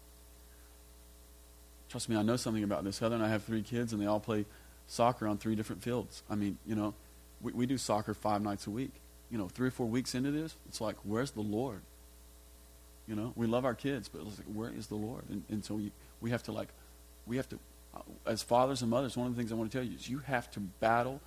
Trust 1.89 2.07
me, 2.07 2.15
I 2.15 2.21
know 2.21 2.37
something 2.37 2.63
about 2.63 2.85
this. 2.85 2.99
Heather 2.99 3.15
and 3.15 3.23
I 3.23 3.27
have 3.27 3.43
three 3.43 3.63
kids, 3.63 3.91
and 3.91 4.01
they 4.01 4.05
all 4.05 4.21
play 4.21 4.45
soccer 4.91 5.25
on 5.25 5.37
three 5.37 5.55
different 5.55 5.81
fields. 5.81 6.21
I 6.29 6.35
mean, 6.35 6.57
you 6.67 6.75
know, 6.75 6.93
we, 7.41 7.53
we 7.53 7.65
do 7.65 7.77
soccer 7.77 8.13
five 8.13 8.41
nights 8.41 8.67
a 8.67 8.69
week. 8.71 8.91
You 9.29 9.37
know, 9.37 9.47
three 9.47 9.69
or 9.69 9.71
four 9.71 9.87
weeks 9.87 10.13
into 10.13 10.31
this, 10.31 10.55
it's 10.67 10.81
like, 10.81 10.97
where's 11.03 11.31
the 11.31 11.41
Lord? 11.41 11.81
You 13.07 13.15
know, 13.15 13.31
we 13.37 13.47
love 13.47 13.63
our 13.63 13.73
kids, 13.73 14.09
but 14.09 14.21
it's 14.21 14.37
like, 14.37 14.47
where 14.53 14.69
is 14.69 14.87
the 14.87 14.95
Lord? 14.95 15.23
And, 15.29 15.43
and 15.49 15.63
so 15.63 15.75
we, 15.75 15.91
we 16.19 16.31
have 16.31 16.43
to, 16.43 16.51
like, 16.51 16.67
we 17.25 17.37
have 17.37 17.47
to, 17.49 17.59
uh, 17.95 18.01
as 18.25 18.43
fathers 18.43 18.81
and 18.81 18.91
mothers, 18.91 19.15
one 19.15 19.27
of 19.27 19.35
the 19.35 19.39
things 19.39 19.53
I 19.53 19.55
want 19.55 19.71
to 19.71 19.77
tell 19.77 19.87
you 19.87 19.95
is 19.95 20.09
you 20.09 20.19
have 20.19 20.51
to 20.51 20.59
battle 20.59 21.21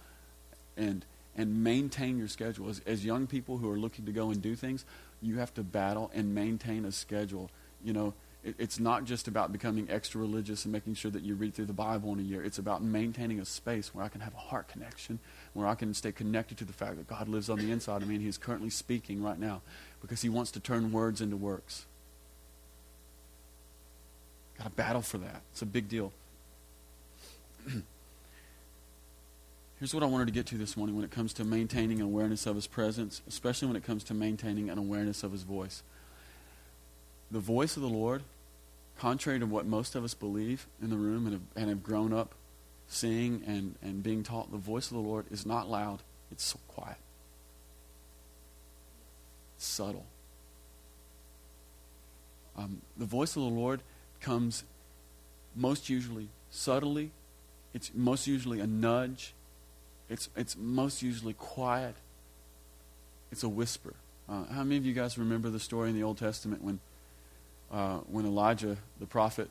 and 0.76 1.04
and 1.36 1.64
maintain 1.64 2.16
your 2.16 2.28
schedule. 2.28 2.68
As, 2.68 2.80
as 2.86 3.04
young 3.04 3.26
people 3.26 3.58
who 3.58 3.68
are 3.68 3.76
looking 3.76 4.06
to 4.06 4.12
go 4.12 4.30
and 4.30 4.40
do 4.40 4.54
things, 4.54 4.84
you 5.20 5.38
have 5.38 5.52
to 5.54 5.64
battle 5.64 6.10
and 6.14 6.32
maintain 6.32 6.84
a 6.84 6.92
schedule. 6.92 7.50
You 7.82 7.92
know, 7.92 8.14
it, 8.44 8.54
it's 8.58 8.78
not 8.78 9.04
just 9.04 9.26
about 9.26 9.50
becoming 9.52 9.88
extra 9.90 10.20
religious 10.20 10.64
and 10.64 10.72
making 10.72 10.94
sure 10.94 11.10
that 11.10 11.22
you 11.22 11.34
read 11.34 11.54
through 11.54 11.64
the 11.64 11.72
Bible 11.72 12.12
in 12.12 12.20
a 12.20 12.22
year. 12.22 12.44
It's 12.44 12.58
about 12.58 12.82
maintaining 12.82 13.40
a 13.40 13.44
space 13.44 13.94
where 13.94 14.04
I 14.04 14.08
can 14.08 14.20
have 14.20 14.34
a 14.34 14.38
heart 14.38 14.68
connection, 14.68 15.18
where 15.54 15.66
I 15.66 15.74
can 15.74 15.94
stay 15.94 16.12
connected 16.12 16.58
to 16.58 16.64
the 16.64 16.72
fact 16.72 16.96
that 16.96 17.08
God 17.08 17.28
lives 17.28 17.48
on 17.48 17.58
the 17.58 17.72
inside 17.72 18.02
of 18.02 18.08
me 18.08 18.14
and 18.14 18.22
He 18.22 18.28
is 18.28 18.38
currently 18.38 18.70
speaking 18.70 19.22
right 19.22 19.38
now 19.38 19.62
because 20.02 20.22
He 20.22 20.28
wants 20.28 20.50
to 20.52 20.60
turn 20.60 20.92
words 20.92 21.20
into 21.20 21.36
works. 21.36 21.86
Got 24.58 24.64
to 24.64 24.70
battle 24.70 25.02
for 25.02 25.18
that. 25.18 25.42
It's 25.52 25.62
a 25.62 25.66
big 25.66 25.88
deal. 25.88 26.12
Here's 29.80 29.92
what 29.92 30.02
I 30.02 30.06
wanted 30.06 30.26
to 30.26 30.32
get 30.32 30.46
to 30.46 30.56
this 30.56 30.76
morning 30.76 30.94
when 30.94 31.04
it 31.04 31.10
comes 31.10 31.32
to 31.34 31.44
maintaining 31.44 32.00
an 32.00 32.06
awareness 32.06 32.46
of 32.46 32.54
His 32.56 32.66
presence, 32.66 33.22
especially 33.26 33.68
when 33.68 33.76
it 33.76 33.84
comes 33.84 34.04
to 34.04 34.14
maintaining 34.14 34.70
an 34.70 34.78
awareness 34.78 35.22
of 35.22 35.32
His 35.32 35.42
voice. 35.42 35.82
The 37.30 37.40
voice 37.40 37.76
of 37.76 37.82
the 37.82 37.88
Lord 37.88 38.22
contrary 38.98 39.38
to 39.40 39.46
what 39.46 39.66
most 39.66 39.94
of 39.94 40.04
us 40.04 40.14
believe 40.14 40.66
in 40.82 40.90
the 40.90 40.96
room 40.96 41.26
and 41.26 41.34
have, 41.34 41.42
and 41.56 41.68
have 41.68 41.82
grown 41.82 42.12
up 42.12 42.34
seeing 42.86 43.42
and, 43.46 43.74
and 43.82 44.02
being 44.02 44.22
taught, 44.22 44.50
the 44.50 44.58
voice 44.58 44.86
of 44.86 44.94
the 44.94 45.02
Lord 45.02 45.26
is 45.30 45.44
not 45.44 45.68
loud, 45.68 46.00
it's 46.30 46.44
so 46.44 46.58
quiet, 46.68 46.98
subtle. 49.58 50.06
Um, 52.56 52.82
the 52.96 53.06
voice 53.06 53.34
of 53.36 53.42
the 53.42 53.48
Lord 53.48 53.80
comes 54.20 54.64
most 55.56 55.88
usually 55.88 56.28
subtly, 56.50 57.10
it's 57.72 57.90
most 57.94 58.26
usually 58.26 58.60
a 58.60 58.66
nudge, 58.66 59.34
it's, 60.08 60.28
it's 60.36 60.56
most 60.56 61.02
usually 61.02 61.34
quiet, 61.34 61.96
it's 63.32 63.42
a 63.42 63.48
whisper. 63.48 63.94
Uh, 64.28 64.44
how 64.52 64.62
many 64.62 64.76
of 64.76 64.86
you 64.86 64.92
guys 64.92 65.18
remember 65.18 65.50
the 65.50 65.60
story 65.60 65.90
in 65.90 65.96
the 65.96 66.02
Old 66.02 66.18
Testament 66.18 66.62
when? 66.62 66.80
Uh, 67.70 67.98
when 68.08 68.24
Elijah, 68.24 68.76
the 69.00 69.06
prophet, 69.06 69.50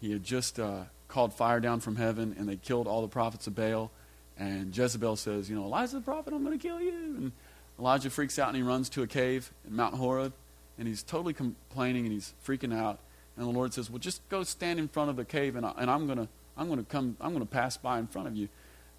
he 0.00 0.12
had 0.12 0.24
just 0.24 0.58
uh, 0.58 0.84
called 1.08 1.34
fire 1.34 1.60
down 1.60 1.80
from 1.80 1.96
heaven 1.96 2.34
and 2.38 2.48
they 2.48 2.56
killed 2.56 2.86
all 2.86 3.02
the 3.02 3.08
prophets 3.08 3.46
of 3.46 3.54
Baal. 3.54 3.90
And 4.38 4.76
Jezebel 4.76 5.16
says, 5.16 5.50
You 5.50 5.56
know, 5.56 5.64
Elijah 5.64 5.96
the 5.96 6.00
prophet, 6.00 6.32
I'm 6.32 6.44
going 6.44 6.58
to 6.58 6.62
kill 6.62 6.80
you. 6.80 6.92
And 6.92 7.32
Elijah 7.78 8.10
freaks 8.10 8.38
out 8.38 8.48
and 8.48 8.56
he 8.56 8.62
runs 8.62 8.88
to 8.90 9.02
a 9.02 9.06
cave 9.06 9.52
in 9.66 9.76
Mount 9.76 9.94
Horeb 9.94 10.32
and 10.78 10.88
he's 10.88 11.02
totally 11.02 11.34
complaining 11.34 12.04
and 12.06 12.12
he's 12.12 12.32
freaking 12.46 12.74
out. 12.74 12.98
And 13.36 13.46
the 13.46 13.50
Lord 13.50 13.74
says, 13.74 13.90
Well, 13.90 13.98
just 13.98 14.26
go 14.28 14.42
stand 14.42 14.78
in 14.78 14.88
front 14.88 15.10
of 15.10 15.16
the 15.16 15.24
cave 15.24 15.56
and, 15.56 15.66
I, 15.66 15.72
and 15.76 15.90
I'm 15.90 16.06
going 16.06 16.18
to. 16.18 16.28
I'm 16.60 16.66
going 16.66 16.78
to 16.78 16.84
come. 16.84 17.16
I'm 17.20 17.30
going 17.30 17.46
to 17.46 17.50
pass 17.50 17.78
by 17.78 17.98
in 17.98 18.06
front 18.06 18.28
of 18.28 18.36
you, 18.36 18.48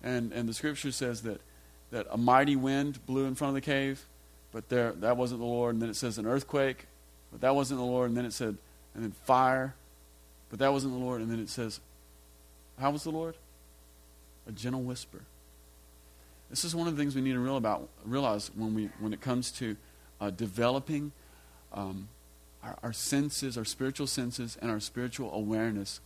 and 0.04 0.34
and 0.34 0.50
the 0.50 0.54
scripture 0.54 0.92
says 0.92 1.22
that 1.22 1.42
that 1.92 2.08
a 2.10 2.18
mighty 2.18 2.56
wind 2.56 3.06
blew 3.06 3.26
in 3.26 3.36
front 3.36 3.50
of 3.50 3.56
the 3.56 3.62
cave, 3.62 4.06
but 4.52 4.70
there 4.70 4.94
that 4.94 5.16
wasn't 5.16 5.42
the 5.42 5.46
Lord. 5.46 5.76
And 5.76 5.82
then 5.82 5.90
it 5.90 5.96
says 5.96 6.18
an 6.18 6.26
earthquake, 6.26 6.88
but 7.32 7.42
that 7.42 7.56
wasn't 7.56 7.80
the 7.80 7.86
Lord. 7.86 8.10
And 8.10 8.18
then 8.18 8.26
it 8.26 8.34
said, 8.34 8.58
and 8.94 9.04
then 9.04 9.12
fire, 9.12 9.74
but 10.50 10.60
that 10.60 10.72
wasn't 10.72 10.94
the 10.94 11.00
Lord. 11.00 11.22
And 11.22 11.32
then 11.32 11.40
it 11.40 11.50
says, 11.50 11.80
how 12.80 12.92
was 12.92 13.04
the 13.04 13.12
Lord? 13.12 13.36
A 14.48 14.52
gentle 14.52 14.82
whisper. 14.82 15.22
This 16.50 16.66
is 16.66 16.76
one 16.76 16.88
of 16.88 16.96
the 16.96 17.02
things 17.02 17.16
we 17.16 17.22
need 17.22 17.34
to 17.34 17.40
real 17.40 17.58
about, 17.58 17.88
realize 18.04 18.52
when, 18.56 18.76
we, 18.76 18.90
when 19.00 19.14
it 19.14 19.22
comes 19.22 19.52
to 19.54 19.78
uh, 20.20 20.30
developing 20.32 21.14
um, 21.74 22.10
our, 22.62 22.78
our 22.84 22.94
senses, 22.94 23.58
our 23.58 23.64
spiritual 23.64 24.08
senses, 24.08 24.58
and 24.62 24.70
our 24.70 24.82
spiritual 24.82 25.34
awareness 25.34 26.02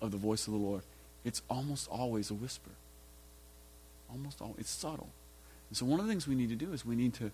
of 0.00 0.12
the 0.12 0.16
voice 0.16 0.46
of 0.46 0.52
the 0.52 0.58
Lord. 0.58 0.82
It's 1.24 1.42
almost 1.50 1.88
always 1.88 2.30
a 2.30 2.34
whisper. 2.34 2.70
Almost 4.08 4.40
always. 4.40 4.58
It's 4.60 4.70
subtle. 4.70 5.08
And 5.68 5.76
so 5.76 5.84
one 5.84 5.98
of 5.98 6.06
the 6.06 6.12
things 6.12 6.28
we 6.28 6.36
need 6.36 6.50
to 6.50 6.56
do 6.56 6.72
is 6.72 6.86
we 6.86 6.94
need 6.94 7.14
to 7.14 7.32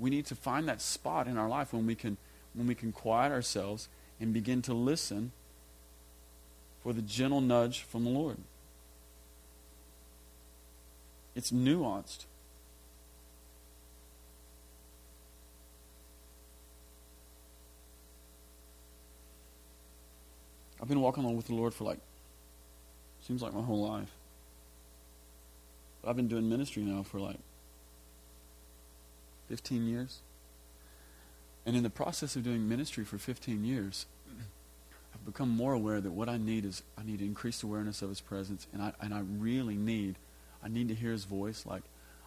we 0.00 0.10
need 0.10 0.24
to 0.26 0.34
find 0.34 0.66
that 0.66 0.80
spot 0.80 1.28
in 1.28 1.36
our 1.36 1.48
life 1.48 1.72
when 1.72 1.86
we 1.86 1.94
can 1.94 2.16
when 2.54 2.66
we 2.66 2.74
can 2.74 2.90
quiet 2.90 3.30
ourselves 3.30 3.88
and 4.18 4.32
begin 4.32 4.62
to 4.62 4.74
listen 4.74 5.30
for 6.82 6.92
the 6.92 7.02
gentle 7.02 7.40
nudge 7.40 7.82
from 7.82 8.04
the 8.04 8.10
Lord. 8.10 8.38
It's 11.36 11.52
nuanced. 11.52 12.24
I've 20.82 20.88
been 20.88 21.00
walking 21.00 21.22
along 21.22 21.36
with 21.36 21.46
the 21.46 21.54
Lord 21.54 21.74
for 21.74 21.84
like 21.84 21.98
seems 23.20 23.42
like 23.42 23.52
my 23.52 23.62
whole 23.62 23.86
life. 23.86 24.10
I've 26.04 26.16
been 26.16 26.28
doing 26.28 26.48
ministry 26.48 26.82
now 26.82 27.02
for 27.02 27.20
like 27.20 27.36
15 29.50 29.88
years. 29.88 30.20
And 31.66 31.76
in 31.76 31.82
the 31.82 31.90
process 31.90 32.36
of 32.36 32.44
doing 32.44 32.68
ministry 32.68 33.04
for 33.04 33.18
15 33.18 33.64
years, 33.64 34.06
I've 35.14 35.26
become 35.26 35.48
more 35.48 35.72
aware 35.72 36.00
that 36.00 36.12
what 36.12 36.28
I 36.28 36.36
need 36.36 36.64
is 36.64 36.84
I 36.96 37.02
need 37.02 37.20
increased 37.20 37.64
awareness 37.64 38.00
of 38.00 38.10
His 38.10 38.20
presence, 38.20 38.68
and 38.72 38.80
I 38.80 38.92
and 39.00 39.12
I 39.12 39.22
really 39.38 39.74
need 39.74 40.14
I 40.64 40.68
need 40.68 40.86
to 40.88 40.94
hear 40.94 41.10
His 41.10 41.24
voice. 41.24 41.66
Like 41.66 41.82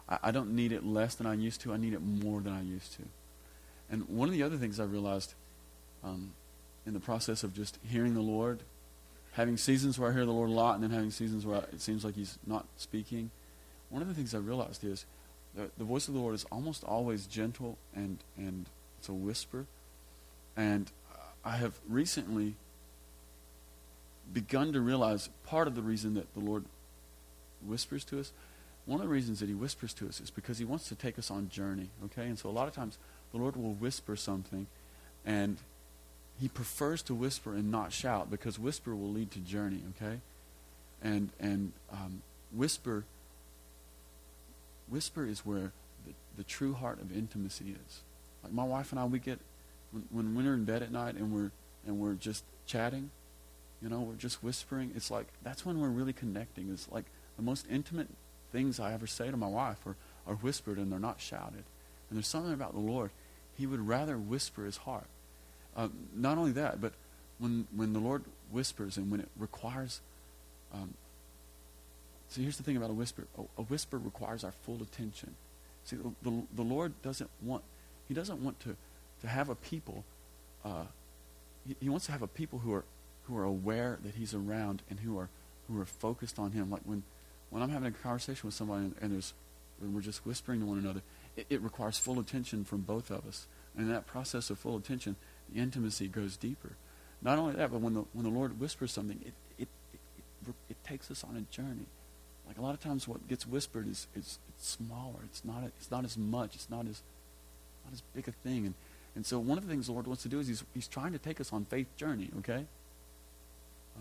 I, 0.06 0.18
I 0.24 0.30
don't 0.32 0.54
need 0.54 0.70
it 0.70 0.84
less 0.84 1.14
than 1.14 1.26
I 1.26 1.32
used 1.32 1.62
to. 1.62 1.72
I 1.72 1.78
need 1.78 1.94
it 1.94 2.02
more 2.02 2.42
than 2.42 2.52
I 2.52 2.60
used 2.60 2.92
to. 2.96 3.02
And 3.90 4.06
one 4.08 4.28
of 4.28 4.34
the 4.34 4.42
other 4.42 4.58
things 4.58 4.78
I 4.78 4.84
realized 4.84 5.32
um, 6.04 6.34
in 6.84 6.92
the 6.92 7.00
process 7.00 7.42
of 7.42 7.54
just 7.54 7.78
hearing 7.88 8.12
the 8.12 8.20
Lord, 8.20 8.60
having 9.32 9.56
seasons 9.56 9.98
where 9.98 10.10
I 10.10 10.12
hear 10.12 10.26
the 10.26 10.32
Lord 10.32 10.50
a 10.50 10.52
lot, 10.52 10.74
and 10.74 10.84
then 10.84 10.90
having 10.90 11.10
seasons 11.10 11.46
where 11.46 11.56
I, 11.56 11.60
it 11.72 11.80
seems 11.80 12.04
like 12.04 12.16
He's 12.16 12.38
not 12.46 12.66
speaking. 12.76 13.30
One 13.88 14.02
of 14.02 14.08
the 14.08 14.14
things 14.14 14.34
I 14.34 14.38
realized 14.38 14.84
is 14.84 15.06
the, 15.56 15.70
the 15.78 15.84
voice 15.84 16.08
of 16.08 16.14
the 16.14 16.20
Lord 16.20 16.34
is 16.34 16.44
almost 16.50 16.84
always 16.84 17.26
gentle 17.26 17.78
and 17.94 18.18
and 18.36 18.66
it's 18.98 19.08
a 19.08 19.12
whisper. 19.12 19.66
And 20.56 20.90
I 21.44 21.56
have 21.56 21.78
recently 21.88 22.54
begun 24.32 24.72
to 24.72 24.80
realize 24.80 25.28
part 25.46 25.68
of 25.68 25.74
the 25.74 25.82
reason 25.82 26.14
that 26.14 26.32
the 26.32 26.40
Lord 26.40 26.64
whispers 27.64 28.04
to 28.06 28.20
us, 28.20 28.32
one 28.86 29.00
of 29.00 29.06
the 29.06 29.12
reasons 29.12 29.40
that 29.40 29.48
he 29.48 29.54
whispers 29.54 29.92
to 29.94 30.08
us 30.08 30.20
is 30.20 30.30
because 30.30 30.58
he 30.58 30.64
wants 30.64 30.88
to 30.88 30.94
take 30.94 31.18
us 31.18 31.30
on 31.30 31.48
journey, 31.48 31.90
okay? 32.04 32.26
And 32.26 32.38
so 32.38 32.48
a 32.48 32.52
lot 32.52 32.68
of 32.68 32.74
times 32.74 32.98
the 33.32 33.38
Lord 33.38 33.56
will 33.56 33.74
whisper 33.74 34.16
something 34.16 34.66
and 35.24 35.58
he 36.40 36.48
prefers 36.48 37.02
to 37.02 37.14
whisper 37.14 37.54
and 37.54 37.70
not 37.70 37.92
shout 37.92 38.30
because 38.30 38.58
whisper 38.58 38.94
will 38.94 39.10
lead 39.10 39.30
to 39.32 39.38
journey, 39.38 39.82
okay? 39.96 40.20
And 41.02 41.30
and 41.38 41.72
um, 41.92 42.22
whisper 42.52 43.04
whisper 44.94 45.26
is 45.26 45.44
where 45.44 45.72
the, 46.06 46.12
the 46.36 46.44
true 46.44 46.72
heart 46.72 47.00
of 47.00 47.14
intimacy 47.14 47.74
is. 47.84 48.02
Like 48.44 48.52
my 48.52 48.62
wife 48.62 48.92
and 48.92 49.00
I, 49.00 49.04
we 49.04 49.18
get 49.18 49.40
when, 49.90 50.04
when 50.12 50.44
we're 50.44 50.54
in 50.54 50.64
bed 50.64 50.82
at 50.82 50.92
night 50.92 51.16
and 51.16 51.32
we're 51.32 51.50
and 51.84 51.98
we're 51.98 52.14
just 52.14 52.44
chatting, 52.64 53.10
you 53.82 53.88
know, 53.88 54.00
we're 54.00 54.14
just 54.14 54.42
whispering. 54.42 54.92
It's 54.94 55.10
like 55.10 55.26
that's 55.42 55.66
when 55.66 55.80
we're 55.80 55.88
really 55.88 56.12
connecting. 56.12 56.70
It's 56.72 56.88
like 56.90 57.06
the 57.36 57.42
most 57.42 57.66
intimate 57.68 58.08
things 58.52 58.78
I 58.78 58.94
ever 58.94 59.08
say 59.08 59.30
to 59.32 59.36
my 59.36 59.48
wife 59.48 59.84
are, 59.84 59.96
are 60.28 60.36
whispered 60.36 60.78
and 60.78 60.92
they're 60.92 61.00
not 61.00 61.20
shouted. 61.20 61.64
And 62.08 62.16
there's 62.16 62.28
something 62.28 62.52
about 62.52 62.72
the 62.72 62.80
Lord. 62.80 63.10
He 63.58 63.66
would 63.66 63.86
rather 63.86 64.16
whisper 64.16 64.64
his 64.64 64.76
heart. 64.78 65.08
Uh, 65.76 65.88
not 66.14 66.38
only 66.38 66.52
that, 66.52 66.80
but 66.80 66.92
when 67.40 67.66
when 67.74 67.92
the 67.92 67.98
Lord 67.98 68.22
whispers 68.52 68.96
and 68.96 69.10
when 69.10 69.20
it 69.20 69.28
requires. 69.36 70.00
Um, 70.72 70.94
so 72.28 72.40
here's 72.40 72.56
the 72.56 72.62
thing 72.62 72.76
about 72.76 72.90
a 72.90 72.94
whisper. 72.94 73.26
A, 73.38 73.42
a 73.60 73.62
whisper 73.64 73.98
requires 73.98 74.44
our 74.44 74.52
full 74.52 74.82
attention. 74.82 75.34
See, 75.84 75.96
the, 75.96 76.12
the, 76.22 76.42
the 76.54 76.62
Lord 76.62 77.00
doesn't 77.02 77.30
want 77.42 77.62
he 78.08 78.14
doesn't 78.14 78.42
want 78.42 78.60
to, 78.60 78.76
to 79.22 79.26
have 79.26 79.48
a 79.48 79.54
people. 79.54 80.04
Uh, 80.64 80.84
he, 81.66 81.76
he 81.80 81.88
wants 81.88 82.06
to 82.06 82.12
have 82.12 82.22
a 82.22 82.26
people 82.26 82.58
who 82.58 82.72
are 82.74 82.84
who 83.24 83.36
are 83.38 83.44
aware 83.44 83.98
that 84.04 84.14
He's 84.14 84.34
around 84.34 84.82
and 84.90 85.00
who 85.00 85.18
are 85.18 85.28
who 85.68 85.80
are 85.80 85.86
focused 85.86 86.38
on 86.38 86.52
Him. 86.52 86.70
Like 86.70 86.82
when 86.84 87.02
when 87.50 87.62
I'm 87.62 87.70
having 87.70 87.88
a 87.88 87.92
conversation 87.92 88.46
with 88.46 88.54
somebody 88.54 88.84
and, 88.84 88.94
and 89.00 89.12
there's 89.12 89.32
and 89.80 89.94
we're 89.94 90.02
just 90.02 90.24
whispering 90.24 90.60
to 90.60 90.66
one 90.66 90.78
another, 90.78 91.02
it, 91.36 91.46
it 91.50 91.60
requires 91.62 91.98
full 91.98 92.20
attention 92.20 92.64
from 92.64 92.82
both 92.82 93.10
of 93.10 93.26
us. 93.26 93.46
And 93.76 93.86
in 93.86 93.92
that 93.92 94.06
process 94.06 94.50
of 94.50 94.58
full 94.58 94.76
attention, 94.76 95.16
the 95.52 95.60
intimacy 95.60 96.06
goes 96.06 96.36
deeper. 96.36 96.76
Not 97.22 97.38
only 97.38 97.54
that, 97.54 97.72
but 97.72 97.80
when 97.80 97.94
the 97.94 98.04
when 98.12 98.24
the 98.24 98.30
Lord 98.30 98.60
whispers 98.60 98.92
something, 98.92 99.20
it 99.24 99.34
it, 99.58 99.68
it, 99.92 100.00
it, 100.46 100.54
it 100.70 100.84
takes 100.84 101.10
us 101.10 101.24
on 101.24 101.36
a 101.36 101.40
journey. 101.54 101.86
Like 102.46 102.58
a 102.58 102.60
lot 102.62 102.74
of 102.74 102.80
times, 102.80 103.08
what 103.08 103.26
gets 103.26 103.46
whispered 103.46 103.88
is, 103.88 104.06
it's 104.14 104.38
smaller. 104.58 105.20
It's 105.24 105.44
not 105.44 105.64
it's 105.64 105.90
not 105.90 106.04
as 106.04 106.16
much. 106.18 106.54
It's 106.54 106.68
not 106.68 106.86
as 106.86 107.02
not 107.84 107.92
as 107.92 108.02
big 108.14 108.28
a 108.28 108.32
thing. 108.32 108.66
And, 108.66 108.74
and 109.16 109.24
so 109.24 109.38
one 109.38 109.58
of 109.58 109.66
the 109.66 109.70
things 109.70 109.86
the 109.86 109.92
Lord 109.92 110.06
wants 110.06 110.22
to 110.24 110.28
do 110.28 110.40
is 110.40 110.48
he's, 110.48 110.64
he's 110.74 110.88
trying 110.88 111.12
to 111.12 111.18
take 111.18 111.40
us 111.40 111.52
on 111.52 111.64
faith 111.66 111.86
journey, 111.96 112.30
okay? 112.38 112.64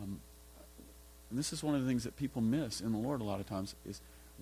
Um, 0.01 0.19
and 1.29 1.37
this 1.37 1.53
is 1.53 1.63
one 1.63 1.75
of 1.75 1.81
the 1.81 1.87
things 1.87 2.03
that 2.03 2.15
people 2.15 2.41
miss 2.41 2.81
in 2.81 2.91
the 2.91 2.97
Lord 2.97 3.21
a 3.21 3.23
lot 3.23 3.39
of 3.39 3.47
times 3.47 3.75
is 3.87 4.01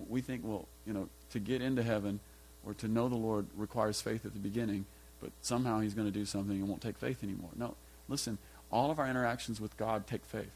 we 0.09 0.21
think, 0.21 0.41
well, 0.45 0.65
you 0.85 0.93
know, 0.93 1.09
to 1.31 1.39
get 1.39 1.61
into 1.61 1.83
heaven 1.83 2.19
or 2.65 2.73
to 2.75 2.87
know 2.87 3.09
the 3.09 3.15
Lord 3.15 3.47
requires 3.55 4.01
faith 4.01 4.25
at 4.25 4.33
the 4.33 4.39
beginning, 4.39 4.85
but 5.19 5.31
somehow 5.41 5.79
he's 5.79 5.93
going 5.93 6.07
to 6.07 6.13
do 6.13 6.25
something 6.25 6.55
and 6.55 6.67
won't 6.67 6.81
take 6.81 6.97
faith 6.97 7.23
anymore. 7.23 7.49
No, 7.55 7.75
listen, 8.07 8.37
all 8.71 8.91
of 8.91 8.99
our 8.99 9.07
interactions 9.07 9.59
with 9.59 9.75
God 9.77 10.07
take 10.07 10.25
faith. 10.25 10.51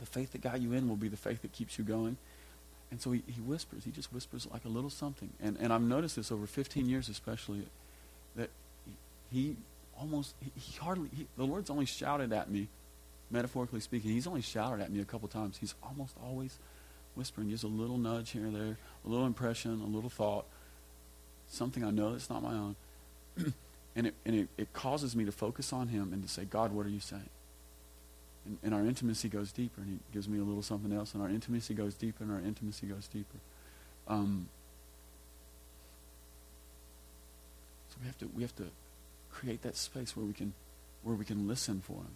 The 0.00 0.06
faith 0.06 0.32
that 0.32 0.42
got 0.42 0.60
you 0.60 0.72
in 0.72 0.88
will 0.88 0.96
be 0.96 1.08
the 1.08 1.16
faith 1.16 1.42
that 1.42 1.52
keeps 1.52 1.78
you 1.78 1.84
going. 1.84 2.16
And 2.90 3.00
so 3.00 3.10
he, 3.12 3.22
he 3.26 3.40
whispers. 3.40 3.84
He 3.84 3.90
just 3.90 4.12
whispers 4.12 4.46
like 4.52 4.64
a 4.64 4.68
little 4.68 4.90
something. 4.90 5.30
And, 5.40 5.56
and 5.60 5.72
I've 5.72 5.82
noticed 5.82 6.16
this 6.16 6.30
over 6.30 6.46
15 6.46 6.88
years 6.88 7.08
especially 7.08 7.66
that 8.36 8.50
he 9.32 9.56
almost, 9.98 10.34
he, 10.40 10.52
he 10.58 10.78
hardly, 10.78 11.08
he, 11.16 11.26
the 11.36 11.44
Lord's 11.44 11.70
only 11.70 11.86
shouted 11.86 12.32
at 12.32 12.50
me, 12.50 12.68
metaphorically 13.30 13.80
speaking, 13.80 14.12
he's 14.12 14.26
only 14.26 14.42
shouted 14.42 14.82
at 14.82 14.92
me 14.92 15.00
a 15.00 15.04
couple 15.04 15.28
times. 15.28 15.56
He's 15.58 15.74
almost 15.82 16.14
always 16.22 16.58
whispering, 17.16 17.50
just 17.50 17.64
a 17.64 17.68
little 17.68 17.98
nudge 17.98 18.30
here 18.30 18.44
and 18.44 18.54
there, 18.54 18.76
a 19.04 19.08
little 19.08 19.26
impression, 19.26 19.80
a 19.80 19.86
little 19.86 20.10
thought, 20.10 20.44
something 21.48 21.82
I 21.82 21.90
know 21.90 22.12
that's 22.12 22.30
not 22.30 22.42
my 22.42 22.52
own. 22.52 22.76
and 23.96 24.06
it, 24.06 24.14
and 24.24 24.36
it, 24.36 24.48
it 24.56 24.72
causes 24.72 25.16
me 25.16 25.24
to 25.24 25.32
focus 25.32 25.72
on 25.72 25.88
him 25.88 26.12
and 26.12 26.22
to 26.22 26.28
say, 26.28 26.44
God, 26.44 26.72
what 26.72 26.86
are 26.86 26.90
you 26.90 27.00
saying? 27.00 27.28
And, 28.46 28.58
and, 28.62 28.74
our 28.74 28.86
intimacy 28.86 29.28
goes 29.28 29.50
deeper, 29.50 29.80
and 29.80 29.90
he 29.90 29.98
gives 30.12 30.28
me 30.28 30.38
a 30.38 30.42
little 30.44 30.62
something 30.62 30.92
else, 30.92 31.14
and 31.14 31.22
our 31.22 31.28
intimacy 31.28 31.74
goes 31.74 31.94
deeper, 31.94 32.22
and 32.22 32.32
our 32.32 32.38
intimacy 32.38 32.86
goes 32.86 33.08
deeper. 33.08 33.38
Um, 34.06 34.48
So 37.96 38.02
we 38.02 38.06
have 38.06 38.18
to 38.18 38.30
we 38.36 38.42
have 38.42 38.56
to 38.56 38.66
create 39.30 39.62
that 39.62 39.76
space 39.76 40.16
where 40.16 40.26
we 40.26 40.32
can 40.32 40.52
where 41.02 41.14
we 41.14 41.24
can 41.24 41.48
listen 41.48 41.80
for 41.80 41.96
him. 41.96 42.14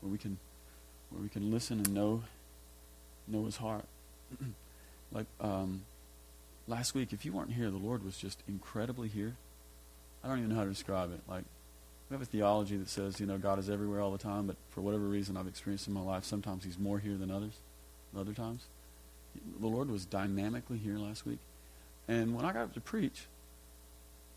Where 0.00 0.12
we 0.12 0.18
can 0.18 0.38
where 1.10 1.22
we 1.22 1.28
can 1.28 1.50
listen 1.50 1.78
and 1.78 1.94
know 1.94 2.24
know 3.26 3.44
his 3.44 3.56
heart. 3.56 3.86
like 5.12 5.26
um, 5.40 5.82
last 6.66 6.94
week, 6.94 7.12
if 7.12 7.24
you 7.24 7.32
weren't 7.32 7.52
here, 7.52 7.70
the 7.70 7.78
Lord 7.78 8.04
was 8.04 8.18
just 8.18 8.42
incredibly 8.46 9.08
here. 9.08 9.36
I 10.22 10.28
don't 10.28 10.38
even 10.38 10.50
know 10.50 10.56
how 10.56 10.64
to 10.64 10.70
describe 10.70 11.12
it. 11.12 11.20
Like 11.28 11.44
we 12.08 12.14
have 12.14 12.22
a 12.22 12.26
theology 12.26 12.76
that 12.76 12.88
says, 12.88 13.18
you 13.18 13.26
know, 13.26 13.38
God 13.38 13.58
is 13.58 13.70
everywhere 13.70 14.00
all 14.00 14.12
the 14.12 14.18
time, 14.18 14.46
but 14.46 14.56
for 14.70 14.80
whatever 14.82 15.04
reason 15.04 15.36
I've 15.36 15.46
experienced 15.46 15.88
in 15.88 15.94
my 15.94 16.02
life, 16.02 16.24
sometimes 16.24 16.64
He's 16.64 16.78
more 16.78 16.98
here 16.98 17.16
than 17.16 17.30
others. 17.30 17.54
Other 18.16 18.32
times, 18.32 18.66
the 19.60 19.66
Lord 19.66 19.90
was 19.90 20.04
dynamically 20.04 20.78
here 20.78 20.98
last 20.98 21.26
week, 21.26 21.40
and 22.06 22.34
when 22.36 22.44
I 22.44 22.52
got 22.52 22.62
up 22.62 22.74
to 22.74 22.80
preach, 22.80 23.26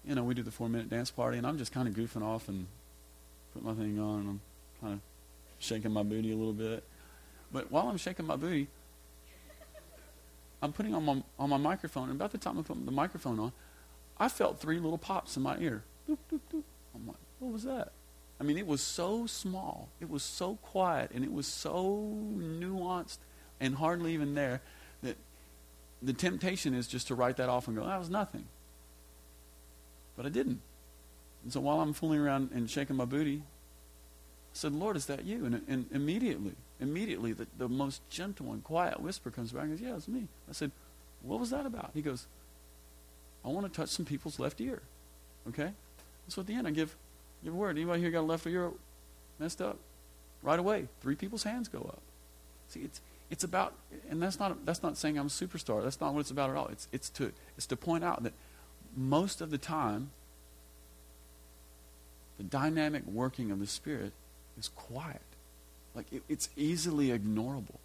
you 0.04 0.16
know, 0.16 0.24
we 0.24 0.34
do 0.34 0.42
the 0.42 0.52
four 0.52 0.70
minute 0.70 0.90
dance 0.90 1.12
party, 1.12 1.38
and 1.38 1.46
I'm 1.46 1.58
just 1.58 1.72
kind 1.72 1.88
of 1.88 1.94
goofing 1.94 2.24
off 2.24 2.48
and 2.48 2.66
put 3.54 3.64
my 3.64 3.74
thing 3.74 4.00
on, 4.00 4.20
and 4.22 4.30
I'm 4.30 4.42
kind 4.82 4.94
of 4.94 5.00
shaking 5.60 5.92
my 5.92 6.04
booty 6.04 6.32
a 6.32 6.36
little 6.36 6.54
bit. 6.54 6.84
But 7.52 7.72
while 7.72 7.88
I'm 7.88 7.98
shaking 7.98 8.26
my 8.26 8.36
booty, 8.36 8.68
I'm 10.62 10.74
putting 10.74 10.96
on 10.96 11.06
my 11.06 11.22
on 11.38 11.50
my 11.50 11.58
microphone, 11.58 12.10
and 12.10 12.20
about 12.20 12.32
the 12.32 12.40
time 12.40 12.58
I 12.58 12.62
put 12.64 12.84
the 12.84 12.92
microphone 12.92 13.40
on, 13.40 13.52
I 14.18 14.30
felt 14.30 14.60
three 14.60 14.80
little 14.80 14.98
pops 14.98 15.38
in 15.38 15.44
my 15.44 15.58
ear. 15.60 15.84
Doop, 16.10 16.18
doop, 16.32 16.40
doop. 16.52 16.64
What 17.48 17.54
was 17.54 17.64
that? 17.64 17.94
I 18.42 18.44
mean, 18.44 18.58
it 18.58 18.68
was 18.68 18.82
so 18.82 19.26
small, 19.26 19.88
it 20.02 20.10
was 20.10 20.22
so 20.22 20.56
quiet, 20.62 21.12
and 21.16 21.24
it 21.24 21.32
was 21.32 21.48
so 21.48 22.14
nuanced 22.36 23.20
and 23.62 23.74
hardly 23.74 24.14
even 24.14 24.36
there 24.36 24.60
that 25.02 25.16
the 26.02 26.12
temptation 26.12 26.74
is 26.74 26.90
just 26.90 27.08
to 27.08 27.16
write 27.16 27.38
that 27.38 27.48
off 27.48 27.70
and 27.70 27.78
go, 27.78 27.86
that 27.86 27.98
was 27.98 28.10
nothing. 28.10 28.44
But 30.18 30.26
I 30.26 30.30
didn't. 30.30 30.60
And 31.46 31.54
so 31.54 31.62
while 31.62 31.80
I'm 31.80 31.94
fooling 31.94 32.20
around 32.20 32.50
and 32.54 32.70
shaking 32.70 32.98
my 32.98 33.06
booty, 33.06 33.38
I 33.38 34.52
said, 34.52 34.74
Lord, 34.74 34.98
is 34.98 35.06
that 35.06 35.24
you? 35.24 35.46
And, 35.46 35.62
and 35.70 35.86
immediately, 35.94 36.52
immediately, 36.82 37.32
the, 37.32 37.48
the 37.58 37.70
most 37.70 38.02
gentle 38.10 38.52
and 38.52 38.62
quiet 38.62 39.00
whisper 39.00 39.32
comes 39.32 39.54
back 39.54 39.64
and 39.64 39.72
goes, 39.72 39.82
Yeah, 39.82 39.96
it's 39.96 40.10
me. 40.10 40.28
I 40.50 40.52
said, 40.52 40.72
What 41.22 41.40
was 41.40 41.52
that 41.52 41.66
about? 41.66 41.92
He 41.94 42.02
goes, 42.02 42.28
I 43.46 43.48
want 43.48 43.72
to 43.72 43.72
touch 43.72 43.88
some 43.88 44.06
people's 44.06 44.38
left 44.38 44.60
ear. 44.60 44.82
Okay? 45.48 45.72
So 46.28 46.42
at 46.42 46.48
the 46.48 46.54
end, 46.54 46.68
I 46.68 46.72
give, 46.72 46.94
a 47.46 47.52
word. 47.52 47.78
Anybody 47.78 48.02
here 48.02 48.12
got 48.12 48.22
a 48.22 48.22
left 48.22 48.48
ear 48.48 48.72
messed 49.40 49.62
up? 49.62 49.78
Right 50.42 50.60
away, 50.60 50.88
three 51.02 51.16
people's 51.16 51.44
hands 51.44 51.68
go 51.68 51.80
up. 51.80 52.02
See, 52.70 52.82
it's, 52.82 53.02
it's 53.30 53.44
about, 53.44 53.74
and 54.10 54.22
that's 54.22 54.40
not, 54.40 54.66
that's 54.66 54.84
not 54.84 54.98
saying 54.98 55.18
I'm 55.18 55.28
a 55.28 55.30
superstar. 55.30 55.84
That's 55.84 56.00
not 56.00 56.14
what 56.14 56.22
it's 56.22 56.32
about 56.32 56.50
at 56.50 56.56
all. 56.56 56.68
It's, 56.68 56.88
it's, 56.92 57.10
to, 57.12 57.32
it's 57.58 57.66
to 57.68 57.76
point 57.76 58.04
out 58.04 58.24
that 58.24 58.34
most 58.96 59.42
of 59.42 59.50
the 59.50 59.58
time, 59.58 60.12
the 62.38 62.44
dynamic 62.44 63.06
working 63.06 63.52
of 63.52 63.60
the 63.60 63.68
Spirit 63.68 64.14
is 64.58 64.70
quiet. 64.70 65.22
Like, 65.96 66.06
it, 66.12 66.24
it's 66.30 66.50
easily 66.56 67.08
ignorable. 67.08 67.80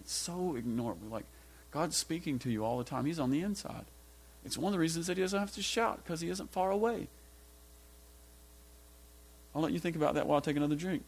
It's 0.00 0.12
so 0.12 0.56
ignorable. 0.58 1.10
Like, 1.10 1.26
God's 1.70 1.96
speaking 1.96 2.38
to 2.40 2.50
you 2.50 2.64
all 2.64 2.78
the 2.78 2.84
time. 2.84 3.04
He's 3.04 3.18
on 3.18 3.30
the 3.30 3.42
inside. 3.42 3.84
It's 4.44 4.58
one 4.58 4.70
of 4.70 4.72
the 4.72 4.80
reasons 4.80 5.06
that 5.06 5.16
He 5.16 5.22
doesn't 5.22 5.38
have 5.38 5.52
to 5.54 5.62
shout, 5.62 6.00
because 6.02 6.20
He 6.20 6.30
isn't 6.30 6.50
far 6.50 6.70
away. 6.70 7.08
I'll 9.54 9.62
let 9.62 9.72
you 9.72 9.78
think 9.78 9.96
about 9.96 10.14
that 10.14 10.26
while 10.26 10.38
I 10.38 10.40
take 10.40 10.56
another 10.56 10.76
drink. 10.76 11.02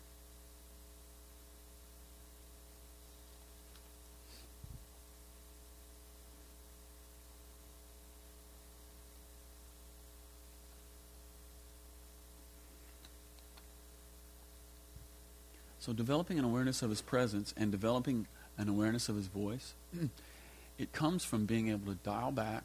So, 15.84 15.92
developing 15.92 16.38
an 16.38 16.46
awareness 16.46 16.80
of 16.80 16.88
his 16.88 17.02
presence 17.02 17.52
and 17.58 17.70
developing 17.70 18.26
an 18.56 18.70
awareness 18.70 19.10
of 19.10 19.16
his 19.16 19.26
voice, 19.26 19.74
it 20.78 20.94
comes 20.94 21.26
from 21.26 21.44
being 21.44 21.68
able 21.68 21.92
to 21.92 21.98
dial 22.02 22.32
back 22.32 22.64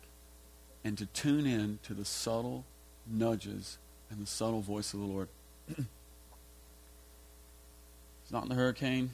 and 0.86 0.97
to 0.97 1.05
tune 1.07 1.45
in 1.45 1.80
to 1.84 1.93
the 1.93 2.05
subtle 2.05 2.63
nudges 3.05 3.77
and 4.09 4.21
the 4.21 4.25
subtle 4.25 4.61
voice 4.61 4.93
of 4.93 5.01
the 5.01 5.05
Lord. 5.05 5.27
He's 5.78 5.86
not 8.32 8.43
in 8.43 8.49
the 8.49 8.55
hurricane. 8.55 9.11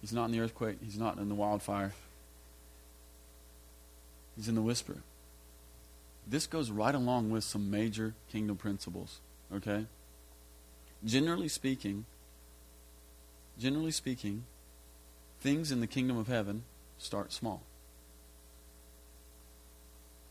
He's 0.00 0.12
not 0.12 0.26
in 0.26 0.32
the 0.32 0.40
earthquake. 0.40 0.78
He's 0.82 0.98
not 0.98 1.18
in 1.18 1.28
the 1.28 1.34
wildfire. 1.34 1.92
He's 4.36 4.48
in 4.48 4.54
the 4.54 4.62
whisper. 4.62 4.98
This 6.26 6.46
goes 6.46 6.70
right 6.70 6.94
along 6.94 7.30
with 7.30 7.44
some 7.44 7.70
major 7.70 8.14
kingdom 8.30 8.56
principles, 8.56 9.18
okay? 9.54 9.86
Generally 11.04 11.48
speaking, 11.48 12.04
generally 13.58 13.90
speaking, 13.90 14.44
things 15.40 15.72
in 15.72 15.80
the 15.80 15.86
kingdom 15.86 16.16
of 16.16 16.28
heaven 16.28 16.62
start 16.98 17.32
small. 17.32 17.62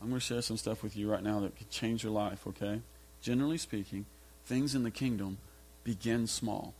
I'm 0.00 0.08
going 0.08 0.18
to 0.18 0.24
share 0.24 0.42
some 0.42 0.56
stuff 0.56 0.82
with 0.82 0.96
you 0.96 1.10
right 1.10 1.22
now 1.22 1.40
that 1.40 1.56
could 1.56 1.70
change 1.70 2.02
your 2.02 2.12
life, 2.12 2.46
okay? 2.46 2.80
Generally 3.20 3.58
speaking, 3.58 4.06
things 4.50 4.74
in 4.74 4.82
the 4.82 4.90
kingdom 4.90 5.38
begin 5.84 6.26
small. 6.26 6.74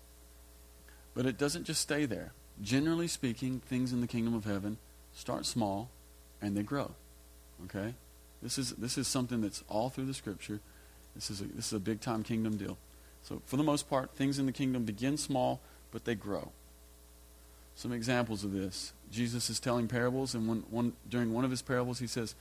But 1.14 1.24
it 1.24 1.38
doesn't 1.38 1.64
just 1.64 1.80
stay 1.80 2.04
there. 2.04 2.32
Generally 2.60 3.06
speaking, 3.08 3.60
things 3.60 3.92
in 3.92 4.00
the 4.00 4.08
kingdom 4.08 4.34
of 4.34 4.44
heaven 4.44 4.76
start 5.14 5.46
small 5.46 5.88
and 6.42 6.56
they 6.56 6.64
grow. 6.64 6.90
Okay? 7.66 7.94
This 8.42 8.58
is 8.58 8.72
this 8.72 8.98
is 8.98 9.06
something 9.06 9.40
that's 9.40 9.62
all 9.68 9.88
through 9.88 10.06
the 10.06 10.14
scripture. 10.14 10.58
This 11.14 11.30
is 11.30 11.40
a, 11.40 11.44
this 11.44 11.68
is 11.68 11.72
a 11.72 11.78
big 11.78 12.00
time 12.00 12.24
kingdom 12.24 12.56
deal. 12.56 12.76
So 13.22 13.40
for 13.46 13.56
the 13.56 13.62
most 13.62 13.88
part, 13.88 14.16
things 14.16 14.40
in 14.40 14.46
the 14.46 14.52
kingdom 14.52 14.84
begin 14.84 15.16
small, 15.16 15.60
but 15.92 16.04
they 16.04 16.16
grow. 16.16 16.50
Some 17.76 17.92
examples 17.92 18.42
of 18.42 18.52
this. 18.52 18.92
Jesus 19.12 19.48
is 19.48 19.60
telling 19.60 19.86
parables, 19.86 20.34
and 20.34 20.48
one, 20.48 20.64
one, 20.70 20.92
during 21.08 21.32
one 21.32 21.44
of 21.44 21.50
his 21.50 21.62
parables, 21.62 22.00
he 22.00 22.06
says, 22.06 22.34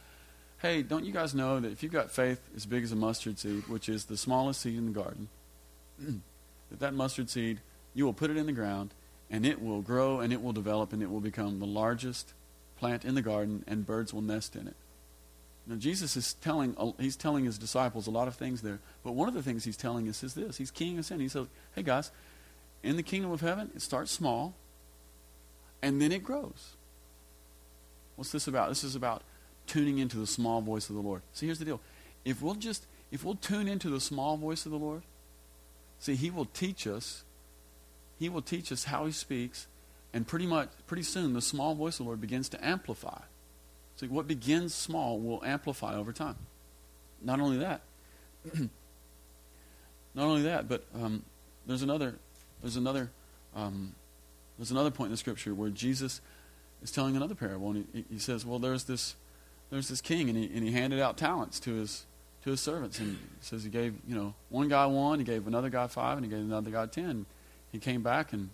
Hey, 0.62 0.82
don't 0.82 1.05
you 1.05 1.14
guys 1.14 1.34
know 1.34 1.62
that 1.62 1.72
if 1.72 1.84
you've 1.84 1.93
got 1.93 2.12
faith 2.12 2.41
as 2.53 2.66
big 2.66 2.84
as 2.84 2.91
a 2.91 2.95
mustard 2.95 3.39
seed, 3.39 3.68
which 3.70 3.88
is 3.88 4.05
the 4.05 4.18
smallest 4.18 4.60
seed 4.60 4.78
in 4.78 4.88
the 4.88 4.91
garden, 4.91 5.30
that 5.99 6.80
that 6.80 6.93
mustard 6.93 7.30
seed, 7.30 7.60
you 7.93 8.03
will 8.03 8.14
put 8.14 8.30
it 8.30 8.36
in 8.36 8.45
the 8.45 8.51
ground, 8.51 8.93
and 9.32 9.45
it 9.45 9.62
will 9.62 9.82
grow, 9.82 10.20
and 10.20 10.34
it 10.34 10.41
will 10.41 10.51
develop, 10.51 10.91
and 10.91 11.01
it 11.01 11.10
will 11.10 11.22
become 11.22 11.60
the 11.60 11.66
largest 11.66 12.34
plant 12.78 13.05
in 13.05 13.16
the 13.16 13.22
garden, 13.22 13.64
and 13.68 13.86
birds 13.86 14.14
will 14.14 14.22
nest 14.22 14.53
in 14.57 14.68
it. 14.68 14.76
Now, 15.66 15.76
Jesus 15.76 16.18
is 16.18 16.34
telling, 16.34 16.76
uh, 16.78 16.91
he's 16.99 17.16
telling 17.16 17.45
his 17.45 17.57
disciples 17.57 18.07
a 18.07 18.12
lot 18.12 18.28
of 18.28 18.36
things 18.36 18.62
there, 18.62 18.80
but 19.01 19.14
one 19.14 19.30
of 19.30 19.36
the 19.36 19.43
things 19.43 19.64
he's 19.64 19.78
telling 19.78 20.10
us 20.10 20.24
is 20.24 20.34
this. 20.34 20.57
He's 20.57 20.72
keying 20.72 20.99
us 20.99 21.10
in. 21.10 21.22
He 21.22 21.30
says, 21.30 21.47
hey, 21.74 21.84
guys, 21.84 22.12
in 22.84 22.97
the 22.97 23.03
kingdom 23.03 23.32
of 23.32 23.39
heaven, 23.39 23.72
it 23.76 23.82
starts 23.82 24.12
small, 24.12 24.55
and 25.82 26.01
then 26.01 26.12
it 26.12 26.22
grows. 26.22 26.76
What's 28.18 28.34
this 28.34 28.47
about? 28.47 28.68
This 28.68 28.84
is 28.84 28.95
about 28.95 29.22
tuning 29.70 29.99
into 29.99 30.17
the 30.17 30.28
small 30.28 30.61
voice 30.61 30.89
of 30.89 30.95
the 30.95 31.01
Lord. 31.01 31.22
See, 31.32 31.45
here's 31.45 31.59
the 31.59 31.65
deal. 31.65 31.80
If 32.26 32.41
we'll 32.41 32.55
just, 32.55 32.86
if 33.11 33.24
we'll 33.24 33.36
tune 33.36 33.67
into 33.67 33.89
the 33.89 34.01
small 34.01 34.36
voice 34.36 34.65
of 34.65 34.72
the 34.72 34.78
Lord, 34.78 35.03
see, 35.99 36.15
He 36.15 36.30
will 36.30 36.45
teach 36.45 36.86
us, 36.88 37.24
He 38.17 38.28
will 38.28 38.41
teach 38.41 38.72
us 38.72 38.86
how 38.86 39.05
He 39.05 39.11
speaks, 39.11 39.67
and 40.13 40.28
pretty 40.28 40.47
much, 40.47 40.70
pretty 40.88 41.03
soon, 41.03 41.34
the 41.34 41.41
small 41.41 41.76
voice 41.76 41.93
of 41.93 41.99
the 41.99 42.03
Lord 42.05 42.20
begins 42.20 42.49
to 42.49 42.65
amplify. 42.65 43.22
See, 43.95 44.07
what 44.07 44.28
begins 44.28 44.74
small 44.74 45.20
will 45.20 45.43
amplify 45.45 45.95
over 45.95 46.11
time. 46.11 46.36
Not 47.22 47.39
only 47.39 47.57
that, 47.57 47.82
not 48.55 50.26
only 50.26 50.43
that, 50.43 50.67
but 50.67 50.86
um, 50.95 51.24
there's 51.67 51.84
another, 51.84 52.15
there's 52.61 52.76
another, 52.76 53.11
um, 53.55 53.93
there's 54.57 54.72
another 54.72 54.89
point 54.89 55.07
in 55.07 55.11
the 55.11 55.17
scripture 55.17 55.53
where 55.53 55.70
Jesus 55.70 56.22
is 56.82 56.91
telling 56.91 57.15
another 57.15 57.36
parable, 57.36 57.72
and 57.72 57.88
he, 57.93 58.05
he 58.09 58.20
says, 58.20 58.45
"Well, 58.45 58.57
there's 58.57 58.86
this 58.86 59.15
there's 59.70 59.88
this 59.88 60.01
king, 60.01 60.30
and 60.30 60.38
he, 60.38 60.45
and 60.45 60.63
he 60.63 60.72
handed 60.72 60.99
out 60.99 61.17
talents 61.17 61.59
to 61.61 61.76
his 61.76 62.05
to 62.43 62.51
his 62.51 62.61
servants. 62.61 62.99
And 62.99 63.17
says 63.41 63.63
he 63.63 63.70
gave 63.70 63.95
you 64.07 64.15
know 64.15 64.34
one 64.49 64.67
guy 64.70 64.86
one, 64.86 65.20
he 65.20 65.26
gave 65.26 65.47
another 65.47 65.70
guy 65.70 65.88
five, 65.88 66.17
and 66.17 66.26
he 66.26 66.30
gave 66.30 66.39
another 66.39 66.72
guy 66.72 66.86
ten. 66.86 67.26
He 67.72 67.80
came 67.80 68.01
back, 68.01 68.34
and 68.34 68.49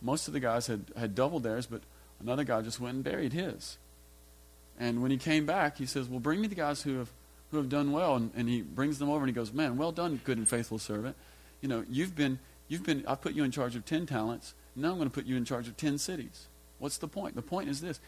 most 0.00 0.28
of 0.28 0.34
the 0.34 0.40
guys 0.40 0.66
had 0.66 0.84
had 0.96 1.14
doubled 1.14 1.42
theirs, 1.42 1.66
but 1.66 1.82
another 2.20 2.44
guy 2.44 2.62
just 2.62 2.80
went 2.80 2.94
and 2.94 3.04
buried 3.04 3.32
his. 3.32 3.78
And 4.78 5.02
when 5.02 5.10
he 5.10 5.16
came 5.16 5.46
back, 5.46 5.78
he 5.78 5.86
says, 5.86 6.08
"Well, 6.08 6.20
bring 6.20 6.40
me 6.40 6.48
the 6.48 6.54
guys 6.54 6.82
who 6.82 6.98
have 6.98 7.10
who 7.50 7.56
have 7.56 7.68
done 7.68 7.92
well." 7.92 8.16
And, 8.16 8.30
and 8.36 8.48
he 8.48 8.62
brings 8.62 8.98
them 8.98 9.08
over, 9.08 9.20
and 9.20 9.28
he 9.28 9.32
goes, 9.34 9.52
"Man, 9.52 9.76
well 9.76 9.92
done, 9.92 10.20
good 10.24 10.38
and 10.38 10.48
faithful 10.48 10.78
servant. 10.78 11.16
You 11.60 11.68
know, 11.68 11.84
you've 11.88 12.14
been 12.14 12.38
you've 12.68 12.84
been 12.84 13.04
I 13.06 13.14
put 13.14 13.34
you 13.34 13.44
in 13.44 13.50
charge 13.50 13.74
of 13.74 13.84
ten 13.84 14.06
talents. 14.06 14.54
Now 14.74 14.90
I'm 14.90 14.96
going 14.96 15.08
to 15.08 15.14
put 15.14 15.24
you 15.24 15.36
in 15.36 15.44
charge 15.46 15.68
of 15.68 15.76
ten 15.76 15.96
cities. 15.96 16.46
What's 16.78 16.98
the 16.98 17.08
point? 17.08 17.34
The 17.34 17.42
point 17.42 17.70
is 17.70 17.80
this: 17.80 17.98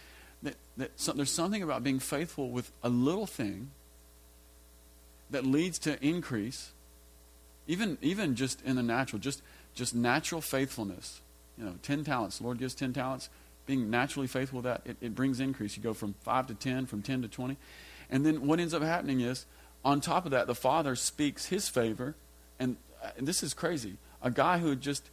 that, 0.42 0.54
that 0.76 0.92
so, 0.96 1.12
there's 1.12 1.30
something 1.30 1.62
about 1.62 1.82
being 1.82 1.98
faithful 1.98 2.50
with 2.50 2.70
a 2.82 2.88
little 2.88 3.26
thing 3.26 3.70
that 5.30 5.44
leads 5.44 5.78
to 5.80 6.02
increase, 6.04 6.70
even, 7.66 7.98
even 8.00 8.34
just 8.34 8.62
in 8.62 8.76
the 8.76 8.82
natural, 8.82 9.18
just, 9.18 9.42
just 9.74 9.94
natural 9.94 10.40
faithfulness. 10.40 11.20
You 11.56 11.64
know, 11.64 11.74
10 11.82 12.04
talents. 12.04 12.38
The 12.38 12.44
Lord 12.44 12.58
gives 12.58 12.74
10 12.74 12.92
talents. 12.92 13.28
Being 13.66 13.90
naturally 13.90 14.28
faithful 14.28 14.58
with 14.58 14.64
that, 14.64 14.82
it, 14.84 14.96
it 15.00 15.14
brings 15.14 15.40
increase. 15.40 15.76
You 15.76 15.82
go 15.82 15.92
from 15.92 16.14
5 16.22 16.46
to 16.46 16.54
10, 16.54 16.86
from 16.86 17.02
10 17.02 17.22
to 17.22 17.28
20. 17.28 17.56
And 18.10 18.24
then 18.24 18.46
what 18.46 18.60
ends 18.60 18.72
up 18.72 18.82
happening 18.82 19.20
is, 19.20 19.44
on 19.84 20.00
top 20.00 20.24
of 20.24 20.30
that, 20.30 20.46
the 20.46 20.54
Father 20.54 20.94
speaks 20.94 21.46
His 21.46 21.68
favor. 21.68 22.14
And, 22.58 22.76
uh, 23.02 23.10
and 23.18 23.28
this 23.28 23.42
is 23.42 23.52
crazy. 23.54 23.98
A 24.22 24.30
guy 24.30 24.58
who 24.58 24.70
had 24.70 24.80
just 24.80 25.10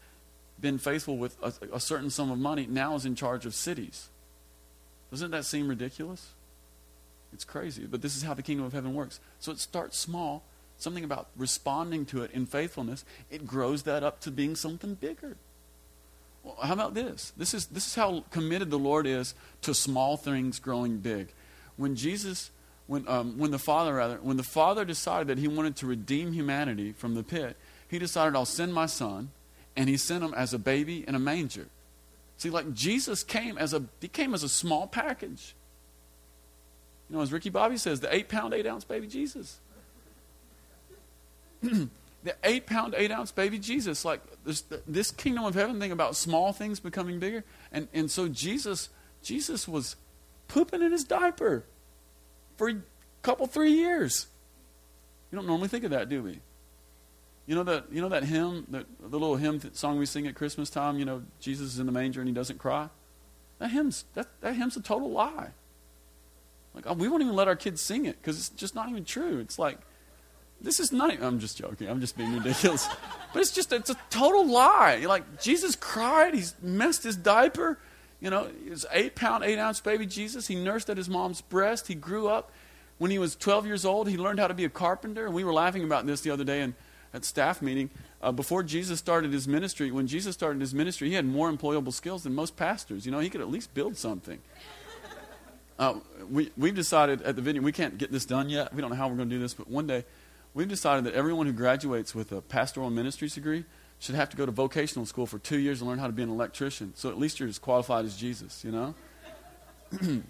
been 0.60 0.78
faithful 0.78 1.18
with 1.18 1.36
a, 1.44 1.76
a 1.76 1.80
certain 1.80 2.10
sum 2.10 2.32
of 2.32 2.40
money 2.40 2.66
now 2.70 2.96
is 2.96 3.06
in 3.06 3.16
charge 3.16 3.46
of 3.46 3.54
cities. 3.54 4.10
Doesn't 5.16 5.32
that 5.32 5.46
seem 5.46 5.70
ridiculous? 5.70 6.34
It's 7.32 7.46
crazy, 7.46 7.86
but 7.86 8.02
this 8.02 8.18
is 8.18 8.24
how 8.24 8.34
the 8.34 8.44
kingdom 8.44 8.66
of 8.66 8.74
heaven 8.74 8.94
works. 8.94 9.22
So 9.40 9.54
it 9.54 9.60
starts 9.60 9.98
small, 9.98 10.44
something 10.78 11.06
about 11.06 11.30
responding 11.38 12.06
to 12.08 12.24
it 12.24 12.32
in 12.32 12.46
faithfulness, 12.46 13.06
it 13.32 13.48
grows 13.48 13.84
that 13.84 14.04
up 14.04 14.20
to 14.22 14.30
being 14.30 14.58
something 14.58 14.96
bigger. 14.96 15.38
Well, 16.44 16.58
how 16.62 16.74
about 16.74 16.96
this? 16.96 17.32
This 17.38 17.54
is, 17.54 17.68
this 17.68 17.88
is 17.88 17.96
how 17.96 18.26
committed 18.30 18.70
the 18.72 18.78
Lord 18.78 19.08
is 19.08 19.36
to 19.62 19.74
small 19.74 20.18
things 20.18 20.60
growing 20.60 20.98
big. 20.98 21.30
When 21.78 21.96
Jesus, 21.96 22.52
when, 22.86 23.08
um, 23.08 23.38
when 23.38 23.52
the 23.52 23.58
Father, 23.58 23.96
rather, 23.96 24.18
when 24.18 24.36
the 24.36 24.44
Father 24.44 24.84
decided 24.84 25.30
that 25.30 25.38
he 25.38 25.48
wanted 25.48 25.78
to 25.78 25.88
redeem 25.88 26.34
humanity 26.34 26.92
from 26.92 27.16
the 27.16 27.24
pit, 27.24 27.56
he 27.88 28.00
decided, 28.00 28.36
I'll 28.36 28.44
send 28.44 28.74
my 28.74 28.86
son, 28.86 29.32
and 29.78 29.88
he 29.88 29.96
sent 29.96 30.26
him 30.26 30.34
as 30.34 30.54
a 30.54 30.60
baby 30.60 31.06
in 31.08 31.16
a 31.16 31.20
manger. 31.20 31.68
See, 32.38 32.50
like 32.50 32.74
Jesus 32.74 33.24
came 33.24 33.58
as 33.58 33.74
a 33.74 33.84
he 34.02 34.08
came 34.08 34.34
as 34.34 34.44
a 34.44 34.50
small 34.50 34.88
package. 34.88 35.56
You 37.10 37.16
know, 37.16 37.22
as 37.22 37.32
Ricky 37.32 37.50
Bobby 37.50 37.78
says, 37.78 38.00
the 38.00 38.14
eight 38.14 38.30
pound, 38.30 38.54
eight 38.54 38.66
ounce 38.66 38.84
baby 38.84 39.08
Jesus. 39.08 39.60
the 41.62 42.36
eight 42.44 42.66
pound, 42.66 42.96
eight 42.98 43.12
ounce 43.12 43.32
baby 43.32 43.60
Jesus. 43.60 44.04
Like 44.04 44.22
this, 44.44 44.64
this 44.88 45.12
kingdom 45.12 45.46
of 45.46 45.54
heaven 45.54 45.80
thing 45.80 45.92
about 45.92 46.16
small 46.16 46.52
things 46.52 46.80
becoming 46.80 47.20
bigger. 47.20 47.44
And, 47.72 47.88
and 47.94 48.10
so 48.10 48.28
Jesus, 48.28 48.90
Jesus 49.22 49.68
was 49.68 49.96
pooping 50.48 50.82
in 50.82 50.92
his 50.92 51.04
diaper 51.04 51.64
for 52.58 52.70
a 52.70 52.76
couple, 53.22 53.48
three 53.48 53.72
years. 53.72 54.28
You 55.32 55.38
don't 55.38 55.48
normally 55.48 55.68
think 55.68 55.84
of 55.84 55.92
that, 55.92 56.10
do 56.10 56.24
we? 56.24 56.40
You 57.48 57.56
know 57.56 57.64
that 57.64 57.86
you 57.92 58.02
know 58.02 58.10
that 58.10 58.24
hymn, 58.24 58.66
that 58.70 58.86
the 59.00 59.20
little 59.20 59.36
hymn 59.36 59.62
song 59.74 60.00
we 60.00 60.06
sing 60.06 60.26
at 60.28 60.36
Christmas 60.36 60.70
time. 60.70 60.98
You 60.98 61.06
know, 61.06 61.24
Jesus 61.40 61.74
is 61.74 61.80
in 61.80 61.86
the 61.86 61.92
manger 61.92 62.20
and 62.20 62.28
he 62.28 62.34
doesn't 62.34 62.58
cry. 62.58 62.90
That 63.60 63.70
hymn's 63.70 64.06
that, 64.16 64.28
that 64.42 64.56
hymn's 64.56 64.76
a 64.78 64.82
total 64.82 65.12
lie. 65.12 65.50
Like 66.74 66.86
oh, 66.88 66.94
we 66.94 67.08
won't 67.08 67.22
even 67.22 67.36
let 67.36 67.48
our 67.48 67.56
kids 67.56 67.82
sing 67.82 68.06
it 68.06 68.20
because 68.20 68.38
it's 68.38 68.50
just 68.50 68.74
not 68.74 68.90
even 68.90 69.06
true. 69.06 69.40
It's 69.40 69.60
like 69.60 69.78
this 70.60 70.80
is 70.80 70.92
not. 70.92 71.22
I'm 71.22 71.40
just 71.40 71.58
joking. 71.58 71.88
I'm 71.88 72.02
just 72.02 72.18
being 72.18 72.34
ridiculous. 72.38 72.88
but 73.32 73.42
it's 73.42 73.52
just 73.52 73.72
it's 73.72 73.92
a 73.92 73.98
total 74.10 74.48
lie. 74.48 75.06
Like 75.08 75.42
Jesus 75.42 75.76
cried. 75.76 76.34
He's 76.34 76.56
messed 76.62 77.04
his 77.04 77.16
diaper. 77.16 77.78
You 78.22 78.32
know, 78.32 78.50
his 78.68 78.88
eight 78.92 79.14
pound, 79.14 79.44
eight 79.44 79.60
ounce 79.60 79.82
baby 79.82 80.08
Jesus. 80.08 80.48
He 80.48 80.56
nursed 80.56 80.90
at 80.90 80.98
his 80.98 81.10
mom's 81.10 81.42
breast. 81.42 81.88
He 81.88 81.96
grew 81.96 82.28
up. 82.28 82.52
When 82.98 83.12
he 83.12 83.20
was 83.20 83.36
12 83.36 83.66
years 83.66 83.84
old, 83.84 84.08
he 84.08 84.18
learned 84.18 84.40
how 84.40 84.48
to 84.48 84.54
be 84.54 84.64
a 84.64 84.70
carpenter. 84.70 85.26
And 85.26 85.36
we 85.36 85.44
were 85.44 85.54
laughing 85.54 85.84
about 85.84 86.06
this 86.06 86.22
the 86.22 86.32
other 86.32 86.46
day. 86.46 86.62
And 86.62 86.74
at 87.14 87.24
staff 87.24 87.62
meeting, 87.62 87.90
uh, 88.22 88.32
before 88.32 88.64
Jesus 88.64 89.00
started 89.00 89.32
his 89.32 89.48
ministry, 89.48 89.92
when 89.92 90.08
Jesus 90.08 90.34
started 90.34 90.60
his 90.62 90.74
ministry, 90.74 91.10
he 91.10 91.16
had 91.16 91.26
more 91.26 91.52
employable 91.52 91.94
skills 91.94 92.24
than 92.24 92.34
most 92.34 92.56
pastors. 92.56 93.06
You 93.06 93.12
know, 93.12 93.20
he 93.20 93.30
could 93.30 93.42
at 93.42 93.50
least 93.50 93.74
build 93.74 93.98
something. 93.98 94.40
Uh, 95.78 95.96
we, 96.30 96.52
we've 96.56 96.76
decided 96.76 97.22
at 97.24 97.36
the 97.36 97.42
video, 97.42 97.62
we 97.62 97.72
can't 97.72 97.98
get 97.98 98.12
this 98.12 98.26
done 98.26 98.50
yet. 98.50 98.74
We 98.74 98.82
don't 98.82 98.90
know 98.90 98.96
how 98.96 99.08
we're 99.08 99.18
going 99.18 99.30
to 99.30 99.36
do 99.36 99.42
this, 99.42 99.54
but 99.54 99.70
one 99.70 99.88
day 99.88 100.06
we've 100.54 100.68
decided 100.68 101.04
that 101.06 101.14
everyone 101.14 101.46
who 101.48 101.54
graduates 101.54 102.16
with 102.16 102.32
a 102.32 102.42
pastoral 102.42 102.90
ministries 102.90 103.36
degree 103.36 103.66
should 104.00 104.16
have 104.16 104.30
to 104.30 104.38
go 104.38 104.46
to 104.46 104.52
vocational 104.52 105.06
school 105.06 105.26
for 105.26 105.40
two 105.40 105.60
years 105.60 105.82
and 105.82 105.90
learn 105.90 106.00
how 106.00 106.08
to 106.08 106.14
be 106.14 106.24
an 106.24 106.30
electrician. 106.30 106.94
So 106.96 107.10
at 107.10 107.18
least 107.18 107.40
you're 107.40 107.50
as 107.50 107.60
qualified 107.60 108.06
as 108.06 108.16
Jesus, 108.16 108.64
you 108.64 108.72
know? 108.72 108.96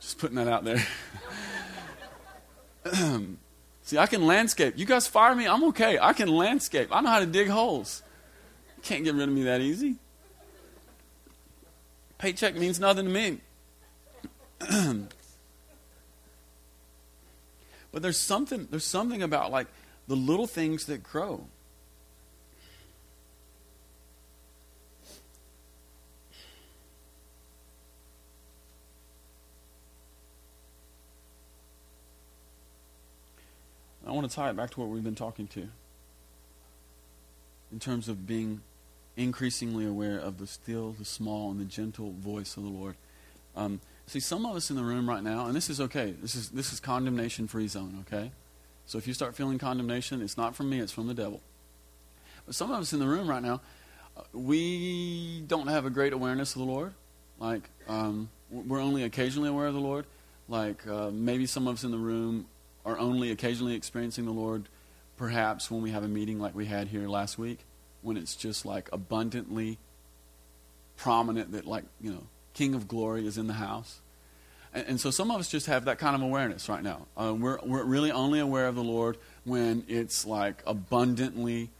Just 0.00 0.18
putting 0.18 0.36
that 0.36 0.48
out 0.48 0.64
there. 0.64 0.86
See, 3.86 3.96
I 3.98 4.06
can 4.06 4.26
landscape. 4.26 4.74
You 4.76 4.84
guys 4.84 5.06
fire 5.06 5.32
me, 5.36 5.46
I'm 5.46 5.62
okay. 5.66 5.96
I 5.96 6.12
can 6.12 6.26
landscape. 6.26 6.88
I 6.90 7.00
know 7.02 7.08
how 7.08 7.20
to 7.20 7.26
dig 7.26 7.46
holes. 7.46 8.02
can't 8.82 9.04
get 9.04 9.14
rid 9.14 9.28
of 9.28 9.34
me 9.34 9.44
that 9.44 9.60
easy. 9.60 9.94
Paycheck 12.18 12.56
means 12.56 12.80
nothing 12.80 13.04
to 13.04 13.10
me. 13.12 13.38
but 17.92 18.02
there's 18.02 18.18
something 18.18 18.66
there's 18.72 18.84
something 18.84 19.22
about 19.22 19.52
like 19.52 19.68
the 20.08 20.16
little 20.16 20.48
things 20.48 20.86
that 20.86 21.04
grow. 21.04 21.46
I 34.06 34.12
want 34.12 34.28
to 34.30 34.34
tie 34.34 34.50
it 34.50 34.56
back 34.56 34.70
to 34.70 34.80
what 34.80 34.88
we've 34.88 35.02
been 35.02 35.16
talking 35.16 35.48
to 35.48 35.68
in 37.72 37.80
terms 37.80 38.08
of 38.08 38.26
being 38.26 38.60
increasingly 39.16 39.84
aware 39.84 40.18
of 40.18 40.38
the 40.38 40.46
still, 40.46 40.92
the 40.92 41.04
small, 41.04 41.50
and 41.50 41.58
the 41.58 41.64
gentle 41.64 42.12
voice 42.12 42.56
of 42.56 42.62
the 42.62 42.68
Lord. 42.68 42.94
Um, 43.56 43.80
see, 44.06 44.20
some 44.20 44.46
of 44.46 44.54
us 44.54 44.70
in 44.70 44.76
the 44.76 44.84
room 44.84 45.08
right 45.08 45.22
now, 45.22 45.46
and 45.46 45.56
this 45.56 45.68
is 45.68 45.80
okay. 45.80 46.14
This 46.22 46.34
is 46.34 46.50
this 46.50 46.72
is 46.72 46.78
condemnation-free 46.78 47.66
zone. 47.68 48.04
Okay, 48.06 48.30
so 48.86 48.98
if 48.98 49.08
you 49.08 49.14
start 49.14 49.34
feeling 49.34 49.58
condemnation, 49.58 50.22
it's 50.22 50.36
not 50.36 50.54
from 50.54 50.70
me; 50.70 50.78
it's 50.78 50.92
from 50.92 51.08
the 51.08 51.14
devil. 51.14 51.40
But 52.44 52.54
some 52.54 52.70
of 52.70 52.80
us 52.80 52.92
in 52.92 53.00
the 53.00 53.08
room 53.08 53.28
right 53.28 53.42
now, 53.42 53.60
uh, 54.16 54.22
we 54.32 55.42
don't 55.48 55.66
have 55.66 55.84
a 55.84 55.90
great 55.90 56.12
awareness 56.12 56.54
of 56.54 56.60
the 56.60 56.66
Lord. 56.66 56.94
Like 57.40 57.68
um, 57.88 58.28
we're 58.50 58.80
only 58.80 59.02
occasionally 59.02 59.48
aware 59.48 59.66
of 59.66 59.74
the 59.74 59.80
Lord. 59.80 60.06
Like 60.48 60.86
uh, 60.86 61.10
maybe 61.10 61.46
some 61.46 61.66
of 61.66 61.74
us 61.74 61.84
in 61.84 61.90
the 61.90 61.98
room 61.98 62.46
are 62.86 62.98
only 62.98 63.30
occasionally 63.32 63.74
experiencing 63.74 64.24
the 64.24 64.30
Lord, 64.30 64.68
perhaps 65.16 65.70
when 65.70 65.82
we 65.82 65.90
have 65.90 66.04
a 66.04 66.08
meeting 66.08 66.38
like 66.38 66.54
we 66.54 66.66
had 66.66 66.88
here 66.88 67.08
last 67.08 67.36
week, 67.36 67.58
when 68.00 68.16
it's 68.16 68.36
just 68.36 68.64
like 68.64 68.88
abundantly 68.92 69.76
prominent 70.96 71.52
that, 71.52 71.66
like, 71.66 71.84
you 72.00 72.12
know, 72.12 72.22
King 72.54 72.74
of 72.74 72.86
Glory 72.86 73.26
is 73.26 73.36
in 73.36 73.48
the 73.48 73.54
house. 73.54 74.00
And, 74.72 74.86
and 74.86 75.00
so 75.00 75.10
some 75.10 75.32
of 75.32 75.40
us 75.40 75.48
just 75.48 75.66
have 75.66 75.86
that 75.86 75.98
kind 75.98 76.14
of 76.14 76.22
awareness 76.22 76.68
right 76.68 76.82
now. 76.82 77.06
Uh, 77.16 77.34
we're, 77.34 77.58
we're 77.64 77.84
really 77.84 78.12
only 78.12 78.38
aware 78.38 78.68
of 78.68 78.76
the 78.76 78.84
Lord 78.84 79.18
when 79.44 79.84
it's 79.88 80.24
like 80.24 80.62
abundantly 80.64 81.70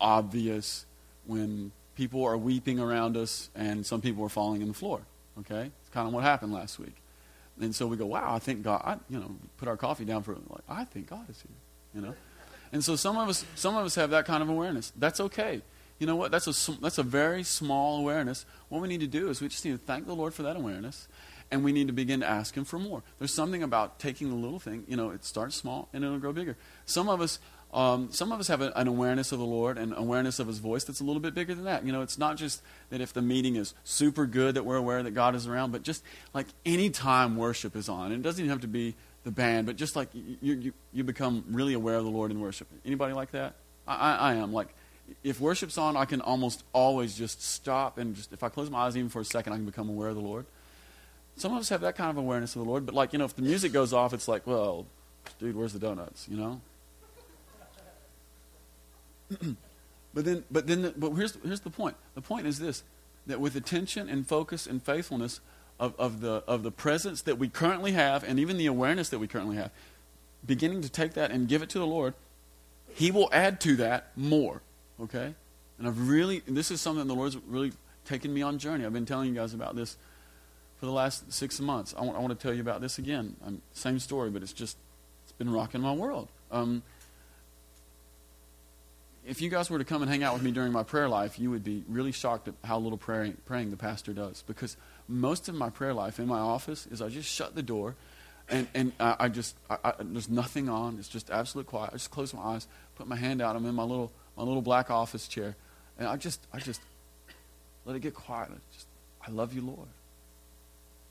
obvious, 0.00 0.86
when 1.26 1.72
people 1.96 2.24
are 2.24 2.36
weeping 2.36 2.78
around 2.78 3.16
us 3.16 3.50
and 3.56 3.84
some 3.84 4.00
people 4.00 4.24
are 4.24 4.28
falling 4.28 4.62
in 4.62 4.68
the 4.68 4.74
floor. 4.74 5.00
Okay? 5.40 5.70
It's 5.80 5.90
kind 5.92 6.06
of 6.06 6.14
what 6.14 6.22
happened 6.22 6.52
last 6.52 6.78
week. 6.78 6.94
And 7.60 7.74
so 7.74 7.86
we 7.86 7.96
go, 7.96 8.06
wow, 8.06 8.34
I 8.34 8.38
think 8.38 8.62
God, 8.62 8.82
I, 8.84 8.96
you 9.08 9.18
know, 9.18 9.36
put 9.56 9.68
our 9.68 9.76
coffee 9.76 10.04
down 10.04 10.22
for, 10.22 10.32
like, 10.32 10.64
I 10.68 10.84
think 10.84 11.08
God 11.08 11.28
is 11.30 11.40
here, 11.40 11.56
you 11.94 12.00
know. 12.00 12.14
And 12.72 12.82
so 12.82 12.96
some 12.96 13.16
of 13.16 13.28
us, 13.28 13.44
some 13.54 13.76
of 13.76 13.86
us 13.86 13.94
have 13.94 14.10
that 14.10 14.26
kind 14.26 14.42
of 14.42 14.48
awareness. 14.48 14.92
That's 14.96 15.20
okay. 15.20 15.62
You 16.00 16.08
know 16.08 16.16
what? 16.16 16.32
That's 16.32 16.48
a, 16.48 16.72
that's 16.80 16.98
a 16.98 17.04
very 17.04 17.44
small 17.44 18.00
awareness. 18.00 18.44
What 18.68 18.82
we 18.82 18.88
need 18.88 19.00
to 19.00 19.06
do 19.06 19.30
is 19.30 19.40
we 19.40 19.48
just 19.48 19.64
need 19.64 19.72
to 19.72 19.78
thank 19.78 20.06
the 20.06 20.14
Lord 20.14 20.34
for 20.34 20.42
that 20.42 20.56
awareness, 20.56 21.06
and 21.52 21.62
we 21.62 21.70
need 21.70 21.86
to 21.86 21.92
begin 21.92 22.20
to 22.20 22.28
ask 22.28 22.56
Him 22.56 22.64
for 22.64 22.80
more. 22.80 23.04
There's 23.20 23.32
something 23.32 23.62
about 23.62 24.00
taking 24.00 24.30
the 24.30 24.34
little 24.34 24.58
thing, 24.58 24.84
you 24.88 24.96
know, 24.96 25.10
it 25.10 25.24
starts 25.24 25.54
small 25.54 25.88
and 25.92 26.02
it'll 26.02 26.18
grow 26.18 26.32
bigger. 26.32 26.56
Some 26.84 27.08
of 27.08 27.20
us, 27.20 27.38
um, 27.74 28.12
some 28.12 28.30
of 28.30 28.38
us 28.38 28.46
have 28.48 28.60
a, 28.60 28.72
an 28.76 28.86
awareness 28.86 29.32
of 29.32 29.40
the 29.40 29.44
Lord 29.44 29.78
and 29.78 29.92
awareness 29.96 30.38
of 30.38 30.46
His 30.46 30.58
voice 30.58 30.84
that's 30.84 31.00
a 31.00 31.04
little 31.04 31.20
bit 31.20 31.34
bigger 31.34 31.54
than 31.54 31.64
that. 31.64 31.84
You 31.84 31.92
know, 31.92 32.02
it's 32.02 32.16
not 32.16 32.36
just 32.36 32.62
that 32.90 33.00
if 33.00 33.12
the 33.12 33.20
meeting 33.20 33.56
is 33.56 33.74
super 33.82 34.26
good 34.26 34.54
that 34.54 34.64
we're 34.64 34.76
aware 34.76 35.02
that 35.02 35.10
God 35.10 35.34
is 35.34 35.48
around, 35.48 35.72
but 35.72 35.82
just 35.82 36.04
like 36.32 36.46
any 36.64 36.88
time 36.88 37.36
worship 37.36 37.74
is 37.74 37.88
on. 37.88 38.12
And 38.12 38.14
it 38.14 38.22
doesn't 38.22 38.40
even 38.40 38.50
have 38.50 38.60
to 38.60 38.68
be 38.68 38.94
the 39.24 39.32
band, 39.32 39.66
but 39.66 39.74
just 39.74 39.96
like 39.96 40.08
you, 40.14 40.54
you, 40.54 40.72
you 40.92 41.02
become 41.02 41.44
really 41.48 41.74
aware 41.74 41.96
of 41.96 42.04
the 42.04 42.10
Lord 42.10 42.30
in 42.30 42.40
worship. 42.40 42.68
Anybody 42.84 43.12
like 43.12 43.32
that? 43.32 43.56
I, 43.88 43.94
I, 43.94 44.14
I 44.14 44.34
am. 44.34 44.52
Like, 44.52 44.68
if 45.24 45.40
worship's 45.40 45.76
on, 45.76 45.96
I 45.96 46.04
can 46.04 46.20
almost 46.20 46.62
always 46.72 47.16
just 47.16 47.42
stop 47.42 47.98
and 47.98 48.14
just, 48.14 48.32
if 48.32 48.42
I 48.42 48.50
close 48.50 48.70
my 48.70 48.86
eyes 48.86 48.96
even 48.96 49.08
for 49.08 49.20
a 49.20 49.24
second, 49.24 49.52
I 49.52 49.56
can 49.56 49.66
become 49.66 49.88
aware 49.88 50.08
of 50.08 50.14
the 50.14 50.22
Lord. 50.22 50.46
Some 51.36 51.52
of 51.52 51.58
us 51.58 51.70
have 51.70 51.80
that 51.80 51.96
kind 51.96 52.10
of 52.10 52.16
awareness 52.16 52.54
of 52.54 52.62
the 52.62 52.68
Lord, 52.68 52.86
but 52.86 52.94
like, 52.94 53.12
you 53.12 53.18
know, 53.18 53.24
if 53.24 53.34
the 53.34 53.42
music 53.42 53.72
goes 53.72 53.92
off, 53.92 54.14
it's 54.14 54.28
like, 54.28 54.46
well, 54.46 54.86
dude, 55.40 55.56
where's 55.56 55.72
the 55.72 55.80
donuts, 55.80 56.28
you 56.28 56.36
know? 56.36 56.60
but 60.14 60.24
then, 60.24 60.44
but 60.50 60.66
then, 60.66 60.82
the, 60.82 60.94
but 60.96 61.10
here's 61.10 61.36
here's 61.44 61.60
the 61.60 61.70
point. 61.70 61.96
The 62.14 62.20
point 62.20 62.46
is 62.46 62.58
this: 62.58 62.82
that 63.26 63.40
with 63.40 63.56
attention 63.56 64.08
and 64.08 64.26
focus 64.26 64.66
and 64.66 64.82
faithfulness 64.82 65.40
of, 65.78 65.94
of 65.98 66.20
the 66.20 66.44
of 66.46 66.62
the 66.62 66.70
presence 66.70 67.22
that 67.22 67.38
we 67.38 67.48
currently 67.48 67.92
have, 67.92 68.24
and 68.24 68.38
even 68.38 68.56
the 68.56 68.66
awareness 68.66 69.08
that 69.10 69.18
we 69.18 69.26
currently 69.26 69.56
have, 69.56 69.70
beginning 70.46 70.82
to 70.82 70.88
take 70.88 71.14
that 71.14 71.30
and 71.30 71.48
give 71.48 71.62
it 71.62 71.70
to 71.70 71.78
the 71.78 71.86
Lord, 71.86 72.14
He 72.94 73.10
will 73.10 73.28
add 73.32 73.60
to 73.62 73.76
that 73.76 74.12
more. 74.16 74.62
Okay, 75.00 75.34
and 75.78 75.86
I've 75.86 76.08
really 76.08 76.42
this 76.46 76.70
is 76.70 76.80
something 76.80 77.06
the 77.06 77.14
Lord's 77.14 77.36
really 77.48 77.72
taken 78.04 78.32
me 78.32 78.42
on 78.42 78.58
journey. 78.58 78.84
I've 78.84 78.92
been 78.92 79.06
telling 79.06 79.28
you 79.28 79.34
guys 79.34 79.54
about 79.54 79.74
this 79.74 79.96
for 80.78 80.86
the 80.86 80.92
last 80.92 81.32
six 81.32 81.60
months. 81.60 81.94
I 81.96 82.02
want, 82.02 82.16
I 82.16 82.20
want 82.20 82.38
to 82.38 82.42
tell 82.42 82.54
you 82.54 82.60
about 82.60 82.80
this 82.80 82.98
again. 82.98 83.36
I'm, 83.44 83.62
same 83.72 83.98
story, 83.98 84.30
but 84.30 84.42
it's 84.42 84.52
just 84.52 84.76
it's 85.24 85.32
been 85.32 85.50
rocking 85.50 85.80
my 85.80 85.92
world. 85.92 86.28
Um, 86.50 86.82
if 89.26 89.40
you 89.40 89.48
guys 89.48 89.70
were 89.70 89.78
to 89.78 89.84
come 89.84 90.02
and 90.02 90.10
hang 90.10 90.22
out 90.22 90.34
with 90.34 90.42
me 90.42 90.50
during 90.50 90.72
my 90.72 90.82
prayer 90.82 91.08
life, 91.08 91.38
you 91.38 91.50
would 91.50 91.64
be 91.64 91.82
really 91.88 92.12
shocked 92.12 92.48
at 92.48 92.54
how 92.62 92.78
little 92.78 92.98
praying, 92.98 93.38
praying 93.46 93.70
the 93.70 93.76
pastor 93.76 94.12
does. 94.12 94.42
Because 94.46 94.76
most 95.08 95.48
of 95.48 95.54
my 95.54 95.70
prayer 95.70 95.94
life 95.94 96.18
in 96.18 96.26
my 96.26 96.38
office 96.38 96.86
is 96.86 97.00
I 97.00 97.08
just 97.08 97.28
shut 97.28 97.54
the 97.54 97.62
door 97.62 97.94
and, 98.48 98.66
and 98.74 98.92
I, 99.00 99.16
I 99.20 99.28
just, 99.28 99.56
I, 99.70 99.78
I, 99.82 99.92
there's 100.00 100.28
nothing 100.28 100.68
on. 100.68 100.98
It's 100.98 101.08
just 101.08 101.30
absolute 101.30 101.66
quiet. 101.66 101.90
I 101.90 101.96
just 101.96 102.10
close 102.10 102.34
my 102.34 102.42
eyes, 102.42 102.66
put 102.96 103.06
my 103.06 103.16
hand 103.16 103.40
out. 103.40 103.56
I'm 103.56 103.64
in 103.64 103.74
my 103.74 103.82
little, 103.82 104.12
my 104.36 104.42
little 104.42 104.62
black 104.62 104.90
office 104.90 105.26
chair. 105.26 105.56
And 105.98 106.06
I 106.06 106.16
just, 106.16 106.40
I 106.52 106.58
just 106.58 106.82
let 107.86 107.96
it 107.96 108.00
get 108.00 108.14
quiet. 108.14 108.50
I 108.50 108.58
just, 108.74 108.86
I 109.26 109.30
love 109.30 109.54
you, 109.54 109.62
Lord. 109.62 109.88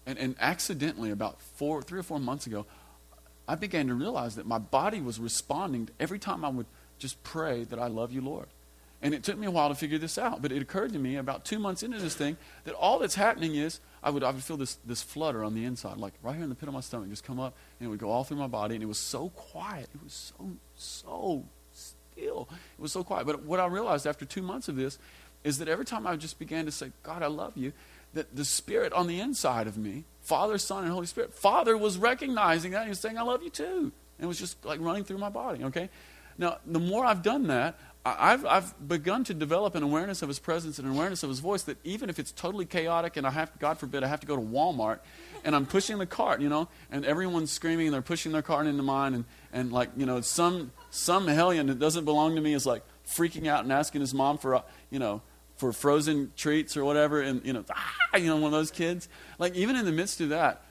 And, 0.05 0.19
and 0.19 0.35
accidentally, 0.39 1.09
about 1.11 1.41
four, 1.41 1.81
three 1.81 1.99
or 1.99 2.03
four 2.03 2.19
months 2.19 2.45
ago, 2.45 2.65
I 3.47 3.55
began 3.55 3.87
to 3.87 3.93
realize 3.95 4.35
that 4.35 4.45
my 4.45 4.57
body 4.59 5.01
was 5.01 5.17
responding 5.17 5.89
every 5.99 6.19
time 6.19 6.45
I 6.45 6.49
would– 6.49 6.67
just 7.03 7.21
pray 7.21 7.65
that 7.65 7.77
I 7.77 7.87
love 7.87 8.11
you, 8.11 8.21
Lord. 8.21 8.47
And 9.01 9.13
it 9.13 9.21
took 9.21 9.37
me 9.37 9.45
a 9.45 9.51
while 9.51 9.67
to 9.67 9.75
figure 9.75 9.97
this 9.97 10.17
out, 10.17 10.41
but 10.41 10.53
it 10.53 10.61
occurred 10.61 10.93
to 10.93 10.99
me 10.99 11.17
about 11.17 11.43
two 11.43 11.59
months 11.59 11.83
into 11.83 11.99
this 11.99 12.15
thing 12.15 12.37
that 12.63 12.73
all 12.73 12.99
that's 12.99 13.15
happening 13.15 13.55
is 13.55 13.81
I 14.01 14.09
would, 14.09 14.23
I 14.23 14.31
would 14.31 14.41
feel 14.41 14.55
this, 14.55 14.75
this 14.85 15.03
flutter 15.03 15.43
on 15.43 15.53
the 15.53 15.65
inside, 15.65 15.97
like 15.97 16.13
right 16.23 16.33
here 16.33 16.43
in 16.43 16.49
the 16.49 16.55
pit 16.55 16.69
of 16.69 16.73
my 16.73 16.79
stomach, 16.79 17.09
just 17.09 17.25
come 17.25 17.37
up, 17.37 17.53
and 17.79 17.87
it 17.87 17.89
would 17.89 17.99
go 17.99 18.09
all 18.09 18.23
through 18.23 18.37
my 18.37 18.47
body, 18.47 18.75
and 18.75 18.83
it 18.83 18.87
was 18.87 18.97
so 18.97 19.27
quiet. 19.29 19.89
It 19.93 20.01
was 20.01 20.33
so, 20.37 20.51
so 20.75 21.43
still. 21.73 22.47
It 22.51 22.81
was 22.81 22.93
so 22.93 23.03
quiet. 23.03 23.27
But 23.27 23.43
what 23.43 23.59
I 23.59 23.65
realized 23.65 24.07
after 24.07 24.23
two 24.23 24.41
months 24.41 24.69
of 24.69 24.77
this 24.77 24.97
is 25.43 25.57
that 25.57 25.67
every 25.67 25.83
time 25.83 26.07
I 26.07 26.15
just 26.15 26.39
began 26.39 26.63
to 26.65 26.71
say, 26.71 26.93
God, 27.03 27.21
I 27.21 27.27
love 27.27 27.57
you, 27.57 27.73
that 28.13 28.33
the 28.33 28.45
Spirit 28.45 28.93
on 28.93 29.07
the 29.07 29.19
inside 29.19 29.67
of 29.67 29.77
me, 29.77 30.05
Father, 30.21 30.57
Son, 30.57 30.85
and 30.85 30.93
Holy 30.93 31.07
Spirit, 31.07 31.33
Father 31.33 31.77
was 31.77 31.97
recognizing 31.97 32.71
that. 32.71 32.83
He 32.83 32.89
was 32.89 32.99
saying, 33.01 33.17
I 33.17 33.23
love 33.23 33.43
you 33.43 33.49
too. 33.49 33.91
And 34.17 34.25
it 34.25 34.27
was 34.27 34.39
just 34.39 34.63
like 34.63 34.79
running 34.79 35.03
through 35.03 35.17
my 35.17 35.29
body, 35.29 35.65
okay? 35.65 35.89
Now, 36.37 36.57
the 36.65 36.79
more 36.79 37.05
I've 37.05 37.21
done 37.21 37.47
that, 37.47 37.77
I've, 38.05 38.45
I've 38.45 38.87
begun 38.87 39.23
to 39.25 39.33
develop 39.33 39.75
an 39.75 39.83
awareness 39.83 40.21
of 40.21 40.27
his 40.27 40.37
presence 40.37 40.77
and 40.77 40.87
an 40.87 40.93
awareness 40.93 41.23
of 41.23 41.29
his 41.29 41.39
voice 41.39 41.63
that 41.63 41.77
even 41.85 42.09
if 42.09 42.19
it's 42.19 42.33
totally 42.33 42.65
chaotic 42.65 43.15
and 43.15 43.25
I 43.25 43.31
have, 43.31 43.57
God 43.59 43.77
forbid, 43.79 44.03
I 44.03 44.07
have 44.07 44.19
to 44.19 44.27
go 44.27 44.35
to 44.35 44.41
Walmart 44.41 44.99
and 45.45 45.55
I'm 45.55 45.65
pushing 45.65 45.97
the 45.99 46.05
cart, 46.05 46.41
you 46.41 46.49
know, 46.49 46.67
and 46.91 47.05
everyone's 47.05 47.49
screaming 47.49 47.87
and 47.87 47.93
they're 47.93 48.01
pushing 48.01 48.33
their 48.33 48.41
cart 48.41 48.67
into 48.67 48.83
mine 48.83 49.13
and, 49.13 49.25
and 49.53 49.71
like, 49.71 49.89
you 49.95 50.05
know, 50.05 50.19
some, 50.19 50.71
some 50.89 51.27
hellion 51.27 51.67
that 51.67 51.79
doesn't 51.79 52.03
belong 52.03 52.35
to 52.35 52.41
me 52.41 52.53
is 52.53 52.65
like 52.65 52.83
freaking 53.07 53.47
out 53.47 53.63
and 53.63 53.71
asking 53.71 54.01
his 54.01 54.13
mom 54.13 54.37
for, 54.37 54.55
a, 54.55 54.63
you 54.89 54.99
know, 54.99 55.21
for 55.55 55.71
frozen 55.71 56.33
treats 56.35 56.75
or 56.75 56.83
whatever 56.83 57.21
and, 57.21 57.45
you 57.45 57.53
know, 57.53 57.63
ah, 57.71 58.17
you 58.17 58.27
know, 58.27 58.35
one 58.35 58.45
of 58.45 58.51
those 58.51 58.71
kids. 58.71 59.07
Like, 59.39 59.55
even 59.55 59.77
in 59.77 59.85
the 59.85 59.93
midst 59.93 60.19
of 60.19 60.27
that, 60.29 60.61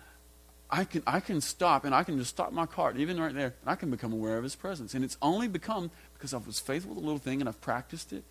I 0.72 0.84
can, 0.84 1.02
I 1.06 1.20
can 1.20 1.42
stop 1.42 1.84
and 1.84 1.94
I 1.94 2.02
can 2.02 2.16
just 2.18 2.30
stop 2.30 2.50
my 2.50 2.64
cart, 2.64 2.96
even 2.96 3.20
right 3.20 3.34
there, 3.34 3.54
and 3.60 3.70
I 3.70 3.74
can 3.74 3.90
become 3.90 4.14
aware 4.14 4.38
of 4.38 4.42
his 4.42 4.56
presence. 4.56 4.94
And 4.94 5.04
it's 5.04 5.18
only 5.20 5.46
become 5.46 5.90
because 6.14 6.32
I 6.32 6.38
was 6.38 6.58
faithful 6.58 6.94
to 6.94 7.00
the 7.00 7.06
little 7.06 7.18
thing 7.20 7.40
and 7.40 7.48
I've 7.48 7.60
practiced 7.60 8.10
it. 8.14 8.24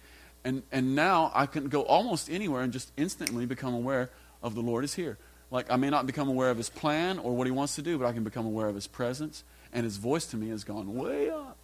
And, 0.43 0.63
and 0.71 0.95
now 0.95 1.31
I 1.35 1.45
can 1.45 1.69
go 1.69 1.83
almost 1.83 2.31
anywhere 2.31 2.63
and 2.63 2.73
just 2.73 2.91
instantly 2.97 3.45
become 3.45 3.75
aware 3.75 4.09
of 4.41 4.55
the 4.55 4.61
Lord 4.61 4.83
is 4.83 4.95
here. 4.95 5.19
Like 5.51 5.69
I 5.69 5.75
may 5.75 5.91
not 5.91 6.07
become 6.07 6.29
aware 6.29 6.49
of 6.49 6.57
his 6.57 6.69
plan 6.69 7.19
or 7.19 7.35
what 7.35 7.45
he 7.45 7.51
wants 7.51 7.75
to 7.75 7.83
do, 7.83 7.99
but 7.99 8.07
I 8.07 8.11
can 8.11 8.23
become 8.23 8.47
aware 8.47 8.67
of 8.67 8.73
his 8.73 8.87
presence. 8.87 9.43
And 9.71 9.83
his 9.83 9.97
voice 9.97 10.25
to 10.27 10.37
me 10.37 10.49
has 10.49 10.63
gone 10.63 10.95
way 10.95 11.29
up. 11.29 11.57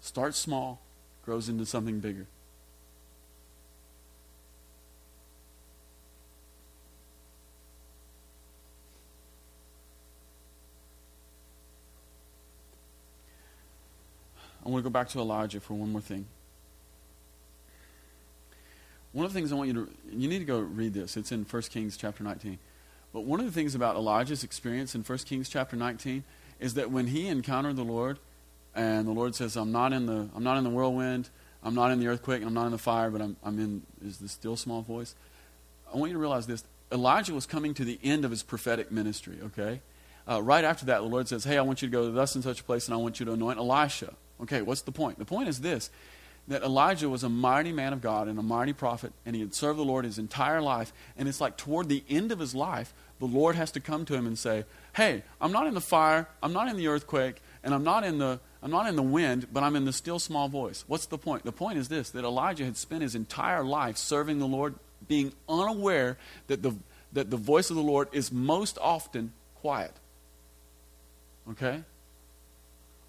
Starts 0.00 0.38
small, 0.38 0.80
grows 1.26 1.50
into 1.50 1.66
something 1.66 2.00
bigger. 2.00 2.26
To 14.82 14.88
go 14.88 14.92
back 14.92 15.08
to 15.10 15.18
Elijah 15.18 15.60
for 15.60 15.74
one 15.74 15.92
more 15.92 16.00
thing. 16.00 16.26
One 19.12 19.26
of 19.26 19.32
the 19.32 19.38
things 19.38 19.50
I 19.50 19.56
want 19.56 19.68
you 19.68 19.74
to, 19.74 19.90
you 20.12 20.28
need 20.28 20.38
to 20.38 20.44
go 20.44 20.60
read 20.60 20.94
this. 20.94 21.16
It's 21.16 21.32
in 21.32 21.44
1 21.44 21.62
Kings 21.62 21.96
chapter 21.96 22.22
19. 22.22 22.58
But 23.12 23.24
one 23.24 23.40
of 23.40 23.46
the 23.46 23.52
things 23.52 23.74
about 23.74 23.96
Elijah's 23.96 24.44
experience 24.44 24.94
in 24.94 25.02
1 25.02 25.18
Kings 25.18 25.48
chapter 25.48 25.76
19 25.76 26.22
is 26.60 26.74
that 26.74 26.90
when 26.90 27.08
he 27.08 27.26
encountered 27.26 27.76
the 27.76 27.82
Lord, 27.82 28.18
and 28.74 29.08
the 29.08 29.12
Lord 29.12 29.34
says, 29.34 29.56
I'm 29.56 29.72
not 29.72 29.92
in 29.92 30.06
the, 30.06 30.28
I'm 30.34 30.44
not 30.44 30.58
in 30.58 30.64
the 30.64 30.70
whirlwind, 30.70 31.28
I'm 31.62 31.74
not 31.74 31.90
in 31.90 31.98
the 31.98 32.06
earthquake 32.06 32.42
I'm 32.42 32.54
not 32.54 32.66
in 32.66 32.72
the 32.72 32.78
fire, 32.78 33.10
but 33.10 33.20
I'm, 33.20 33.36
I'm 33.42 33.58
in 33.58 33.82
is 34.04 34.18
the 34.18 34.28
still 34.28 34.56
small 34.56 34.82
voice. 34.82 35.14
I 35.92 35.96
want 35.96 36.10
you 36.10 36.14
to 36.14 36.20
realize 36.20 36.46
this. 36.46 36.64
Elijah 36.92 37.34
was 37.34 37.46
coming 37.46 37.74
to 37.74 37.84
the 37.84 37.98
end 38.02 38.24
of 38.24 38.30
his 38.30 38.42
prophetic 38.42 38.90
ministry, 38.90 39.38
okay? 39.44 39.80
Uh, 40.28 40.40
right 40.42 40.64
after 40.64 40.86
that, 40.86 40.98
the 40.98 41.06
Lord 41.06 41.28
says, 41.28 41.44
Hey, 41.44 41.58
I 41.58 41.62
want 41.62 41.82
you 41.82 41.88
to 41.88 41.92
go 41.92 42.06
to 42.06 42.12
thus 42.12 42.34
and 42.34 42.44
such 42.44 42.60
a 42.60 42.64
place 42.64 42.86
and 42.86 42.94
I 42.94 42.98
want 42.98 43.20
you 43.20 43.26
to 43.26 43.32
anoint 43.32 43.58
Elisha. 43.58 44.14
Okay, 44.42 44.62
what's 44.62 44.82
the 44.82 44.92
point? 44.92 45.18
The 45.18 45.24
point 45.24 45.48
is 45.48 45.60
this 45.60 45.90
that 46.48 46.62
Elijah 46.62 47.08
was 47.08 47.22
a 47.22 47.28
mighty 47.28 47.70
man 47.70 47.92
of 47.92 48.00
God 48.00 48.26
and 48.26 48.38
a 48.38 48.42
mighty 48.42 48.72
prophet, 48.72 49.12
and 49.24 49.36
he 49.36 49.40
had 49.40 49.54
served 49.54 49.78
the 49.78 49.84
Lord 49.84 50.04
his 50.04 50.18
entire 50.18 50.60
life. 50.60 50.92
And 51.16 51.28
it's 51.28 51.40
like 51.40 51.56
toward 51.56 51.88
the 51.88 52.02
end 52.08 52.32
of 52.32 52.40
his 52.40 52.56
life, 52.56 52.92
the 53.20 53.26
Lord 53.26 53.54
has 53.54 53.70
to 53.72 53.80
come 53.80 54.04
to 54.06 54.14
him 54.14 54.26
and 54.26 54.38
say, 54.38 54.64
Hey, 54.94 55.22
I'm 55.40 55.52
not 55.52 55.66
in 55.66 55.74
the 55.74 55.80
fire, 55.80 56.28
I'm 56.42 56.52
not 56.52 56.68
in 56.68 56.76
the 56.76 56.88
earthquake, 56.88 57.36
and 57.62 57.72
I'm 57.72 57.84
not 57.84 58.04
in 58.04 58.18
the 58.18 58.40
I'm 58.62 58.70
not 58.70 58.88
in 58.88 58.96
the 58.96 59.02
wind, 59.02 59.46
but 59.52 59.62
I'm 59.62 59.74
in 59.74 59.86
the 59.86 59.92
still 59.92 60.18
small 60.18 60.48
voice. 60.48 60.84
What's 60.86 61.06
the 61.06 61.16
point? 61.16 61.44
The 61.44 61.52
point 61.52 61.78
is 61.78 61.88
this 61.88 62.10
that 62.10 62.24
Elijah 62.24 62.64
had 62.64 62.76
spent 62.76 63.02
his 63.02 63.14
entire 63.14 63.64
life 63.64 63.96
serving 63.96 64.38
the 64.38 64.46
Lord, 64.46 64.74
being 65.08 65.32
unaware 65.48 66.18
that 66.48 66.62
the, 66.62 66.74
that 67.12 67.30
the 67.30 67.36
voice 67.36 67.70
of 67.70 67.76
the 67.76 67.82
Lord 67.82 68.08
is 68.12 68.30
most 68.30 68.76
often 68.80 69.32
quiet. 69.56 69.92
Okay? 71.50 71.82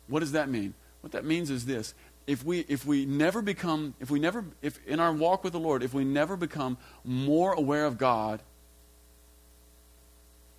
What 0.07 0.21
does 0.21 0.33
that 0.33 0.49
mean? 0.49 0.73
What 1.01 1.11
that 1.13 1.25
means 1.25 1.49
is 1.49 1.65
this. 1.65 1.93
If 2.27 2.45
we, 2.45 2.59
if 2.67 2.85
we 2.85 3.05
never 3.05 3.41
become, 3.41 3.95
if 3.99 4.09
we 4.09 4.19
never, 4.19 4.45
if 4.61 4.79
in 4.87 4.99
our 4.99 5.11
walk 5.11 5.43
with 5.43 5.53
the 5.53 5.59
Lord, 5.59 5.83
if 5.83 5.93
we 5.93 6.03
never 6.03 6.37
become 6.37 6.77
more 7.03 7.53
aware 7.53 7.85
of 7.85 7.97
God 7.97 8.41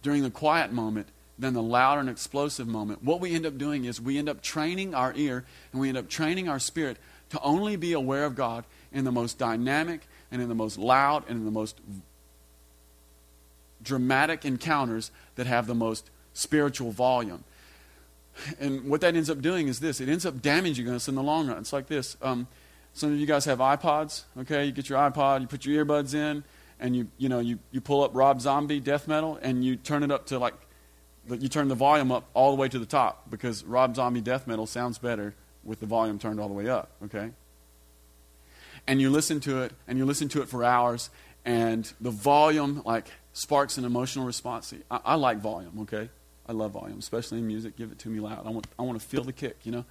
during 0.03 0.23
the 0.23 0.31
quiet 0.31 0.73
moment, 0.73 1.07
than 1.39 1.55
the 1.55 1.63
loud 1.63 1.99
and 1.99 2.09
explosive 2.09 2.69
moment. 2.69 3.03
What 3.03 3.21
we 3.21 3.35
end 3.35 3.47
up 3.47 3.59
doing 3.59 3.85
is 3.85 4.01
we 4.01 4.19
end 4.19 4.29
up 4.29 4.43
training 4.43 4.95
our 4.95 5.13
ear 5.17 5.45
and 5.73 5.81
we 5.81 5.89
end 5.89 5.99
up 5.99 6.09
training 6.09 6.49
our 6.49 6.59
spirit 6.59 6.99
to 7.31 7.41
only 7.41 7.77
be 7.77 7.93
aware 7.93 8.25
of 8.25 8.35
God 8.35 8.65
in 8.93 9.05
the 9.05 9.13
most 9.13 9.39
dynamic 9.39 10.07
and 10.31 10.41
in 10.41 10.49
the 10.49 10.55
most 10.55 10.79
loud 10.79 11.25
and 11.29 11.39
in 11.39 11.45
the 11.45 11.51
most 11.51 11.81
dramatic 13.83 14.45
encounters 14.45 15.11
that 15.35 15.47
have 15.47 15.67
the 15.67 15.75
most 15.75 16.11
spiritual 16.35 16.93
volume. 16.93 17.45
And 18.59 18.89
what 18.89 19.01
that 19.03 19.15
ends 19.15 19.31
up 19.31 19.41
doing 19.41 19.69
is 19.69 19.81
this 19.81 20.01
it 20.01 20.09
ends 20.09 20.25
up 20.25 20.41
damaging 20.41 20.89
us 20.89 21.09
in 21.09 21.15
the 21.15 21.23
long 21.23 21.49
run. 21.49 21.59
It's 21.59 21.73
like 21.73 21.87
this. 21.87 22.17
Um, 22.23 22.49
some 22.95 23.13
of 23.13 23.19
you 23.19 23.27
guys 23.27 23.45
have 23.47 23.59
iPods, 23.59 24.25
okay? 24.41 24.67
You 24.67 24.73
get 24.73 24.89
your 24.89 24.99
iPod, 24.99 25.41
you 25.41 25.47
put 25.47 25.65
your 25.65 25.85
earbuds 25.85 26.15
in, 26.15 26.45
and 26.79 26.95
you, 26.95 27.09
you 27.17 27.29
know, 27.29 27.39
you, 27.39 27.59
you 27.71 27.81
pull 27.81 28.03
up 28.03 28.11
Rob 28.15 28.41
Zombie 28.41 28.81
death 28.81 29.09
metal, 29.09 29.39
and 29.41 29.65
you 29.65 29.77
turn 29.77 30.03
it 30.03 30.11
up 30.11 30.27
to 30.27 30.39
like 30.39 30.55
you 31.29 31.49
turn 31.49 31.69
the 31.69 31.75
volume 31.75 32.11
up 32.11 32.29
all 32.35 32.51
the 32.51 32.61
way 32.61 32.69
to 32.69 32.79
the 32.79 32.87
top 32.87 33.31
because 33.31 33.65
Rob 33.65 33.95
Zombie 33.95 34.21
death 34.21 34.47
metal 34.47 34.67
sounds 34.67 34.99
better 34.99 35.35
with 35.65 35.81
the 35.81 35.87
volume 35.87 36.19
turned 36.19 36.41
all 36.41 36.49
the 36.49 36.55
way 36.55 36.69
up, 36.69 36.91
okay? 37.05 37.31
And 38.87 39.01
you 39.01 39.11
listen 39.11 39.39
to 39.41 39.63
it, 39.63 39.73
and 39.87 39.99
you 39.99 40.05
listen 40.05 40.29
to 40.31 40.43
it 40.43 40.49
for 40.49 40.65
hours, 40.65 41.11
and 41.45 41.91
the 42.01 42.11
volume, 42.11 42.83
like, 42.85 43.07
sparks 43.33 43.79
an 43.79 43.85
emotional 43.85 44.25
response. 44.25 44.67
See, 44.69 44.81
I, 44.91 45.01
I 45.05 45.15
like 45.15 45.39
volume, 45.39 45.81
okay? 45.83 46.11
I 46.47 46.53
love 46.53 46.73
volume, 46.73 46.99
especially 46.99 47.39
in 47.39 47.47
music. 47.47 47.77
Give 47.77 47.93
it 47.93 47.99
to 48.01 48.09
me 48.09 48.21
loud. 48.21 48.47
I 48.47 48.51
want, 48.51 48.67
I 48.79 48.83
want 48.83 49.01
to 49.01 49.07
feel 49.07 49.25
the 49.25 49.33
kick, 49.33 49.59
you 49.65 49.73
know? 49.73 49.85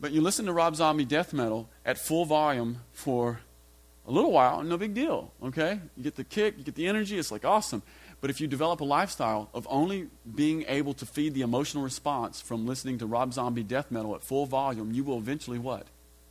But 0.00 0.12
you 0.12 0.20
listen 0.20 0.46
to 0.46 0.52
Rob 0.52 0.76
Zombie 0.76 1.04
death 1.04 1.32
metal 1.32 1.68
at 1.84 1.98
full 1.98 2.24
volume 2.24 2.78
for 2.92 3.40
a 4.06 4.10
little 4.10 4.32
while, 4.32 4.62
no 4.62 4.78
big 4.78 4.94
deal, 4.94 5.32
okay? 5.42 5.78
You 5.96 6.02
get 6.02 6.16
the 6.16 6.24
kick, 6.24 6.56
you 6.56 6.64
get 6.64 6.74
the 6.74 6.86
energy, 6.86 7.18
it's 7.18 7.30
like 7.30 7.44
awesome. 7.44 7.82
But 8.20 8.30
if 8.30 8.40
you 8.40 8.46
develop 8.46 8.80
a 8.80 8.84
lifestyle 8.84 9.50
of 9.54 9.66
only 9.70 10.08
being 10.34 10.64
able 10.68 10.94
to 10.94 11.06
feed 11.06 11.34
the 11.34 11.42
emotional 11.42 11.84
response 11.84 12.40
from 12.40 12.66
listening 12.66 12.98
to 12.98 13.06
Rob 13.06 13.32
Zombie 13.32 13.62
death 13.62 13.90
metal 13.90 14.14
at 14.14 14.22
full 14.22 14.46
volume, 14.46 14.92
you 14.92 15.04
will 15.04 15.18
eventually 15.18 15.58
what? 15.58 15.86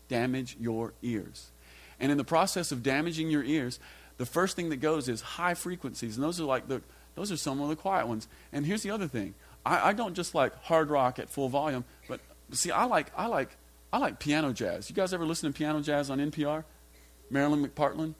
Damage 0.07 0.57
your 0.59 0.93
ears. 1.01 1.51
And 1.99 2.11
in 2.11 2.17
the 2.17 2.23
process 2.23 2.71
of 2.71 2.83
damaging 2.83 3.29
your 3.29 3.43
ears, 3.43 3.79
the 4.17 4.25
first 4.25 4.55
thing 4.55 4.69
that 4.69 4.77
goes 4.77 5.07
is 5.07 5.21
high 5.21 5.53
frequencies. 5.53 6.15
And 6.15 6.23
those 6.23 6.39
are 6.39 6.45
like 6.45 6.67
the 6.67 6.81
those 7.19 7.31
are 7.31 7.37
some 7.37 7.61
of 7.61 7.69
the 7.69 7.75
quiet 7.75 8.07
ones. 8.07 8.27
And 8.51 8.65
here's 8.65 8.81
the 8.81 8.91
other 8.91 9.07
thing. 9.07 9.35
I, 9.65 9.89
I 9.89 9.93
don't 9.93 10.15
just 10.15 10.33
like 10.33 10.55
hard 10.63 10.89
rock 10.89 11.19
at 11.19 11.29
full 11.29 11.49
volume, 11.49 11.83
but 12.07 12.21
see 12.51 12.71
I 12.71 12.85
like 12.85 13.11
I 13.15 13.27
like 13.27 13.49
I 13.91 13.97
like 13.97 14.19
piano 14.19 14.53
jazz. 14.53 14.89
You 14.89 14.95
guys 14.95 15.13
ever 15.13 15.25
listen 15.25 15.51
to 15.51 15.57
piano 15.57 15.81
jazz 15.81 16.09
on 16.09 16.19
NPR? 16.19 16.63
Marilyn 17.29 17.65
McPartland? 17.67 18.15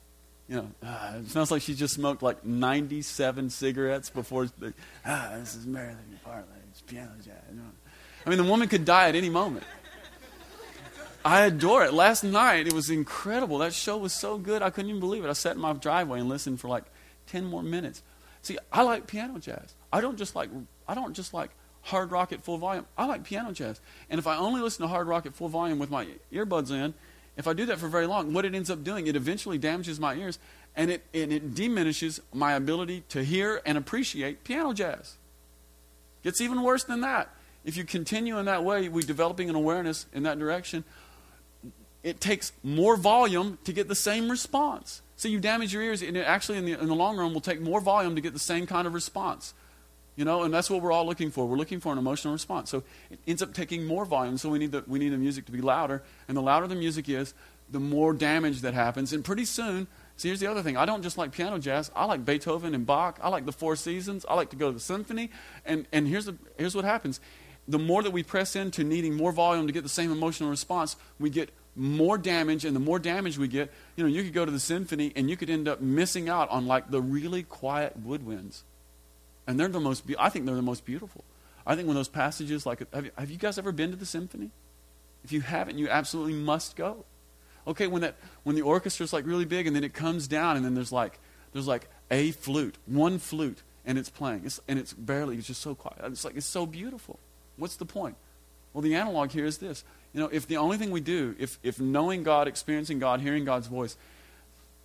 you 0.50 0.56
know, 0.56 0.72
ah, 0.84 1.18
it 1.18 1.30
smells 1.30 1.52
like 1.52 1.62
she 1.62 1.76
just 1.76 1.94
smoked 1.94 2.24
like 2.24 2.44
97 2.44 3.52
cigarettes 3.52 4.10
before. 4.10 4.48
The, 4.58 4.74
ah, 5.06 5.34
this 5.38 5.54
is 5.54 5.68
Marilyn 5.68 6.20
Parley. 6.26 6.44
It's 6.72 6.82
piano 6.82 7.12
jazz. 7.24 7.36
I 8.26 8.30
mean, 8.30 8.38
the 8.38 8.50
woman 8.50 8.68
could 8.68 8.84
die 8.84 9.10
at 9.10 9.16
any 9.16 9.30
moment. 9.30 9.64
I 11.24 11.42
adore 11.42 11.86
it. 11.86 11.94
Last 11.94 12.24
night, 12.24 12.66
it 12.66 12.74
was 12.74 12.90
incredible. 12.90 13.60
That 13.60 13.74
show 13.74 13.98
was 13.98 14.12
so 14.12 14.38
good, 14.40 14.64
I 14.64 14.72
couldn't 14.72 14.90
even 14.90 15.00
believe 15.00 15.24
it. 15.24 15.30
I 15.30 15.34
sat 15.34 15.56
in 15.56 15.62
my 15.62 15.74
driveway 15.74 16.20
and 16.20 16.28
listened 16.28 16.60
for 16.60 16.68
like 16.68 16.86
10 17.28 17.46
more 17.46 17.62
minutes. 17.62 18.02
See, 18.50 18.58
I 18.74 18.82
like 18.82 19.06
piano 19.06 19.38
jazz. 19.38 19.76
I 19.94 20.02
don't 20.02 20.18
just 20.18 20.36
like, 20.36 20.50
I 20.88 20.96
don't 20.96 21.14
just 21.14 21.36
like 21.36 21.52
hard 21.82 22.10
rock 22.10 22.34
at 22.34 22.44
full 22.44 22.58
volume. 22.58 22.88
I 22.98 23.06
like 23.06 23.24
piano 23.24 23.52
jazz. 23.52 23.80
And 24.10 24.18
if 24.18 24.26
I 24.26 24.38
only 24.38 24.60
listen 24.60 24.82
to 24.82 24.88
hard 24.88 25.06
rock 25.08 25.28
at 25.28 25.36
full 25.36 25.50
volume 25.50 25.78
with 25.78 25.92
my 25.92 26.08
earbuds 26.34 26.72
in, 26.72 26.96
if 27.38 27.48
I 27.48 27.54
do 27.54 27.68
that 27.68 27.78
for 27.78 27.88
very 27.88 28.08
long, 28.08 28.34
what 28.34 28.46
it 28.46 28.56
ends 28.56 28.72
up 28.72 28.84
doing, 28.84 29.06
it 29.06 29.16
eventually 29.16 29.60
damages 29.60 30.00
my 30.00 30.16
ears 30.16 30.40
and 30.76 30.90
it, 30.90 31.04
and 31.14 31.32
it 31.32 31.54
diminishes 31.54 32.22
my 32.34 32.54
ability 32.54 33.04
to 33.10 33.24
hear 33.24 33.62
and 33.68 33.78
appreciate 33.78 34.44
piano 34.44 34.74
jazz. 34.74 35.18
Gets 36.24 36.42
even 36.42 36.64
worse 36.64 36.84
than 36.84 37.02
that. 37.02 37.30
If 37.64 37.78
you 37.78 37.84
continue 37.84 38.40
in 38.40 38.46
that 38.46 38.64
way, 38.64 38.90
we 38.90 39.04
developing 39.04 39.48
an 39.52 39.56
awareness 39.56 40.08
in 40.12 40.24
that 40.24 40.40
direction, 40.40 40.84
it 42.04 42.22
takes 42.22 42.52
more 42.64 42.96
volume 42.96 43.58
to 43.66 43.74
get 43.74 43.88
the 43.88 43.96
same 43.96 44.30
response. 44.30 45.02
So 45.16 45.28
you 45.28 45.40
damage 45.40 45.74
your 45.74 45.84
ears, 45.84 46.02
and 46.02 46.16
it 46.16 46.22
actually, 46.22 46.58
in 46.58 46.66
the, 46.66 46.80
in 46.80 46.88
the 46.88 46.96
long 46.96 47.18
run, 47.18 47.34
will 47.34 47.42
take 47.42 47.60
more 47.60 47.82
volume 47.82 48.16
to 48.16 48.22
get 48.22 48.34
the 48.34 48.40
same 48.40 48.66
kind 48.66 48.88
of 48.88 48.94
response. 48.94 49.54
You 50.16 50.26
know, 50.26 50.44
and 50.44 50.54
that's 50.54 50.70
what 50.70 50.82
we're 50.82 50.92
all 50.92 51.06
looking 51.06 51.32
for. 51.32 51.46
We're 51.46 51.58
looking 51.58 51.80
for 51.80 51.92
an 51.92 51.98
emotional 51.98 52.34
response. 52.34 52.70
So 52.70 52.84
it 53.10 53.20
ends 53.28 53.42
up 53.42 53.54
taking 53.54 53.86
more 53.86 54.06
volume. 54.06 54.38
So 54.38 54.50
we 54.50 54.60
need 54.60 54.72
the, 54.72 54.84
we 54.88 55.00
need 55.00 55.10
the 55.10 55.18
music 55.18 55.46
to 55.46 55.52
be 55.52 55.62
louder. 55.62 56.04
And 56.28 56.36
the 56.36 56.42
louder 56.42 56.68
the 56.68 56.76
music 56.76 57.08
is, 57.08 57.34
the 57.70 57.80
more 57.80 58.14
damage 58.14 58.62
that 58.62 58.74
happens. 58.74 59.14
And 59.14 59.24
pretty 59.24 59.46
soon, 59.46 59.88
see, 60.18 60.30
here's 60.30 60.40
the 60.40 60.48
other 60.48 60.62
thing. 60.62 60.76
I 60.76 60.86
don't 60.86 61.04
just 61.04 61.18
like 61.18 61.32
piano 61.32 61.60
jazz. 61.60 61.92
I 61.96 62.06
like 62.06 62.26
Beethoven 62.26 62.74
and 62.74 62.86
Bach. 62.86 63.20
I 63.22 63.30
like 63.30 63.46
the 63.46 63.52
Four 63.52 63.76
Seasons. 63.76 64.26
I 64.28 64.36
like 64.36 64.50
to 64.50 64.56
go 64.56 64.68
to 64.68 64.74
the 64.74 64.80
symphony. 64.80 65.32
And, 65.66 65.86
and 65.92 66.08
here's, 66.08 66.26
the, 66.26 66.36
here's 66.58 66.76
what 66.76 66.86
happens. 66.86 67.20
The 67.68 67.80
more 67.80 68.04
that 68.04 68.12
we 68.12 68.24
press 68.24 68.56
into 68.56 68.84
needing 68.84 69.16
more 69.16 69.32
volume 69.32 69.68
to 69.68 69.74
get 69.74 69.84
the 69.84 69.90
same 69.90 70.12
emotional 70.12 70.50
response, 70.50 70.96
we 71.20 71.30
get 71.30 71.52
more 71.80 72.18
damage. 72.18 72.66
And 72.66 72.76
the 72.76 72.80
more 72.80 73.00
damage 73.00 73.38
we 73.38 73.48
get, 73.48 73.72
you 73.96 74.04
know, 74.04 74.10
you 74.10 74.24
could 74.24 74.34
go 74.34 74.46
to 74.46 74.52
the 74.52 74.60
symphony 74.60 75.14
and 75.16 75.30
you 75.30 75.38
could 75.38 75.50
end 75.50 75.68
up 75.68 75.82
missing 75.82 76.30
out 76.30 76.50
on 76.50 76.68
like 76.68 76.92
the 76.92 77.02
really 77.02 77.44
quiet 77.44 78.06
woodwinds 78.06 78.64
and 79.50 79.60
they're 79.60 79.68
the 79.68 79.80
most, 79.80 80.06
be- 80.06 80.16
I 80.20 80.30
think 80.30 80.46
they're 80.46 80.54
the 80.54 80.62
most 80.62 80.86
beautiful. 80.86 81.24
I 81.66 81.76
think 81.76 81.88
when 81.88 81.96
those 81.96 82.08
passages, 82.08 82.68
like, 82.68 82.84
have 82.94 83.06
you, 83.06 83.12
have 83.18 83.32
you 83.32 83.38
guys 83.38 83.58
ever 83.58 83.72
been 83.72 83.90
to 83.90 83.98
the 83.98 84.06
symphony? 84.06 84.52
If 85.24 85.32
you 85.32 85.42
haven't, 85.42 85.80
you 85.80 85.90
absolutely 85.90 86.34
must 86.34 86.76
go. 86.76 87.04
Okay, 87.66 87.88
when 87.88 88.04
that 88.04 88.16
when 88.44 88.56
the 88.56 88.62
orchestra's 88.62 89.12
like 89.12 89.26
really 89.26 89.46
big 89.46 89.66
and 89.66 89.76
then 89.76 89.84
it 89.84 89.94
comes 89.94 90.28
down 90.28 90.56
and 90.56 90.64
then 90.64 90.76
there's 90.76 90.92
like 90.92 91.20
there's 91.52 91.68
like 91.68 91.90
a 92.12 92.30
flute, 92.32 92.78
one 92.86 93.18
flute, 93.18 93.64
and 93.86 93.98
it's 93.98 94.10
playing. 94.10 94.44
It's, 94.46 94.60
and 94.68 94.78
it's 94.78 94.94
barely, 94.94 95.38
it's 95.38 95.48
just 95.48 95.62
so 95.62 95.74
quiet. 95.74 96.00
It's 96.12 96.24
like 96.24 96.38
it's 96.38 96.46
so 96.46 96.68
beautiful. 96.68 97.20
What's 97.58 97.76
the 97.76 97.86
point? 97.86 98.18
Well, 98.74 98.82
the 98.82 98.96
analog 98.96 99.32
here 99.32 99.46
is 99.46 99.58
this. 99.58 99.84
You 100.14 100.22
know, 100.22 100.30
if 100.32 100.48
the 100.48 100.58
only 100.58 100.78
thing 100.78 100.92
we 100.92 101.02
do, 101.02 101.36
if 101.40 101.60
if 101.64 101.80
knowing 101.80 102.24
God, 102.24 102.48
experiencing 102.48 103.00
God, 103.00 103.22
hearing 103.22 103.46
God's 103.46 103.68
voice, 103.68 103.96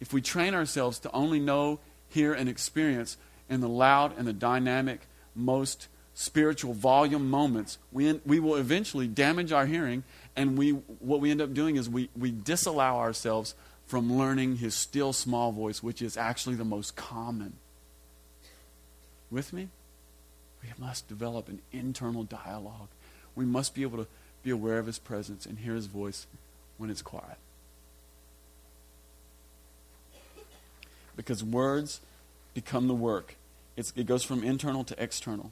if 0.01 0.13
we 0.13 0.21
train 0.21 0.55
ourselves 0.55 0.99
to 1.01 1.13
only 1.13 1.41
know, 1.41 1.81
hear, 2.09 2.33
and 2.33 2.49
experience 2.49 3.17
in 3.49 3.61
the 3.61 3.69
loud 3.69 4.17
and 4.19 4.27
the 4.27 4.33
dynamic, 4.33 5.01
most 5.35 5.89
spiritual 6.15 6.75
volume 6.75 7.29
moments, 7.29 7.79
we, 7.91 8.21
we 8.25 8.39
will 8.39 8.57
eventually 8.57 9.09
damage 9.09 9.53
our 9.53 9.67
hearing, 9.67 10.05
and 10.37 10.57
we, 10.57 10.71
what 10.71 11.21
we 11.21 11.31
end 11.31 11.41
up 11.41 11.53
doing 11.53 11.77
is 11.77 11.89
we, 11.89 12.09
we 12.17 12.31
disallow 12.31 12.99
ourselves 12.99 13.55
from 13.87 14.17
learning 14.17 14.57
his 14.57 14.75
still 14.75 15.13
small 15.13 15.53
voice, 15.53 15.83
which 15.83 16.01
is 16.01 16.17
actually 16.17 16.55
the 16.55 16.65
most 16.65 16.97
common. 16.97 17.55
With 19.31 19.53
me? 19.53 19.69
We 20.63 20.69
must 20.79 21.09
develop 21.09 21.49
an 21.49 21.61
internal 21.73 22.23
dialogue. 22.23 22.89
We 23.35 23.45
must 23.45 23.75
be 23.75 23.83
able 23.83 23.99
to 23.99 24.07
be 24.43 24.51
aware 24.51 24.79
of 24.79 24.87
his 24.87 24.99
presence 24.99 25.47
and 25.47 25.59
hear 25.59 25.75
his 25.75 25.87
voice 25.87 26.27
when 26.79 26.91
it's 26.91 27.03
quiet. 27.03 27.39
Because 31.17 31.43
words 31.43 32.01
become 32.53 32.89
the 32.89 32.95
work. 32.95 33.37
It's, 33.77 33.93
it 33.97 34.07
goes 34.07 34.25
from 34.25 34.45
internal 34.45 34.85
to 34.85 35.03
external. 35.03 35.51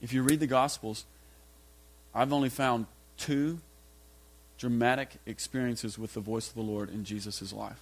If 0.00 0.12
you 0.12 0.22
read 0.22 0.40
the 0.40 0.46
Gospels, 0.46 1.04
I've 2.14 2.32
only 2.32 2.48
found 2.48 2.86
two 3.16 3.60
dramatic 4.58 5.16
experiences 5.26 5.98
with 5.98 6.14
the 6.14 6.20
voice 6.20 6.48
of 6.48 6.54
the 6.54 6.62
Lord 6.62 6.90
in 6.90 7.04
Jesus' 7.04 7.52
life. 7.52 7.80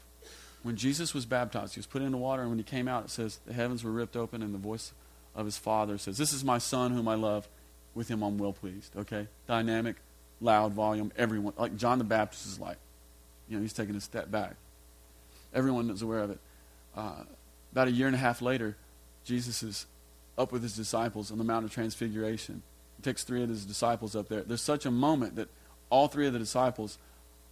When 0.63 0.77
Jesus 0.77 1.13
was 1.13 1.27
baptized, 1.27 1.75
he 1.75 1.79
was 1.79 1.87
put 1.87 2.03
into 2.03 2.17
water, 2.17 2.43
and 2.43 2.51
when 2.51 2.59
he 2.59 2.65
came 2.65 2.89
out, 2.89 3.05
it 3.05 3.11
says 3.11 3.39
the 3.47 3.53
heavens 3.53 3.85
were 3.85 3.91
ripped 3.91 4.17
open, 4.17 4.43
and 4.43 4.55
the 4.55 4.59
voice 4.59 4.93
of 5.35 5.47
his 5.47 5.57
Father 5.57 5.99
says, 5.99 6.19
This 6.19 6.33
is 6.33 6.45
my 6.45 6.59
Son 6.59 6.93
whom 6.93 7.09
I 7.09 7.15
love. 7.15 7.49
With 7.95 8.09
him 8.09 8.23
I'm 8.23 8.39
well 8.39 8.53
pleased. 8.53 8.97
Okay? 8.97 9.29
Dynamic, 9.47 9.97
loud 10.41 10.73
volume. 10.73 11.13
Everyone, 11.17 11.55
like 11.57 11.77
John 11.77 11.99
the 11.99 12.05
Baptist 12.05 12.47
is 12.47 12.59
like, 12.59 12.77
you 13.49 13.57
know, 13.57 13.63
he's 13.63 13.73
taking 13.73 13.95
a 13.95 14.01
step 14.01 14.31
back. 14.31 14.57
Everyone 15.53 15.91
is 15.91 16.03
aware 16.03 16.21
of 16.21 16.31
it. 16.31 16.39
Uh, 16.97 17.23
about 17.73 17.89
a 17.89 17.93
year 17.93 18.07
and 18.07 18.17
a 18.17 18.19
half 18.19 18.43
later, 18.43 18.77
Jesus 19.25 19.63
is 19.63 19.87
up 20.37 20.51
with 20.51 20.63
his 20.63 20.75
disciples 20.75 21.31
on 21.31 21.39
the 21.39 21.45
Mount 21.45 21.65
of 21.65 21.73
Transfiguration. 21.73 22.63
He 22.97 23.03
takes 23.03 23.23
three 23.23 23.43
of 23.43 23.49
his 23.49 23.65
disciples 23.65 24.17
up 24.17 24.29
there. 24.29 24.43
There's 24.43 24.61
such 24.61 24.87
a 24.87 24.91
moment 24.91 25.37
that 25.37 25.49
all 25.91 26.09
three 26.09 26.27
of 26.27 26.33
the 26.33 26.39
disciples 26.39 26.99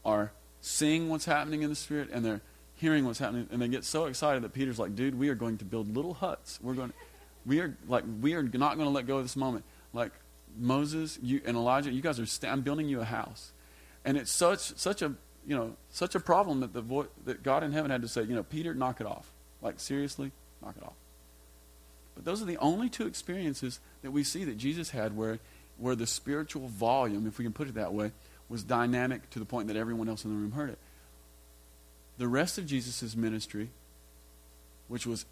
are 0.05 0.33
seeing 0.61 1.09
what's 1.09 1.25
happening 1.25 1.63
in 1.63 1.71
the 1.71 1.77
Spirit 1.77 2.11
and 2.13 2.25
they're 2.25 2.41
hearing 2.77 3.05
what's 3.05 3.21
happening, 3.21 3.49
and 3.53 3.63
they 3.63 3.69
get 3.69 3.85
so 3.85 4.07
excited 4.07 4.43
that 4.43 4.53
Peter's 4.53 4.79
like, 4.79 4.97
"Dude, 4.97 5.17
we 5.17 5.29
are 5.29 5.37
going 5.37 5.57
to 5.59 5.65
build 5.65 5.95
little 5.95 6.15
huts. 6.15 6.59
We're 6.61 6.75
going, 6.75 6.93
we 7.47 7.61
are 7.61 7.77
like, 7.89 8.05
we 8.21 8.35
are 8.35 8.43
not 8.43 8.77
going 8.77 8.87
to 8.87 8.93
let 8.93 9.07
go 9.07 9.19
of 9.19 9.25
this 9.25 9.37
moment. 9.37 9.65
Like 9.93 10.13
Moses, 10.59 11.19
you 11.23 11.41
and 11.45 11.57
Elijah, 11.57 11.91
you 11.91 12.03
guys 12.03 12.19
are. 12.19 12.27
St- 12.27 12.53
I'm 12.53 12.63
building 12.63 12.89
you 12.89 13.01
a 13.01 13.05
house, 13.05 13.53
and 14.05 14.17
it's 14.17 14.31
such 14.31 14.77
such 14.77 15.03
a 15.03 15.15
you 15.47 15.57
know 15.57 15.77
such 15.91 16.15
a 16.15 16.21
problem 16.21 16.61
that 16.61 16.73
the 16.73 16.81
vo- 16.81 17.09
that 17.25 17.43
God 17.43 17.63
in 17.63 17.73
heaven 17.73 17.91
had 17.91 18.03
to 18.03 18.09
say, 18.09 18.23
you 18.23 18.35
know, 18.35 18.43
Peter, 18.43 18.75
knock 18.75 19.01
it 19.01 19.07
off. 19.07 19.31
Like 19.61 19.81
seriously, 19.81 20.33
knock 20.63 20.77
it 20.77 20.83
off. 20.83 20.95
But 22.15 22.25
those 22.25 22.43
are 22.43 22.47
the 22.47 22.59
only 22.59 22.89
two 22.89 23.07
experiences 23.07 23.81
that 24.03 24.11
we 24.11 24.25
see 24.25 24.45
that 24.45 24.57
Jesus 24.57 24.91
had 24.91 25.17
where 25.17 25.39
where 25.79 25.97
the 25.97 26.07
spiritual 26.07 26.69
volume, 26.69 27.27
if 27.27 27.39
we 27.39 27.45
can 27.45 27.53
put 27.53 27.69
it 27.69 27.75
that 27.75 27.93
way, 27.93 28.13
was 28.49 28.63
dynamic 28.63 29.29
to 29.31 29.39
the 29.39 29.45
point 29.45 29.69
that 29.69 29.77
everyone 29.77 30.09
else 30.09 30.25
in 30.25 30.31
the 30.31 30.37
room 30.37 30.53
heard 30.53 30.71
it 30.71 30.79
the 32.19 32.29
rest 32.29 32.59
of 32.59 32.67
Jesus' 32.67 33.17
ministry, 33.17 33.71
which 34.89 35.07
was 35.07 35.27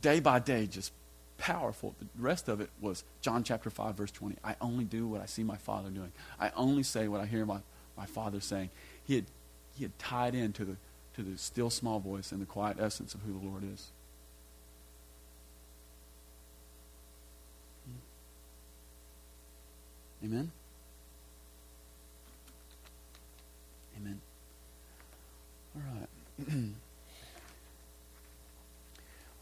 day 0.00 0.20
by 0.20 0.38
day 0.38 0.66
just 0.66 0.92
powerful, 1.40 1.94
the 1.98 2.06
rest 2.18 2.48
of 2.48 2.60
it 2.60 2.70
was 2.80 3.02
John 3.22 3.42
chapter 3.42 3.70
5, 3.70 3.96
verse 3.96 4.10
20. 4.12 4.36
I 4.44 4.54
only 4.60 4.84
do 4.84 5.08
what 5.08 5.22
I 5.22 5.26
see 5.26 5.42
my 5.42 5.56
Father 5.56 5.88
doing. 5.88 6.12
I 6.38 6.52
only 6.54 6.82
say 6.82 7.08
what 7.08 7.20
I 7.20 7.26
hear 7.26 7.46
my, 7.46 7.60
my 7.96 8.06
Father 8.06 8.40
saying. 8.40 8.68
He 9.02 9.16
had, 9.16 9.24
he 9.74 9.84
had 9.84 9.98
tied 9.98 10.34
into 10.34 10.64
the, 10.64 10.76
to 11.14 11.22
the 11.22 11.38
still 11.38 11.70
small 11.70 11.98
voice 11.98 12.30
and 12.30 12.42
the 12.42 12.46
quiet 12.46 12.76
essence 12.78 13.14
of 13.14 13.22
who 13.22 13.32
the 13.32 13.46
Lord 13.46 13.64
is. 13.64 13.90
Amen? 20.22 20.52
Amen. 23.96 24.20
All 25.74 25.82
right. 25.98 26.54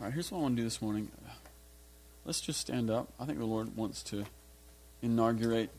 All 0.00 0.06
right, 0.06 0.12
here's 0.14 0.30
what 0.30 0.38
I 0.38 0.42
want 0.42 0.54
to 0.54 0.60
do 0.62 0.64
this 0.64 0.80
morning. 0.80 1.10
Let's 2.28 2.42
just 2.42 2.60
stand 2.60 2.90
up. 2.90 3.08
I 3.18 3.24
think 3.24 3.38
the 3.38 3.46
Lord 3.46 3.74
wants 3.74 4.02
to 4.02 4.26
inaugurate 5.00 5.70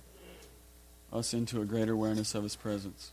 us 1.14 1.32
into 1.32 1.62
a 1.62 1.66
greater 1.66 1.94
awareness 1.94 2.34
of 2.34 2.42
His 2.42 2.56
presence. 2.56 3.12